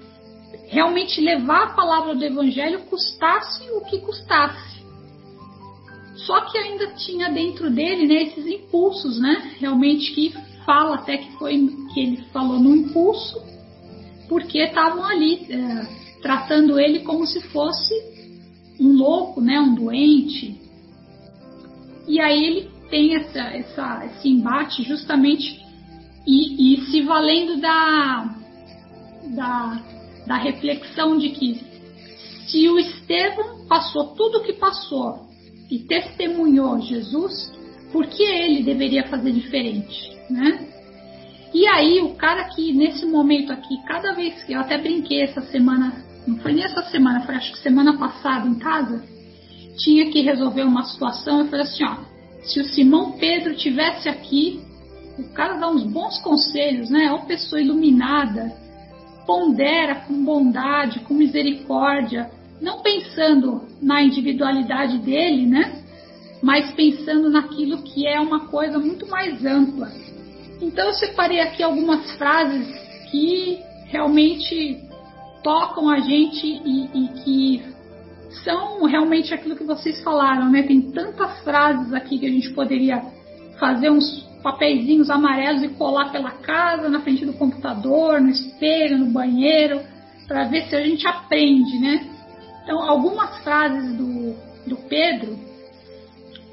realmente 0.72 1.22
levar 1.22 1.64
a 1.64 1.74
palavra 1.74 2.16
do 2.16 2.26
Evangelho, 2.26 2.82
custasse 2.90 3.70
o 3.72 3.82
que 3.82 4.00
custasse. 4.00 4.82
Só 6.16 6.42
que 6.42 6.58
ainda 6.58 6.88
tinha 6.96 7.30
dentro 7.30 7.70
dele 7.70 8.08
né, 8.08 8.24
esses 8.24 8.46
impulsos, 8.48 9.20
né? 9.20 9.56
Realmente 9.60 10.14
que 10.14 10.34
fala 10.66 10.96
até 10.96 11.18
que 11.18 11.32
foi 11.34 11.58
que 11.94 12.00
ele 12.00 12.18
falou 12.34 12.60
no 12.60 12.76
impulso, 12.76 13.40
porque 14.28 14.60
estavam 14.60 15.04
ali. 15.04 15.46
É, 15.50 16.02
tratando 16.22 16.80
ele 16.80 17.00
como 17.00 17.26
se 17.26 17.42
fosse 17.42 17.94
um 18.80 18.94
louco, 18.94 19.42
né, 19.42 19.60
um 19.60 19.76
doente. 19.76 20.60
E 22.08 22.20
aí 22.20 22.44
ele 22.44 22.70
tem 22.90 23.16
essa, 23.16 23.40
essa, 23.40 24.06
esse 24.06 24.30
embate 24.30 24.84
justamente 24.84 25.60
e, 26.26 26.76
e 26.76 26.82
se 26.86 27.02
valendo 27.02 27.60
da, 27.60 28.36
da, 29.36 29.84
da 30.32 30.38
reflexão 30.38 31.18
de 31.18 31.28
que 31.32 31.60
se 32.48 32.70
o 32.70 32.80
Estevão 32.80 33.68
passou 33.68 34.16
tudo 34.16 34.38
o 34.38 34.44
que 34.44 34.54
passou 34.54 35.28
e 35.70 35.80
testemunhou 35.80 36.80
Jesus, 36.80 37.52
por 37.92 38.08
que 38.08 38.24
ele 38.24 38.64
deveria 38.64 39.06
fazer 39.10 39.34
diferente, 39.34 40.18
né? 40.30 40.70
E 41.54 41.68
aí 41.68 42.00
o 42.00 42.16
cara 42.16 42.46
que 42.46 42.72
nesse 42.72 43.06
momento 43.06 43.52
aqui, 43.52 43.76
cada 43.86 44.14
vez 44.14 44.42
que 44.46 44.54
eu 44.54 44.62
até 44.62 44.78
brinquei 44.78 45.22
essa 45.22 45.42
semana, 45.42 46.02
não 46.26 46.38
foi 46.38 46.54
nem 46.54 46.64
essa 46.64 46.84
semana, 46.84 47.26
foi 47.26 47.36
acho 47.36 47.52
que 47.52 47.60
semana 47.60 47.98
passada 47.98 48.48
em 48.48 48.56
casa, 48.56 49.04
tinha 49.80 50.10
que 50.10 50.22
resolver 50.22 50.64
uma 50.64 50.84
situação, 50.84 51.40
eu 51.40 51.48
falei 51.48 51.66
assim, 51.66 51.84
ó, 51.84 51.98
se 52.44 52.58
o 52.62 52.64
Simão 52.64 53.18
Pedro 53.18 53.54
tivesse 53.54 54.08
aqui, 54.08 54.62
o 55.20 55.28
cara 55.34 55.56
dá 55.56 55.70
uns 55.70 55.84
bons 55.84 56.20
conselhos, 56.20 56.90
né? 56.90 57.08
É 57.08 57.12
uma 57.12 57.26
pessoa 57.26 57.62
iluminada, 57.62 58.62
pondera 59.26 59.96
com 59.96 60.24
bondade, 60.24 61.00
com 61.02 61.14
misericórdia, 61.14 62.30
não 62.62 62.82
pensando 62.82 63.68
na 63.82 64.02
individualidade 64.02 65.00
dele, 65.00 65.46
né? 65.46 65.84
Mas 66.42 66.72
pensando 66.74 67.30
naquilo 67.30 67.84
que 67.84 68.08
é 68.08 68.20
uma 68.20 68.48
coisa 68.48 68.80
muito 68.80 69.08
mais 69.08 69.44
ampla. 69.46 69.92
Então 70.62 70.88
eu 70.88 70.94
separei 70.94 71.40
aqui 71.40 71.64
algumas 71.64 72.12
frases 72.18 72.68
que 73.10 73.60
realmente 73.86 74.80
tocam 75.44 75.90
a 75.90 76.00
gente 76.00 76.46
e, 76.46 76.90
e 76.94 77.08
que 77.24 77.64
são 78.44 78.86
realmente 78.86 79.34
aquilo 79.34 79.56
que 79.56 79.64
vocês 79.64 80.02
falaram, 80.04 80.50
né? 80.50 80.64
Tem 80.64 80.82
tantas 80.82 81.40
frases 81.44 81.94
aqui 81.94 82.20
que 82.20 82.26
a 82.26 82.32
gente 82.32 82.52
poderia 82.52 83.02
fazer 83.60 83.90
uns 83.90 84.31
papeizinhos 84.42 85.10
amarelos 85.10 85.64
e 85.64 85.70
colar 85.70 86.12
pela 86.12 86.32
casa, 86.32 86.90
na 86.90 87.02
frente 87.02 87.26
do 87.26 87.34
computador, 87.34 88.20
no 88.20 88.30
espelho, 88.30 88.98
no 88.98 89.08
banheiro, 89.08 89.82
para 90.28 90.46
ver 90.46 90.68
se 90.68 90.76
a 90.76 90.82
gente 90.82 91.06
aprende, 91.08 91.78
né? 91.80 92.08
Então, 92.64 92.82
algumas 92.82 93.38
frases 93.40 93.96
do, 93.96 94.36
do 94.68 94.78
Pedro 94.88 95.38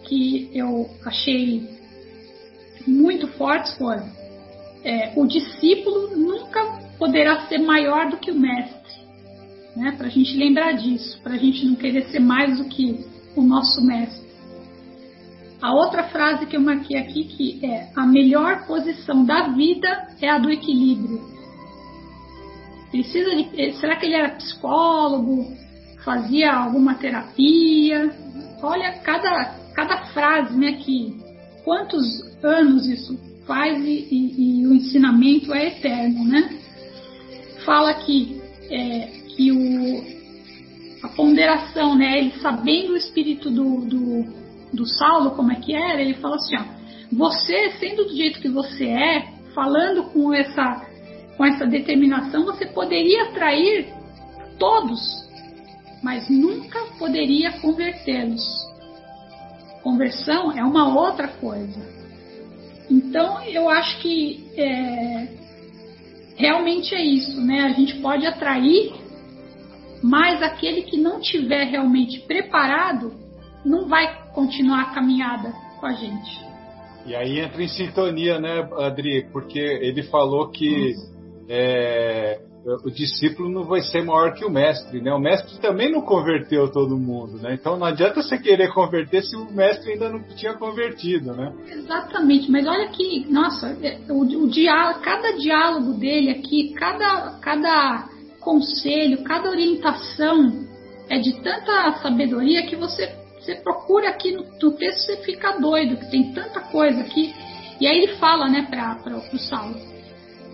que 0.05 0.51
eu 0.55 0.89
achei 1.05 1.69
muito 2.87 3.29
fortes 3.29 3.77
foram: 3.77 4.09
é, 4.83 5.13
o 5.17 5.27
discípulo 5.27 6.17
nunca 6.17 6.61
poderá 6.99 7.47
ser 7.47 7.59
maior 7.59 8.11
do 8.11 8.17
que 8.17 8.31
o 8.31 8.39
mestre, 8.39 8.93
né? 9.77 9.95
Para 9.97 10.07
a 10.07 10.11
gente 10.11 10.37
lembrar 10.37 10.73
disso, 10.73 11.21
para 11.23 11.35
a 11.35 11.39
gente 11.39 11.65
não 11.65 11.77
querer 11.77 12.07
ser 12.11 12.21
mais 12.21 12.59
do 12.59 12.65
que 12.65 13.05
o 13.37 13.43
nosso 13.43 13.81
mestre. 13.85 14.28
A 15.61 15.75
outra 15.75 16.05
frase 16.05 16.47
que 16.47 16.57
eu 16.57 16.61
marquei 16.61 16.97
aqui 16.97 17.25
que 17.25 17.67
é 17.67 17.91
a 17.97 18.07
melhor 18.07 18.67
posição 18.67 19.25
da 19.25 19.49
vida 19.49 20.09
é 20.21 20.29
a 20.29 20.39
do 20.39 20.51
equilíbrio. 20.51 21.21
Precisa 22.91 23.35
de, 23.35 23.73
será 23.75 23.97
que 23.97 24.07
ele 24.07 24.15
era 24.15 24.37
psicólogo? 24.37 25.53
Fazia 26.05 26.53
alguma 26.53 26.95
terapia? 26.95 28.11
Olha 28.63 28.93
cada 29.01 29.59
cada 29.75 30.07
frase, 30.07 30.57
né? 30.57 30.73
Que 30.73 31.17
quantos 31.65 32.05
anos 32.43 32.87
isso 32.87 33.19
faz 33.47 33.79
e, 33.85 34.09
e, 34.11 34.61
e 34.63 34.67
o 34.67 34.75
ensinamento 34.75 35.53
é 35.53 35.69
eterno, 35.69 36.25
né? 36.25 36.57
Fala 37.65 37.95
que 37.95 38.41
é, 38.71 39.09
que 39.37 39.53
o, 39.53 40.05
a 41.05 41.09
ponderação, 41.09 41.97
né? 41.97 42.19
Ele 42.19 42.33
sabendo 42.41 42.93
o 42.93 42.97
espírito 42.97 43.51
do, 43.51 43.81
do 43.83 44.48
do 44.73 44.87
Saulo, 44.87 45.33
como 45.33 45.53
é 45.53 45.57
que 45.57 45.75
era, 45.75 46.01
ele 46.01 46.15
fala 46.15 46.37
assim: 46.37 46.57
ó, 46.57 46.65
você, 47.13 47.71
sendo 47.79 48.05
do 48.05 48.17
jeito 48.17 48.41
que 48.41 48.49
você 48.49 48.87
é, 48.87 49.29
falando 49.55 50.05
com 50.11 50.33
essa, 50.35 50.87
com 51.37 51.45
essa 51.45 51.67
determinação, 51.67 52.45
você 52.45 52.67
poderia 52.67 53.25
atrair 53.25 53.89
todos, 54.59 55.01
mas 56.03 56.29
nunca 56.29 56.79
poderia 56.99 57.53
convertê-los. 57.61 58.45
Conversão 59.83 60.53
é 60.53 60.63
uma 60.63 60.95
outra 60.95 61.29
coisa. 61.29 61.81
Então, 62.91 63.43
eu 63.43 63.69
acho 63.69 64.01
que 64.01 64.51
é, 64.57 65.29
realmente 66.37 66.95
é 66.95 67.03
isso, 67.03 67.41
né? 67.41 67.63
A 67.63 67.71
gente 67.71 67.97
pode 68.01 68.27
atrair, 68.27 68.93
mas 70.03 70.43
aquele 70.43 70.83
que 70.83 70.97
não 70.97 71.21
tiver 71.21 71.65
realmente 71.65 72.21
preparado 72.21 73.13
não 73.65 73.87
vai 73.89 74.28
continuar 74.39 74.83
a 74.83 74.95
caminhada 74.95 75.53
com 75.81 75.87
a 75.87 75.93
gente. 75.93 76.47
E 77.05 77.17
aí 77.17 77.41
entra 77.41 77.61
em 77.61 77.67
sintonia, 77.67 78.39
né, 78.39 78.69
Adri? 78.79 79.27
Porque 79.33 79.59
ele 79.59 80.05
falou 80.05 80.49
que 80.51 80.95
é, 81.49 82.41
o 82.85 82.91
discípulo 82.91 83.49
não 83.49 83.65
vai 83.65 83.81
ser 83.81 84.05
maior 84.05 84.35
que 84.35 84.45
o 84.45 84.51
mestre, 84.51 85.01
né? 85.01 85.13
O 85.13 85.19
mestre 85.19 85.59
também 85.59 85.91
não 85.91 86.03
converteu 86.03 86.71
todo 86.71 86.97
mundo, 86.97 87.39
né? 87.39 87.55
Então 87.55 87.77
não 87.77 87.87
adianta 87.87 88.23
você 88.23 88.39
querer 88.39 88.73
converter 88.73 89.25
se 89.25 89.35
o 89.35 89.51
mestre 89.51 89.95
ainda 89.95 90.09
não 90.09 90.23
tinha 90.37 90.55
convertido, 90.55 91.33
né? 91.33 91.53
Exatamente, 91.67 92.49
mas 92.49 92.65
olha 92.65 92.89
que, 92.91 93.27
nossa, 93.29 93.77
é, 93.83 93.99
o, 94.09 94.21
o 94.21 94.49
diálogo, 94.49 95.01
cada 95.01 95.33
diálogo 95.33 95.95
dele 95.95 96.31
aqui, 96.31 96.75
cada, 96.75 97.41
cada 97.41 98.09
conselho, 98.39 99.25
cada 99.25 99.51
orientação 99.51 100.65
é 101.09 101.19
de 101.19 101.43
tanta 101.43 101.91
sabedoria 102.03 102.67
que 102.67 102.77
você 102.77 103.27
você 103.49 103.55
procura 103.55 104.11
aqui 104.11 104.33
no, 104.33 104.45
no 104.61 104.73
texto, 104.73 105.07
você 105.07 105.17
fica 105.19 105.53
doido, 105.59 105.97
que 105.97 106.11
tem 106.11 106.33
tanta 106.33 106.61
coisa 106.61 107.01
aqui. 107.01 107.35
E 107.81 107.87
aí 107.87 108.03
ele 108.03 108.17
fala, 108.17 108.49
né, 108.49 108.67
para 108.69 109.17
o 109.17 109.39
Saulo: 109.39 109.81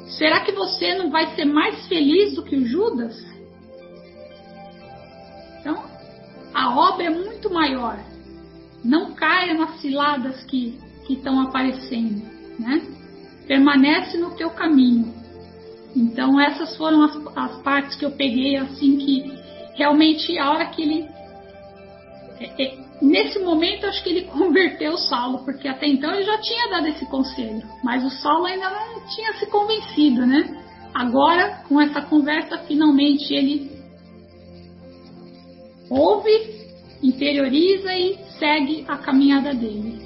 será 0.06 0.40
que 0.40 0.52
você 0.52 0.94
não 0.94 1.10
vai 1.10 1.34
ser 1.34 1.44
mais 1.44 1.88
feliz 1.88 2.36
do 2.36 2.44
que 2.44 2.54
o 2.54 2.64
Judas? 2.64 3.16
Então, 5.60 5.82
a 6.52 6.76
obra 6.76 7.06
é 7.06 7.10
muito 7.10 7.52
maior. 7.52 7.98
Não 8.84 9.12
caia 9.14 9.54
nas 9.54 9.80
ciladas 9.80 10.44
que 10.44 10.78
estão 11.08 11.40
aparecendo, 11.40 12.22
né? 12.58 12.82
Permanece 13.48 14.18
no 14.18 14.36
teu 14.36 14.50
caminho. 14.50 15.12
Então, 15.96 16.38
essas 16.40 16.76
foram 16.76 17.02
as, 17.02 17.16
as 17.34 17.62
partes 17.62 17.96
que 17.96 18.04
eu 18.04 18.10
peguei, 18.10 18.56
assim, 18.56 18.98
que 18.98 19.32
realmente 19.74 20.38
a 20.38 20.50
hora 20.50 20.66
que 20.66 20.82
ele 20.82 21.08
é, 22.40 22.62
é, 22.62 22.83
Nesse 23.02 23.38
momento, 23.38 23.86
acho 23.86 24.02
que 24.02 24.10
ele 24.10 24.22
converteu 24.30 24.92
o 24.92 24.98
Saulo, 24.98 25.44
porque 25.44 25.68
até 25.68 25.86
então 25.86 26.12
ele 26.12 26.24
já 26.24 26.38
tinha 26.40 26.70
dado 26.70 26.86
esse 26.88 27.06
conselho, 27.06 27.62
mas 27.82 28.04
o 28.04 28.10
Saulo 28.10 28.46
ainda 28.46 28.70
não 28.70 29.06
tinha 29.08 29.32
se 29.34 29.46
convencido, 29.46 30.26
né? 30.26 30.62
Agora, 30.94 31.62
com 31.68 31.80
essa 31.80 32.02
conversa, 32.02 32.58
finalmente 32.58 33.34
ele 33.34 33.70
ouve, 35.90 36.30
interioriza 37.02 37.92
e 37.94 38.16
segue 38.38 38.84
a 38.88 38.96
caminhada 38.98 39.52
dele. 39.52 40.00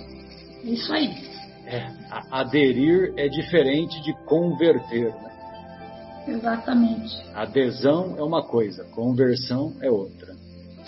É 0.64 0.70
isso 0.70 0.93
aí. 0.93 1.28
É, 1.66 1.86
aderir 2.30 3.12
é 3.16 3.28
diferente 3.28 4.03
de 4.03 4.14
converter, 4.24 5.12
né? 5.14 5.28
Exatamente. 6.26 7.22
Adesão 7.34 8.16
é 8.18 8.22
uma 8.22 8.43
coisa, 8.43 8.84
conversão 8.95 9.74
é 9.82 9.91
outra. 9.91 10.28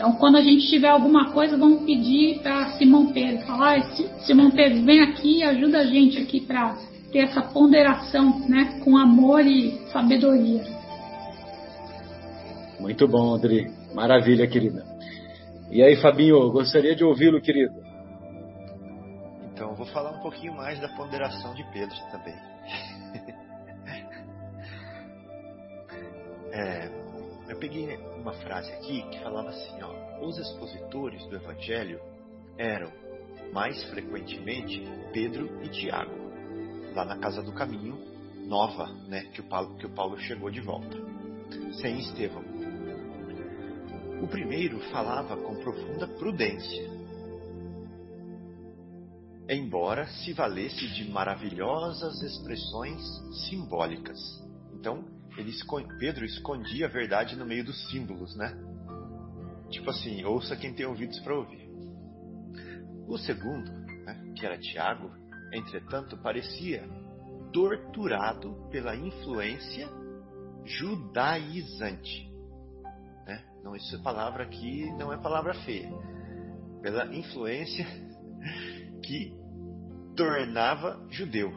Então, 0.01 0.13
quando 0.13 0.37
a 0.37 0.41
gente 0.41 0.67
tiver 0.71 0.89
alguma 0.89 1.31
coisa, 1.31 1.59
vamos 1.59 1.85
pedir 1.85 2.39
para 2.41 2.71
Simão 2.79 3.13
Pedro. 3.13 3.45
Falar, 3.47 3.77
ah, 3.77 3.83
Simão 4.21 4.51
Pedro, 4.51 4.83
vem 4.83 5.03
aqui 5.03 5.41
e 5.41 5.43
ajuda 5.43 5.81
a 5.81 5.85
gente 5.85 6.17
aqui 6.17 6.41
para 6.41 6.75
ter 7.13 7.19
essa 7.19 7.43
ponderação, 7.43 8.41
né? 8.49 8.81
Com 8.83 8.97
amor 8.97 9.45
e 9.45 9.73
sabedoria. 9.93 10.65
Muito 12.81 13.07
bom, 13.07 13.35
André. 13.35 13.71
Maravilha, 13.95 14.47
querida. 14.47 14.87
E 15.71 15.83
aí, 15.83 15.97
Fabinho, 15.97 16.51
gostaria 16.51 16.97
de 16.97 17.05
ouvi-lo, 17.05 17.39
querido. 17.39 17.75
Então, 19.53 19.75
vou 19.75 19.85
falar 19.85 20.13
um 20.13 20.23
pouquinho 20.23 20.55
mais 20.55 20.81
da 20.81 20.89
ponderação 20.97 21.53
de 21.53 21.63
Pedro 21.75 21.95
também. 22.11 22.37
é, 26.53 27.00
eu 27.51 27.57
peguei 27.57 27.97
uma 28.17 28.33
frase 28.33 28.71
aqui 28.71 29.03
que 29.11 29.19
falava 29.21 29.49
assim, 29.49 29.83
ó, 29.83 30.25
os 30.25 30.39
expositores 30.39 31.27
do 31.27 31.35
Evangelho 31.35 32.01
eram 32.57 32.93
mais 33.53 33.83
frequentemente 33.91 34.81
Pedro 35.13 35.61
e 35.65 35.69
Tiago, 35.69 36.15
lá 36.95 37.05
na 37.05 37.19
casa 37.19 37.43
do 37.43 37.53
caminho 37.53 37.99
nova, 38.47 38.87
né, 39.09 39.25
que 39.33 39.41
o 39.41 39.45
Paulo, 39.45 39.77
que 39.77 39.87
o 39.87 39.91
Paulo 39.91 40.17
chegou 40.19 40.49
de 40.49 40.61
volta, 40.61 40.97
sem 41.81 41.99
Estevão. 41.99 42.45
O 44.23 44.29
primeiro 44.29 44.79
falava 44.91 45.37
com 45.37 45.57
profunda 45.57 46.07
prudência, 46.07 46.89
embora 49.49 50.07
se 50.07 50.33
valesse 50.33 50.87
de 50.95 51.11
maravilhosas 51.11 52.23
expressões 52.23 53.01
simbólicas. 53.49 54.19
Então, 54.73 55.05
ele 55.41 55.53
Pedro 55.99 56.25
escondia 56.25 56.87
a 56.87 56.89
verdade 56.89 57.37
no 57.37 57.47
meio 57.47 57.65
dos 57.65 57.91
símbolos, 57.91 58.37
né? 58.37 58.57
Tipo 59.71 59.91
assim, 59.91 60.25
ouça 60.25 60.57
quem 60.57 60.75
tem 60.75 60.87
ouvidos 60.87 61.19
para 61.21 61.35
ouvir. 61.35 61.71
O 63.07 63.17
segundo, 63.19 63.71
né, 64.05 64.33
que 64.37 64.45
era 64.45 64.59
Tiago, 64.59 65.11
entretanto, 65.53 66.17
parecia 66.19 66.89
torturado 67.53 68.69
pela 68.71 68.95
influência 68.97 69.89
judaizante. 70.65 72.31
Né? 73.27 73.45
Não, 73.63 73.75
essa 73.75 73.99
palavra 73.99 74.45
aqui 74.45 74.91
não 74.93 75.13
é 75.13 75.17
palavra 75.17 75.55
feia. 75.63 75.91
Pela 76.83 77.07
influência 77.15 77.87
que 79.03 79.37
tornava 80.17 81.07
judeu. 81.11 81.53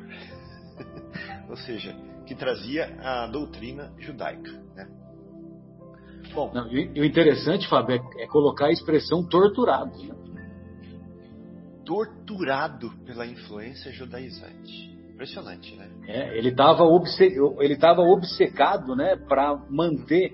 Ou 1.50 1.58
seja, 1.58 1.96
que 2.26 2.36
trazia 2.36 2.96
a 3.02 3.28
doutrina 3.28 3.94
judaica. 4.00 4.52
Né? 4.76 4.88
Bom, 6.34 6.52
Não, 6.54 6.72
e 6.72 7.00
o 7.00 7.06
interessante, 7.06 7.68
Fábio, 7.68 7.96
é, 7.96 8.24
é, 8.24 8.28
colocar 8.28 8.68
a 8.68 8.72
expressão 8.72 9.28
torturado. 9.28 9.98
Né? 9.98 10.16
Torturado 11.86 12.92
pela 13.06 13.26
influência 13.26 13.92
judaizante. 13.92 14.94
Impressionante, 15.14 15.76
né? 15.76 15.90
É, 16.08 16.38
ele 16.38 16.50
estava 16.50 16.84
obce... 16.84 17.24
ele 17.60 17.78
obcecado, 18.12 18.96
né, 18.96 19.16
para 19.16 19.56
manter 19.70 20.34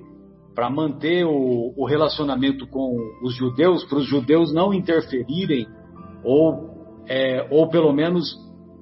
para 0.55 0.69
manter 0.69 1.25
o, 1.25 1.73
o, 1.77 1.85
relacionamento 1.85 2.67
com 2.67 2.97
os 3.23 3.33
judeus, 3.33 3.85
para 3.85 3.99
os 3.99 4.05
judeus 4.05 4.53
não 4.53 4.73
interferirem 4.73 5.65
ou 6.21 7.03
é, 7.07 7.47
ou 7.49 7.69
pelo 7.69 7.93
menos 7.93 8.35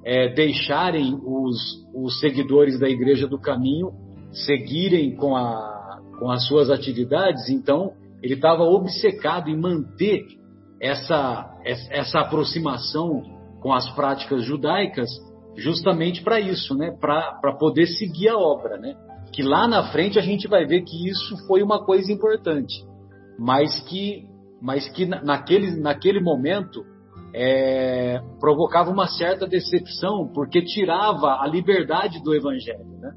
é, 0.04 0.34
deixarem 0.34 1.20
os, 1.24 1.58
os 1.94 2.20
seguidores 2.20 2.80
da 2.80 2.90
Igreja 2.90 3.28
do 3.28 3.40
Caminho 3.40 3.92
seguirem 4.32 5.16
com, 5.16 5.36
a, 5.36 6.00
com 6.20 6.30
as 6.30 6.48
suas 6.48 6.70
atividades. 6.70 7.50
Então 7.50 7.92
ele 8.22 8.34
estava 8.34 8.64
obcecado 8.64 9.50
em 9.50 9.60
manter 9.60 10.26
essa, 10.82 11.50
essa 11.66 12.20
aproximação 12.20 13.24
com 13.62 13.74
as 13.74 13.90
práticas 13.96 14.44
judaicas 14.44 15.10
justamente 15.56 16.24
para 16.24 16.40
isso, 16.40 16.76
né? 16.76 16.96
Para 17.00 17.56
poder 17.60 17.88
seguir 17.88 18.30
a 18.30 18.38
obra, 18.38 18.78
né? 18.78 18.96
Que 19.34 19.42
lá 19.42 19.68
na 19.68 19.92
frente 19.92 20.18
a 20.20 20.22
gente 20.22 20.48
vai 20.48 20.66
ver 20.66 20.84
que 20.84 21.10
isso 21.10 21.36
foi 21.48 21.64
uma 21.64 21.84
coisa 21.84 22.12
importante, 22.12 22.76
mas 23.38 23.80
que, 23.82 24.26
mas 24.62 24.88
que 24.90 25.06
naquele, 25.06 25.80
naquele 25.80 26.22
momento 26.22 26.86
é, 27.34 28.22
provocava 28.40 28.90
uma 28.90 29.08
certa 29.08 29.48
decepção, 29.48 30.32
porque 30.34 30.64
tirava 30.64 31.42
a 31.42 31.48
liberdade 31.48 32.22
do 32.22 32.34
evangelho, 32.34 32.98
né? 33.00 33.14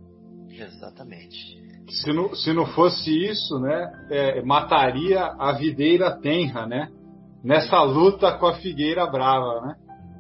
Exatamente. 0.51 1.59
Se 1.89 2.13
não, 2.13 2.35
se 2.35 2.53
não 2.53 2.67
fosse 2.67 3.11
isso, 3.11 3.59
né, 3.59 4.07
é, 4.11 4.43
mataria 4.43 5.25
a 5.39 5.53
videira 5.53 6.11
tenra, 6.21 6.67
né? 6.67 6.89
Nessa 7.43 7.83
luta 7.83 8.33
com 8.39 8.47
a 8.47 8.55
figueira 8.55 9.07
brava, 9.07 9.61
né? 9.63 9.75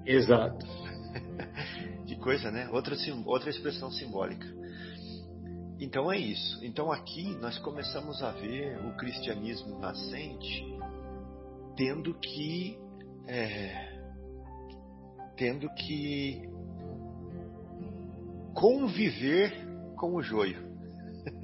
Exato 0.06 0.66
coisa, 2.20 2.50
né? 2.50 2.68
Outra, 2.70 2.94
outra 3.24 3.50
expressão 3.50 3.90
simbólica. 3.90 4.46
Então 5.80 6.12
é 6.12 6.18
isso. 6.18 6.62
Então 6.64 6.92
aqui 6.92 7.34
nós 7.40 7.58
começamos 7.58 8.22
a 8.22 8.30
ver 8.32 8.78
o 8.86 8.94
cristianismo 8.96 9.78
nascente 9.80 10.64
tendo 11.76 12.14
que 12.14 12.78
é, 13.30 13.88
tendo 15.36 15.72
que 15.74 16.42
conviver 18.52 19.52
com 19.96 20.16
o 20.16 20.22
joio. 20.22 20.58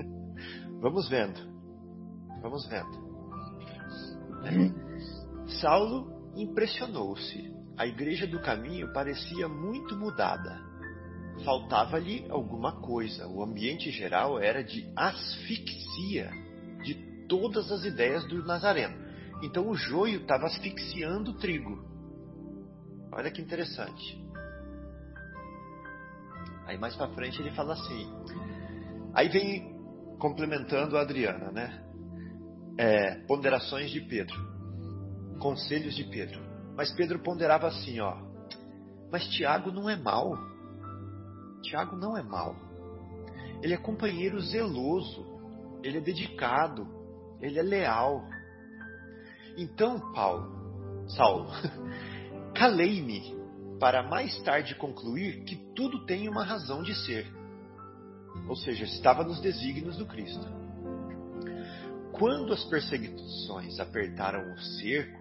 Vamos 0.83 1.09
vendo. 1.09 1.41
Vamos 2.43 2.67
vendo. 2.67 3.07
Saulo 5.61 6.33
impressionou-se 6.37 7.55
a 7.77 7.87
igreja 7.87 8.27
do 8.27 8.41
caminho 8.41 8.93
parecia 8.93 9.49
muito 9.49 9.97
mudada. 9.97 10.61
Faltava-lhe 11.45 12.27
alguma 12.31 12.81
coisa. 12.81 13.29
O 13.29 13.43
ambiente 13.43 13.91
geral 13.91 14.41
era 14.41 14.65
de 14.65 14.91
asfixia 14.97 16.31
de 16.83 16.95
todas 17.29 17.71
as 17.71 17.85
ideias 17.85 18.27
do 18.27 18.45
Nazareno. 18.45 19.06
Então 19.43 19.69
o 19.69 19.75
joio 19.75 20.21
estava 20.21 20.47
asfixiando 20.47 21.33
o 21.33 21.39
trigo. 21.39 21.85
Olha 23.13 23.31
que 23.31 23.43
interessante. 23.43 24.25
Aí 26.67 26.77
mais 26.79 26.97
para 26.97 27.09
frente 27.13 27.41
ele 27.41 27.51
fala 27.53 27.75
assim. 27.75 28.13
Aí 29.15 29.29
vem 29.29 29.77
complementando 30.19 30.97
a 30.97 31.03
Adriana, 31.03 31.51
né? 31.53 31.83
É, 32.79 33.15
ponderações 33.27 33.91
de 33.91 34.01
Pedro, 34.03 34.37
conselhos 35.39 35.95
de 35.95 36.05
Pedro. 36.05 36.41
Mas 36.77 36.93
Pedro 36.93 37.19
ponderava 37.21 37.69
assim, 37.69 38.01
ó. 38.01 38.17
Mas 39.11 39.27
Tiago 39.29 39.71
não 39.71 39.89
é 39.89 39.97
mau. 39.97 40.37
Tiago 41.63 41.97
não 41.97 42.17
é 42.17 42.23
mau. 42.23 42.55
Ele 43.63 43.73
é 43.73 43.79
companheiro 43.79 44.41
zeloso. 44.41 45.25
Ele 45.83 45.99
é 45.99 46.01
dedicado. 46.01 46.87
Ele 47.41 47.59
é 47.59 47.63
leal. 47.63 48.29
Então, 49.57 50.13
Paulo, 50.13 51.07
Saulo, 51.09 51.51
calei-me 52.55 53.35
para 53.79 54.03
mais 54.03 54.41
tarde 54.43 54.75
concluir 54.75 55.45
que 55.45 55.57
tudo 55.75 56.05
tem 56.05 56.29
uma 56.29 56.45
razão 56.45 56.83
de 56.83 56.95
ser. 56.95 57.27
Ou 58.49 58.57
seja, 58.57 58.85
estava 58.85 59.25
nos 59.25 59.41
desígnios 59.41 59.97
do 59.97 60.07
Cristo. 60.07 60.47
Quando 62.13 62.53
as 62.53 62.65
perseguições 62.65 63.79
apertaram 63.79 64.53
o 64.53 64.59
cerco, 64.59 65.21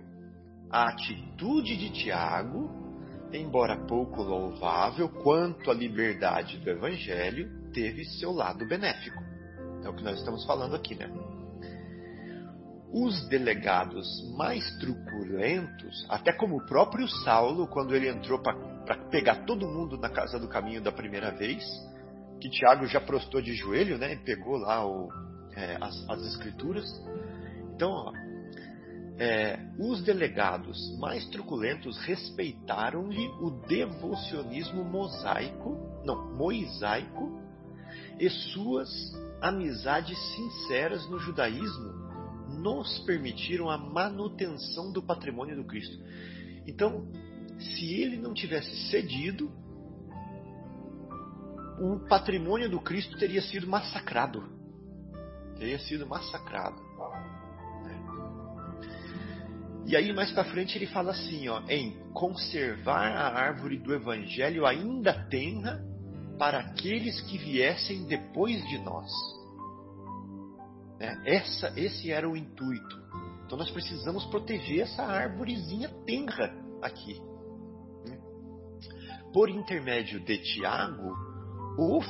a 0.70 0.90
atitude 0.90 1.78
de 1.78 1.90
Tiago, 1.92 2.70
embora 3.34 3.86
pouco 3.86 4.22
louvável 4.22 5.10
quanto 5.10 5.70
à 5.72 5.74
liberdade 5.74 6.58
do 6.58 6.70
Evangelho, 6.70 7.72
teve 7.72 8.06
seu 8.06 8.32
lado 8.32 8.66
benéfico. 8.66 9.22
É 9.84 9.90
o 9.90 9.94
que 9.94 10.04
nós 10.04 10.18
estamos 10.20 10.46
falando 10.46 10.76
aqui, 10.76 10.96
né? 10.96 11.10
Os 12.98 13.28
delegados 13.28 14.08
mais 14.38 14.64
truculentos, 14.78 16.06
até 16.08 16.32
como 16.32 16.56
o 16.56 16.66
próprio 16.66 17.06
Saulo, 17.26 17.68
quando 17.68 17.94
ele 17.94 18.08
entrou 18.08 18.42
para 18.42 18.96
pegar 19.12 19.44
todo 19.46 19.68
mundo 19.68 19.98
na 19.98 20.08
casa 20.08 20.40
do 20.40 20.48
caminho 20.48 20.82
da 20.82 20.94
primeira 20.94 21.30
vez, 21.32 21.62
que 22.40 22.50
Tiago 22.50 22.88
já 22.88 23.02
prostou 23.02 23.42
de 23.42 23.54
joelho, 23.54 23.98
né? 23.98 24.14
E 24.14 24.18
pegou 24.24 24.56
lá 24.56 24.88
o, 24.88 25.10
é, 25.58 25.78
as, 25.82 26.10
as 26.10 26.22
escrituras. 26.26 26.86
Então, 27.76 27.92
ó, 27.92 28.14
é, 29.18 29.60
os 29.78 30.02
delegados 30.02 30.98
mais 30.98 31.26
truculentos 31.26 31.98
respeitaram-lhe 31.98 33.28
o 33.42 33.50
devocionismo 33.68 34.86
mosaico, 34.86 36.02
não, 36.06 36.34
moisaico, 36.34 37.42
e 38.18 38.30
suas 38.30 38.90
amizades 39.42 40.18
sinceras 40.34 41.10
no 41.10 41.20
judaísmo 41.20 41.95
nos 42.66 42.98
permitiram 43.06 43.70
a 43.70 43.78
manutenção 43.78 44.92
do 44.92 45.04
patrimônio 45.04 45.56
do 45.56 45.64
Cristo. 45.66 46.04
Então, 46.66 47.08
se 47.60 47.94
ele 48.02 48.18
não 48.18 48.34
tivesse 48.34 48.76
cedido, 48.90 49.52
o 51.80 52.00
patrimônio 52.10 52.68
do 52.68 52.80
Cristo 52.80 53.20
teria 53.20 53.42
sido 53.44 53.68
massacrado. 53.68 54.44
Teria 55.60 55.78
sido 55.78 56.08
massacrado. 56.08 56.84
E 59.86 59.96
aí 59.96 60.12
mais 60.12 60.32
para 60.32 60.46
frente 60.46 60.76
ele 60.76 60.88
fala 60.88 61.12
assim, 61.12 61.48
ó, 61.48 61.62
em 61.70 61.92
conservar 62.14 63.12
a 63.12 63.40
árvore 63.40 63.78
do 63.78 63.94
evangelho 63.94 64.66
ainda 64.66 65.14
tenra 65.30 65.86
para 66.40 66.58
aqueles 66.58 67.22
que 67.22 67.38
viessem 67.38 68.06
depois 68.06 68.68
de 68.68 68.80
nós. 68.80 69.12
É, 71.00 71.36
essa, 71.36 71.74
esse 71.80 72.12
era 72.12 72.30
o 72.30 72.38
intuito. 72.38 73.04
Então 73.46 73.58
nós 73.58 73.70
precisamos 73.70 74.26
proteger 74.26 74.82
essa 74.82 75.04
árvorezinha 75.04 75.90
tenra 76.06 76.54
aqui. 76.82 77.20
Né? 78.06 78.20
Por 79.34 79.50
intermédio 79.50 80.20
de 80.22 80.38
Tiago, 80.38 81.16
o 81.78 82.02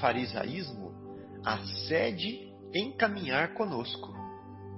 farisaísmo 0.00 0.94
acede 1.44 2.52
em 2.74 2.96
caminhar 2.96 3.54
conosco. 3.54 4.08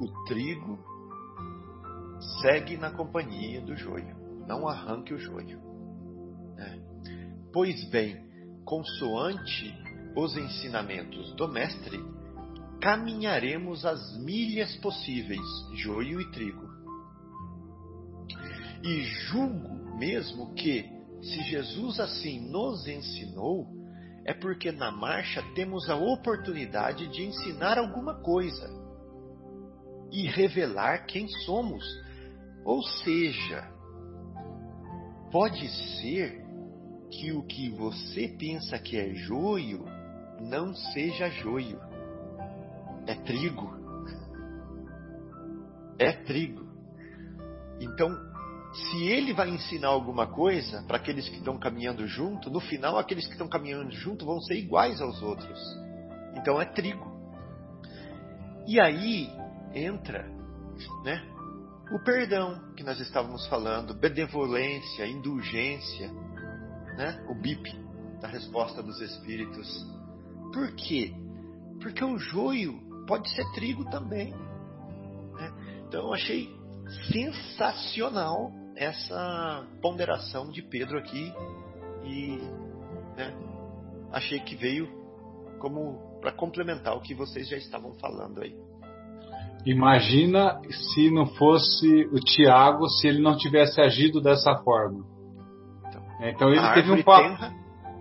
O 0.00 0.24
trigo 0.24 0.78
segue 2.40 2.76
na 2.76 2.90
companhia 2.90 3.60
do 3.60 3.76
joio, 3.76 4.16
não 4.46 4.66
arranque 4.66 5.12
o 5.12 5.18
joio. 5.18 5.60
Né? 6.56 6.82
Pois 7.52 7.84
bem, 7.90 8.16
consoante 8.64 9.74
os 10.16 10.36
ensinamentos 10.36 11.34
do 11.34 11.48
Mestre, 11.48 11.98
caminharemos 12.80 13.84
as 13.84 14.16
milhas 14.18 14.74
possíveis, 14.76 15.46
joio 15.74 16.20
e 16.20 16.30
trigo. 16.30 16.68
E 18.82 19.02
julgo 19.02 19.98
mesmo 19.98 20.54
que, 20.54 20.88
se 21.20 21.42
Jesus 21.42 22.00
assim 22.00 22.50
nos 22.50 22.88
ensinou, 22.88 23.66
é 24.24 24.32
porque 24.32 24.72
na 24.72 24.90
marcha 24.90 25.42
temos 25.54 25.88
a 25.90 25.96
oportunidade 25.96 27.08
de 27.08 27.22
ensinar 27.22 27.78
alguma 27.78 28.14
coisa 28.22 28.68
e 30.10 30.26
revelar 30.26 31.04
quem 31.06 31.28
somos. 31.44 31.84
Ou 32.64 32.82
seja, 32.82 33.70
pode 35.30 35.68
ser 36.00 36.42
que 37.10 37.32
o 37.32 37.42
que 37.42 37.68
você 37.70 38.28
pensa 38.38 38.78
que 38.78 38.96
é 38.96 39.14
joio 39.14 39.84
não 40.40 40.74
seja 40.74 41.28
joio, 41.28 41.78
é 43.10 43.14
trigo. 43.14 43.74
É 45.98 46.12
trigo. 46.12 46.64
Então, 47.80 48.08
se 48.72 49.04
ele 49.04 49.32
vai 49.32 49.50
ensinar 49.50 49.88
alguma 49.88 50.28
coisa 50.28 50.84
para 50.86 50.96
aqueles 50.96 51.28
que 51.28 51.38
estão 51.38 51.58
caminhando 51.58 52.06
junto, 52.06 52.48
no 52.48 52.60
final 52.60 52.96
aqueles 52.96 53.26
que 53.26 53.32
estão 53.32 53.48
caminhando 53.48 53.90
junto 53.90 54.24
vão 54.24 54.40
ser 54.40 54.54
iguais 54.54 55.00
aos 55.00 55.20
outros. 55.22 55.58
Então 56.36 56.60
é 56.60 56.64
trigo. 56.64 57.10
E 58.68 58.78
aí 58.80 59.28
entra, 59.74 60.30
né, 61.04 61.20
o 61.92 61.98
perdão 62.04 62.72
que 62.76 62.84
nós 62.84 63.00
estávamos 63.00 63.44
falando, 63.48 63.92
benevolência, 63.92 65.04
indulgência, 65.08 66.08
né, 66.96 67.26
o 67.28 67.34
BIP 67.34 67.76
da 68.20 68.28
resposta 68.28 68.80
dos 68.80 69.00
espíritos. 69.00 69.66
Por 70.52 70.72
quê? 70.76 71.12
Porque 71.80 72.04
o 72.04 72.18
joio 72.18 72.89
pode 73.10 73.28
ser 73.30 73.44
trigo 73.50 73.84
também. 73.90 74.32
Né? 75.34 75.52
Então 75.88 76.02
eu 76.02 76.14
achei 76.14 76.48
sensacional 77.12 78.52
essa 78.76 79.66
ponderação 79.82 80.48
de 80.48 80.62
Pedro 80.62 80.96
aqui 80.96 81.34
e 82.04 82.38
né, 83.16 83.34
achei 84.12 84.38
que 84.38 84.54
veio 84.54 84.88
como 85.58 86.20
para 86.20 86.30
complementar 86.30 86.96
o 86.96 87.00
que 87.00 87.12
vocês 87.12 87.48
já 87.48 87.56
estavam 87.56 87.94
falando 87.94 88.42
aí. 88.42 88.54
Imagina 89.66 90.60
se 90.70 91.10
não 91.10 91.26
fosse 91.26 92.08
o 92.12 92.20
Tiago, 92.20 92.88
se 92.88 93.08
ele 93.08 93.20
não 93.20 93.36
tivesse 93.36 93.80
agido 93.80 94.20
dessa 94.20 94.56
forma. 94.58 95.04
Então, 95.88 96.02
então 96.20 96.48
ele 96.48 96.74
teve 96.74 96.92
um 96.92 97.02
papo, 97.02 97.54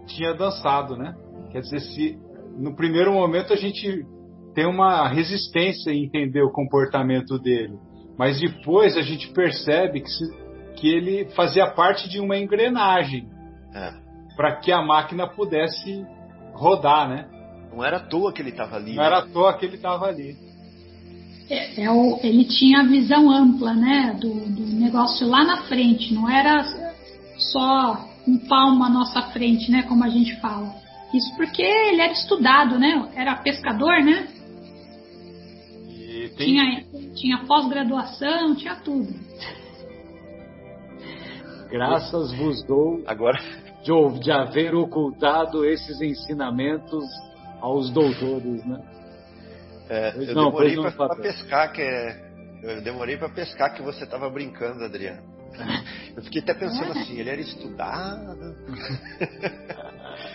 tinha 0.05 0.35
dançado, 0.35 0.95
né? 0.95 1.17
Quer 1.51 1.61
dizer, 1.61 1.79
se 1.79 2.17
no 2.55 2.75
primeiro 2.75 3.11
momento 3.11 3.51
a 3.51 3.55
gente 3.55 4.05
tem 4.53 4.65
uma 4.65 5.07
resistência 5.07 5.91
em 5.91 6.05
entender 6.05 6.41
o 6.41 6.51
comportamento 6.51 7.37
dele, 7.39 7.77
mas 8.17 8.39
depois 8.39 8.97
a 8.97 9.01
gente 9.01 9.29
percebe 9.29 10.01
que 10.01 10.09
se, 10.09 10.25
que 10.75 10.87
ele 10.87 11.25
fazia 11.35 11.67
parte 11.67 12.09
de 12.09 12.19
uma 12.19 12.37
engrenagem 12.37 13.27
é. 13.73 13.93
para 14.35 14.55
que 14.57 14.71
a 14.71 14.81
máquina 14.81 15.27
pudesse 15.27 16.05
rodar, 16.53 17.07
né? 17.07 17.27
Não 17.71 17.83
era 17.83 17.97
à 17.97 17.99
toa 17.99 18.33
que 18.33 18.41
ele 18.41 18.49
estava 18.49 18.75
ali. 18.75 18.93
Não 18.93 19.03
né? 19.03 19.05
era 19.05 19.19
à 19.19 19.27
toa 19.27 19.53
que 19.57 19.65
ele 19.65 19.75
estava 19.75 20.05
ali. 20.07 20.35
É, 21.49 21.83
é 21.83 21.91
o, 21.91 22.19
ele 22.23 22.45
tinha 22.45 22.81
a 22.81 22.87
visão 22.87 23.29
ampla, 23.29 23.73
né, 23.73 24.17
do, 24.19 24.29
do, 24.29 24.65
negócio 24.65 25.27
lá 25.27 25.43
na 25.43 25.63
frente. 25.63 26.13
Não 26.13 26.29
era 26.29 26.63
só 27.37 28.05
um 28.27 28.37
palmo 28.37 28.83
à 28.83 28.89
nossa 28.89 29.21
frente, 29.31 29.71
né, 29.71 29.83
como 29.83 30.03
a 30.03 30.09
gente 30.09 30.39
fala. 30.39 30.75
Isso 31.13 31.35
porque 31.35 31.61
ele 31.61 32.01
era 32.01 32.11
estudado, 32.11 32.77
né? 32.77 33.09
Era 33.15 33.35
pescador, 33.35 34.03
né? 34.03 34.27
Tem... 36.37 36.47
Tinha, 36.47 37.13
tinha 37.15 37.37
pós-graduação, 37.45 38.55
tinha 38.55 38.75
tudo. 38.77 39.13
Graças 41.69 42.33
vos 42.33 42.63
dou 42.63 43.03
agora 43.05 43.39
de, 43.83 44.19
de 44.19 44.31
haver 44.31 44.73
ocultado 44.73 45.65
esses 45.65 46.01
ensinamentos 46.01 47.05
aos 47.61 47.91
doutores, 47.91 48.65
né? 48.65 48.81
É, 49.89 50.13
eu 50.15 50.35
não, 50.35 50.51
demorei 50.51 50.75
para 50.91 51.15
pescar 51.15 51.71
que 51.71 51.81
é, 51.81 52.29
eu 52.61 52.81
demorei 52.81 53.17
para 53.17 53.29
pescar 53.29 53.73
que 53.73 53.81
você 53.81 54.03
estava 54.03 54.29
brincando, 54.29 54.83
Adriano. 54.83 55.21
Eu 56.15 56.23
fiquei 56.23 56.41
até 56.41 56.53
pensando 56.53 56.91
assim, 56.91 57.17
ele 57.17 57.29
era 57.29 57.39
estudado. 57.39 58.55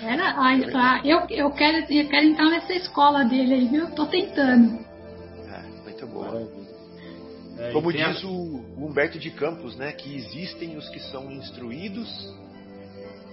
Era, 0.03 0.35
ah, 0.39 1.01
eu, 1.05 1.21
eu, 1.31 1.51
quero, 1.51 1.93
eu 1.93 2.09
quero 2.09 2.27
entrar 2.27 2.49
nessa 2.51 2.73
escola 2.73 3.25
dele 3.25 3.55
aí, 3.55 3.69
viu? 3.69 3.91
Tô 3.91 4.07
tentando. 4.07 4.79
É, 7.65 7.73
Como 7.73 7.93
diz 7.93 8.23
o, 8.25 8.29
o 8.29 8.87
Humberto 8.87 9.19
de 9.19 9.31
Campos, 9.31 9.77
né, 9.77 9.93
que 9.93 10.15
existem 10.15 10.77
os 10.77 10.89
que 10.89 11.01
são 11.01 11.31
instruídos 11.31 12.09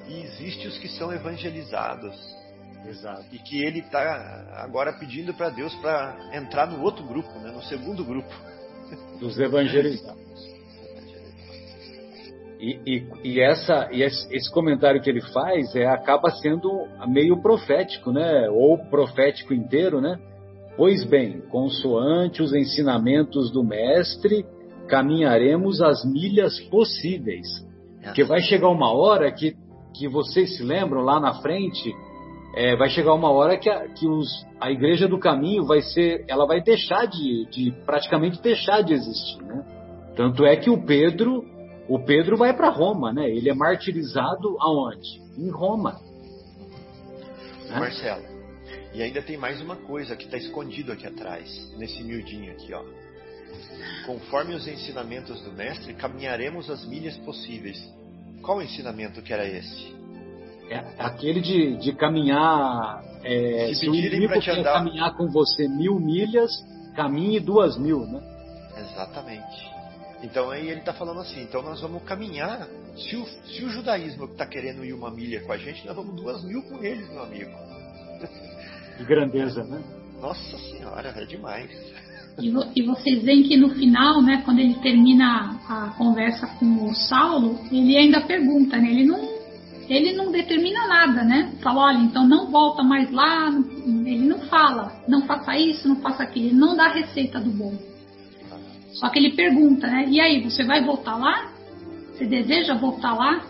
e 0.08 0.22
existem 0.22 0.68
os 0.68 0.78
que 0.78 0.88
são 0.88 1.12
evangelizados. 1.12 2.16
Exato. 2.86 3.26
E 3.32 3.38
que 3.40 3.64
ele 3.64 3.80
está 3.80 4.62
agora 4.64 4.94
pedindo 4.94 5.34
para 5.34 5.50
Deus 5.50 5.74
para 5.76 6.18
entrar 6.34 6.66
no 6.66 6.82
outro 6.82 7.06
grupo, 7.06 7.32
né, 7.40 7.52
no 7.52 7.62
segundo 7.64 8.04
grupo. 8.04 8.34
Dos 9.20 9.38
evangelizados. 9.40 10.22
E, 12.60 12.80
e, 12.86 13.08
e, 13.24 13.42
essa, 13.42 13.90
e 13.92 14.04
esse 14.04 14.52
comentário 14.52 15.02
que 15.02 15.10
ele 15.10 15.22
faz 15.34 15.76
é, 15.76 15.88
acaba 15.88 16.30
sendo 16.30 16.70
meio 17.08 17.42
profético, 17.42 18.12
né? 18.12 18.48
Ou 18.52 18.78
profético 18.78 19.52
inteiro, 19.52 20.00
né? 20.00 20.20
Pois 20.82 21.04
bem, 21.04 21.42
consoante 21.42 22.42
os 22.42 22.56
ensinamentos 22.56 23.52
do 23.52 23.64
Mestre, 23.64 24.44
caminharemos 24.88 25.80
as 25.80 26.04
milhas 26.04 26.60
possíveis. 26.72 27.46
Porque 28.02 28.24
vai 28.24 28.42
chegar 28.42 28.68
uma 28.70 28.92
hora 28.92 29.32
que, 29.32 29.56
que 29.96 30.08
vocês 30.08 30.58
se 30.58 30.64
lembram 30.64 31.02
lá 31.02 31.20
na 31.20 31.36
frente, 31.36 31.96
é, 32.56 32.76
vai 32.76 32.90
chegar 32.90 33.14
uma 33.14 33.30
hora 33.30 33.60
que, 33.60 33.70
a, 33.70 33.90
que 33.90 34.08
os, 34.08 34.28
a 34.60 34.72
Igreja 34.72 35.08
do 35.08 35.20
Caminho 35.20 35.66
vai 35.66 35.84
ser, 35.84 36.26
ela 36.28 36.48
vai 36.48 36.64
deixar 36.64 37.06
de, 37.06 37.46
de 37.52 37.72
praticamente 37.86 38.42
deixar 38.42 38.82
de 38.82 38.94
existir, 38.94 39.44
né? 39.44 39.64
Tanto 40.16 40.44
é 40.44 40.56
que 40.56 40.72
o 40.72 40.84
Pedro, 40.84 41.46
o 41.88 42.00
Pedro 42.00 42.38
vai 42.38 42.58
para 42.58 42.70
Roma, 42.70 43.14
né? 43.14 43.30
Ele 43.30 43.52
é 43.52 43.54
martirizado 43.54 44.58
aonde? 44.60 45.22
Em 45.38 45.52
Roma. 45.52 46.00
Né? 47.70 47.80
Marcelo, 47.80 48.31
e 48.94 49.02
ainda 49.02 49.22
tem 49.22 49.38
mais 49.38 49.62
uma 49.62 49.76
coisa 49.76 50.16
que 50.16 50.26
está 50.26 50.38
escondido 50.38 50.92
aqui 50.92 51.08
atrás, 51.08 51.50
nesse 51.78 52.04
miudinho 52.04 52.52
aqui, 52.52 52.74
ó. 52.74 52.84
Conforme 54.06 54.54
os 54.54 54.68
ensinamentos 54.68 55.42
do 55.42 55.52
mestre, 55.52 55.94
caminharemos 55.94 56.70
as 56.70 56.86
milhas 56.86 57.18
possíveis. 57.18 57.78
Qual 58.42 58.62
ensinamento 58.62 59.22
que 59.22 59.34
era 59.34 59.48
esse? 59.48 59.96
É 60.70 60.78
aquele 60.98 61.42
de, 61.42 61.78
de 61.78 61.94
caminhar. 61.94 63.04
É, 63.24 63.68
se, 63.74 63.82
se 63.82 63.90
o 63.90 63.96
inimigo 63.96 64.40
quer 64.40 64.60
andar... 64.60 64.74
caminhar 64.74 65.16
com 65.16 65.28
você 65.28 65.68
mil 65.68 66.00
milhas, 66.00 66.52
caminhe 66.96 67.40
duas 67.40 67.78
mil, 67.78 68.00
né? 68.06 68.22
Exatamente. 68.78 69.70
Então 70.24 70.50
aí 70.50 70.70
ele 70.70 70.80
está 70.80 70.94
falando 70.94 71.20
assim, 71.20 71.42
então 71.42 71.62
nós 71.62 71.82
vamos 71.82 72.04
caminhar. 72.04 72.68
Se 72.96 73.16
o, 73.16 73.26
se 73.26 73.64
o 73.64 73.70
judaísmo 73.70 74.26
está 74.26 74.46
querendo 74.46 74.84
ir 74.84 74.94
uma 74.94 75.12
milha 75.12 75.42
com 75.42 75.52
a 75.52 75.58
gente, 75.58 75.86
nós 75.86 75.96
vamos 75.96 76.16
duas 76.16 76.44
mil 76.44 76.62
com 76.64 76.84
eles, 76.84 77.08
meu 77.10 77.24
amigo. 77.24 77.52
de 79.02 79.08
grandeza, 79.08 79.64
né? 79.64 79.82
Nossa 80.22 80.58
Senhora, 80.58 81.14
é 81.18 81.26
demais. 81.26 81.70
E, 82.40 82.50
vo 82.50 82.64
e, 82.76 82.82
vocês 82.84 83.24
veem 83.24 83.44
que 83.44 83.58
no 83.58 83.70
final, 83.70 84.22
né, 84.22 84.42
quando 84.46 84.60
ele 84.60 84.76
termina 84.76 85.60
a 85.68 85.94
conversa 85.98 86.48
com 86.60 86.86
o 86.86 86.96
Saulo, 86.96 87.60
ele 87.72 87.98
ainda 87.98 88.22
pergunta, 88.22 88.78
né? 88.78 88.90
Ele 88.90 89.04
não, 89.04 89.20
ele 89.90 90.14
não 90.14 90.32
determina 90.32 90.88
nada, 90.88 91.24
né? 91.24 91.52
Fala, 91.62 91.88
olha, 91.88 91.98
então 91.98 92.26
não 92.28 92.50
volta 92.50 92.84
mais 92.84 93.12
lá. 93.12 93.50
Ele 93.86 94.26
não 94.26 94.40
fala, 94.42 95.04
não 95.08 95.24
faça 95.24 95.58
isso, 95.58 95.88
não 95.88 95.98
faça 95.98 96.24
aquilo. 96.24 96.48
Ele 96.48 96.56
não 96.56 96.78
dá 96.78 96.86
a 96.86 96.94
receita 96.94 97.40
do 97.40 97.50
bom. 97.50 97.76
Só 98.94 99.10
que 99.10 99.20
ele 99.20 99.32
pergunta, 99.32 99.88
né? 99.88 100.06
E 100.08 100.22
aí, 100.22 100.42
você 100.44 100.64
vai 100.64 100.84
voltar 100.84 101.18
lá? 101.18 101.52
Você 102.14 102.26
deseja 102.26 102.76
voltar 102.76 103.14
lá? 103.14 103.44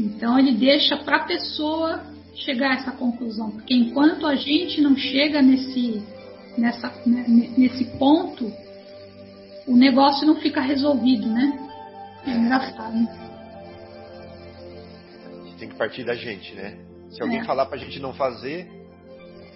Então 0.00 0.38
ele 0.38 0.52
deixa 0.52 0.96
para 0.96 1.18
a 1.18 1.24
pessoa 1.24 2.11
chegar 2.34 2.70
a 2.70 2.74
essa 2.74 2.92
conclusão, 2.92 3.50
porque 3.50 3.74
enquanto 3.74 4.26
a 4.26 4.34
gente 4.34 4.80
não 4.80 4.96
chega 4.96 5.42
nesse, 5.42 6.02
nessa, 6.56 6.88
né, 7.06 7.24
nesse 7.56 7.84
ponto, 7.98 8.52
o 9.66 9.76
negócio 9.76 10.26
não 10.26 10.36
fica 10.36 10.60
resolvido, 10.60 11.28
né? 11.28 11.70
É 12.26 12.30
engraçado. 12.30 12.94
Né? 12.94 13.18
Tem 15.58 15.68
que 15.68 15.76
partir 15.76 16.04
da 16.04 16.14
gente, 16.14 16.54
né? 16.54 16.78
Se 17.10 17.22
alguém 17.22 17.40
é. 17.40 17.44
falar 17.44 17.66
pra 17.66 17.78
gente 17.78 18.00
não 18.00 18.12
fazer, 18.14 18.68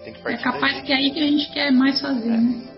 tem 0.03 0.13
que 0.13 0.21
partir 0.21 0.39
É 0.39 0.43
capaz 0.43 0.81
que 0.81 0.93
é 0.93 0.95
aí 0.95 1.11
que 1.11 1.19
a 1.19 1.27
gente 1.27 1.51
quer 1.51 1.71
mais 1.71 1.99
fazer, 1.99 2.29
é. 2.29 2.37
né? 2.37 2.73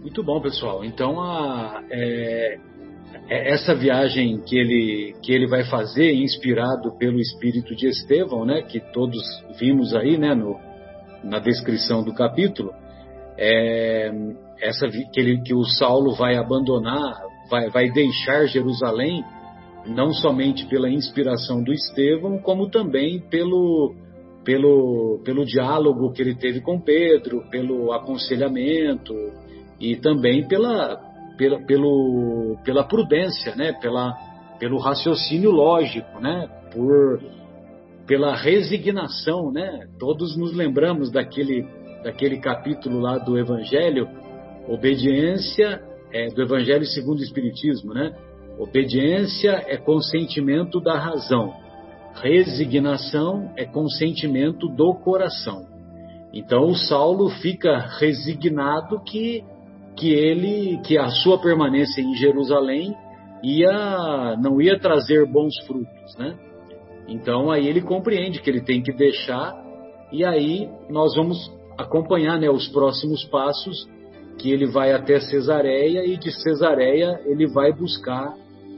Muito 0.00 0.22
bom, 0.22 0.40
pessoal. 0.40 0.84
Então, 0.84 1.20
a, 1.20 1.82
é, 1.90 2.60
essa 3.28 3.74
viagem 3.74 4.40
que 4.40 4.56
ele, 4.56 5.14
que 5.22 5.32
ele 5.32 5.46
vai 5.46 5.64
fazer, 5.64 6.14
inspirado 6.14 6.96
pelo 6.96 7.18
espírito 7.18 7.74
de 7.74 7.88
Estevão, 7.88 8.44
né, 8.44 8.62
que 8.62 8.80
todos 8.92 9.20
vimos 9.58 9.94
aí 9.94 10.16
né, 10.16 10.34
no, 10.34 10.56
na 11.24 11.38
descrição 11.38 12.04
do 12.04 12.14
capítulo, 12.14 12.72
é, 13.36 14.10
essa 14.60 14.88
que, 14.88 15.20
ele, 15.20 15.42
que 15.42 15.54
o 15.54 15.64
Saulo 15.64 16.14
vai 16.14 16.36
abandonar, 16.36 17.20
vai, 17.50 17.68
vai 17.68 17.90
deixar 17.90 18.46
Jerusalém 18.46 19.24
não 19.86 20.12
somente 20.12 20.66
pela 20.66 20.88
inspiração 20.88 21.62
do 21.62 21.72
Estevão, 21.72 22.38
como 22.38 22.70
também 22.70 23.20
pelo, 23.28 23.94
pelo, 24.44 25.20
pelo 25.24 25.44
diálogo 25.44 26.12
que 26.12 26.22
ele 26.22 26.34
teve 26.34 26.60
com 26.60 26.80
Pedro, 26.80 27.48
pelo 27.50 27.92
aconselhamento 27.92 29.14
e 29.80 29.96
também 29.96 30.46
pela, 30.46 30.96
pela, 31.36 31.60
pelo, 31.60 32.56
pela 32.64 32.84
prudência, 32.84 33.54
né? 33.54 33.72
pela, 33.80 34.14
pelo 34.58 34.78
raciocínio 34.78 35.50
lógico, 35.50 36.20
né? 36.20 36.48
por, 36.72 37.20
pela 38.06 38.34
resignação. 38.34 39.52
Né? 39.52 39.86
Todos 39.98 40.36
nos 40.36 40.52
lembramos 40.52 41.10
daquele, 41.10 41.66
daquele 42.02 42.38
capítulo 42.38 43.00
lá 43.00 43.18
do 43.18 43.38
Evangelho, 43.38 44.08
obediência 44.68 45.82
é, 46.12 46.28
do 46.28 46.42
Evangelho 46.42 46.84
segundo 46.86 47.18
o 47.18 47.22
Espiritismo, 47.22 47.92
né? 47.92 48.12
Obediência 48.58 49.64
é 49.66 49.76
consentimento 49.76 50.80
da 50.80 50.98
razão. 50.98 51.52
Resignação 52.14 53.52
é 53.56 53.66
consentimento 53.66 54.66
do 54.68 54.94
coração. 54.94 55.66
Então 56.32 56.66
o 56.66 56.74
Saulo 56.74 57.28
fica 57.28 57.76
resignado 57.98 59.02
que 59.04 59.44
que 59.96 60.12
ele 60.12 60.78
que 60.84 60.98
a 60.98 61.08
sua 61.08 61.38
permanência 61.40 62.00
em 62.00 62.14
Jerusalém 62.14 62.94
ia 63.42 64.36
não 64.42 64.60
ia 64.60 64.78
trazer 64.78 65.26
bons 65.26 65.54
frutos, 65.66 66.16
né? 66.18 66.36
Então 67.08 67.50
aí 67.50 67.66
ele 67.66 67.80
compreende 67.80 68.40
que 68.40 68.50
ele 68.50 68.60
tem 68.60 68.82
que 68.82 68.92
deixar 68.92 69.54
e 70.12 70.24
aí 70.24 70.68
nós 70.90 71.14
vamos 71.14 71.50
acompanhar, 71.78 72.38
né, 72.38 72.48
os 72.50 72.68
próximos 72.68 73.24
passos 73.26 73.88
que 74.38 74.50
ele 74.50 74.66
vai 74.66 74.92
até 74.92 75.18
Cesareia 75.20 76.04
e 76.06 76.16
de 76.16 76.30
Cesareia 76.30 77.20
ele 77.24 77.46
vai 77.46 77.72
buscar 77.72 78.34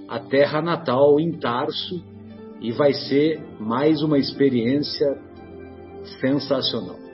a 0.08 0.18
terra 0.18 0.62
natal 0.62 1.18
em 1.20 1.32
Tarso 1.32 2.02
e 2.60 2.72
vai 2.72 2.92
ser 2.92 3.40
mais 3.60 4.02
uma 4.02 4.18
experiência 4.18 5.18
sensacional. 6.20 7.07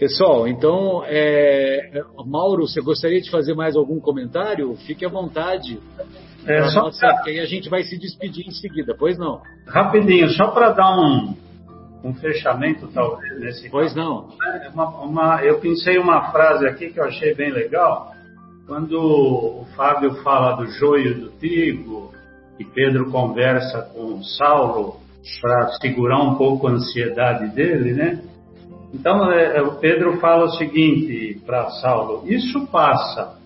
Pessoal, 0.00 0.48
então, 0.48 1.02
é, 1.04 2.02
Mauro, 2.24 2.66
você 2.66 2.80
gostaria 2.80 3.20
de 3.20 3.30
fazer 3.30 3.52
mais 3.52 3.76
algum 3.76 4.00
comentário? 4.00 4.74
Fique 4.86 5.04
à 5.04 5.10
vontade. 5.10 5.78
É, 6.46 6.68
só 6.68 6.84
nossa, 6.84 7.00
pra... 7.00 7.24
aí 7.26 7.38
a 7.38 7.44
gente 7.44 7.68
vai 7.68 7.82
se 7.82 7.98
despedir 7.98 8.48
em 8.48 8.50
seguida, 8.50 8.96
pois 8.98 9.18
não? 9.18 9.42
Rapidinho, 9.66 10.30
só 10.30 10.52
para 10.52 10.70
dar 10.70 10.98
um, 10.98 11.34
um 12.02 12.14
fechamento, 12.14 12.88
talvez, 12.88 13.38
nesse 13.40 13.68
Pois 13.68 13.92
caso. 13.92 13.96
não. 13.98 14.28
É, 14.42 14.70
uma, 14.70 14.88
uma, 15.00 15.44
eu 15.44 15.60
pensei 15.60 15.98
uma 15.98 16.32
frase 16.32 16.66
aqui 16.66 16.88
que 16.88 16.98
eu 16.98 17.04
achei 17.04 17.34
bem 17.34 17.52
legal, 17.52 18.14
quando 18.66 18.98
o 18.98 19.66
Fábio 19.76 20.14
fala 20.22 20.56
do 20.56 20.64
joio 20.64 21.14
do 21.20 21.30
trigo, 21.32 22.10
e 22.58 22.64
Pedro 22.64 23.10
conversa 23.10 23.82
com 23.94 24.22
Saulo 24.22 24.96
para 25.42 25.72
segurar 25.72 26.22
um 26.22 26.36
pouco 26.36 26.68
a 26.68 26.70
ansiedade 26.70 27.48
dele, 27.54 27.92
né? 27.92 28.29
Então, 28.92 29.30
é, 29.32 29.58
é 29.58 29.62
o 29.62 29.76
Pedro 29.76 30.18
fala 30.18 30.44
o 30.44 30.50
seguinte 30.50 31.40
para 31.46 31.70
Saulo: 31.80 32.24
Isso 32.26 32.66
passa, 32.66 33.38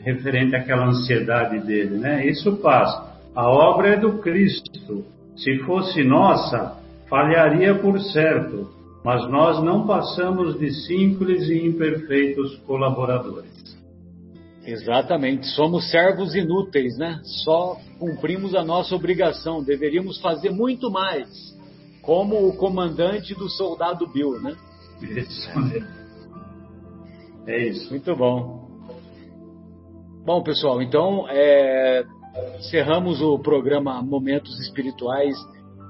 referente 0.00 0.56
àquela 0.56 0.86
ansiedade 0.86 1.58
dele, 1.60 1.98
né? 1.98 2.26
Isso 2.26 2.56
passa. 2.56 3.16
A 3.34 3.48
obra 3.48 3.88
é 3.88 3.96
do 3.96 4.18
Cristo. 4.18 5.04
Se 5.36 5.58
fosse 5.64 6.02
nossa, 6.02 6.78
falharia 7.08 7.74
por 7.74 8.00
certo, 8.00 8.70
mas 9.04 9.28
nós 9.30 9.62
não 9.62 9.86
passamos 9.86 10.58
de 10.58 10.70
simples 10.86 11.48
e 11.48 11.66
imperfeitos 11.66 12.56
colaboradores. 12.66 13.56
Exatamente, 14.64 15.46
somos 15.46 15.88
servos 15.90 16.34
inúteis, 16.34 16.98
né? 16.98 17.20
Só 17.44 17.76
cumprimos 18.00 18.52
a 18.54 18.64
nossa 18.64 18.96
obrigação, 18.96 19.62
deveríamos 19.62 20.20
fazer 20.20 20.50
muito 20.50 20.90
mais, 20.90 21.55
como 22.06 22.48
o 22.48 22.56
comandante 22.56 23.34
do 23.34 23.50
soldado 23.50 24.06
Bill, 24.06 24.40
né? 24.40 24.56
Isso. 25.02 25.50
É 27.46 27.68
isso. 27.68 27.90
Muito 27.90 28.16
bom. 28.16 28.66
Bom, 30.24 30.42
pessoal, 30.42 30.80
então 30.80 31.26
é, 31.28 32.04
encerramos 32.58 33.20
o 33.20 33.38
programa 33.38 34.02
Momentos 34.02 34.58
Espirituais 34.60 35.36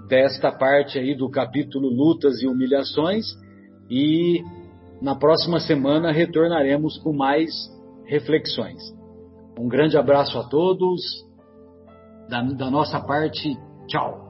desta 0.08 0.52
parte 0.52 0.98
aí 0.98 1.14
do 1.14 1.30
capítulo 1.30 1.88
Lutas 1.88 2.42
e 2.42 2.46
Humilhações 2.46 3.24
e 3.90 4.42
na 5.00 5.14
próxima 5.14 5.60
semana 5.60 6.12
retornaremos 6.12 6.98
com 6.98 7.12
mais 7.12 7.50
reflexões. 8.04 8.82
Um 9.58 9.68
grande 9.68 9.96
abraço 9.96 10.38
a 10.38 10.44
todos. 10.44 11.00
Da, 12.28 12.42
da 12.42 12.70
nossa 12.70 13.00
parte, 13.00 13.56
tchau. 13.86 14.25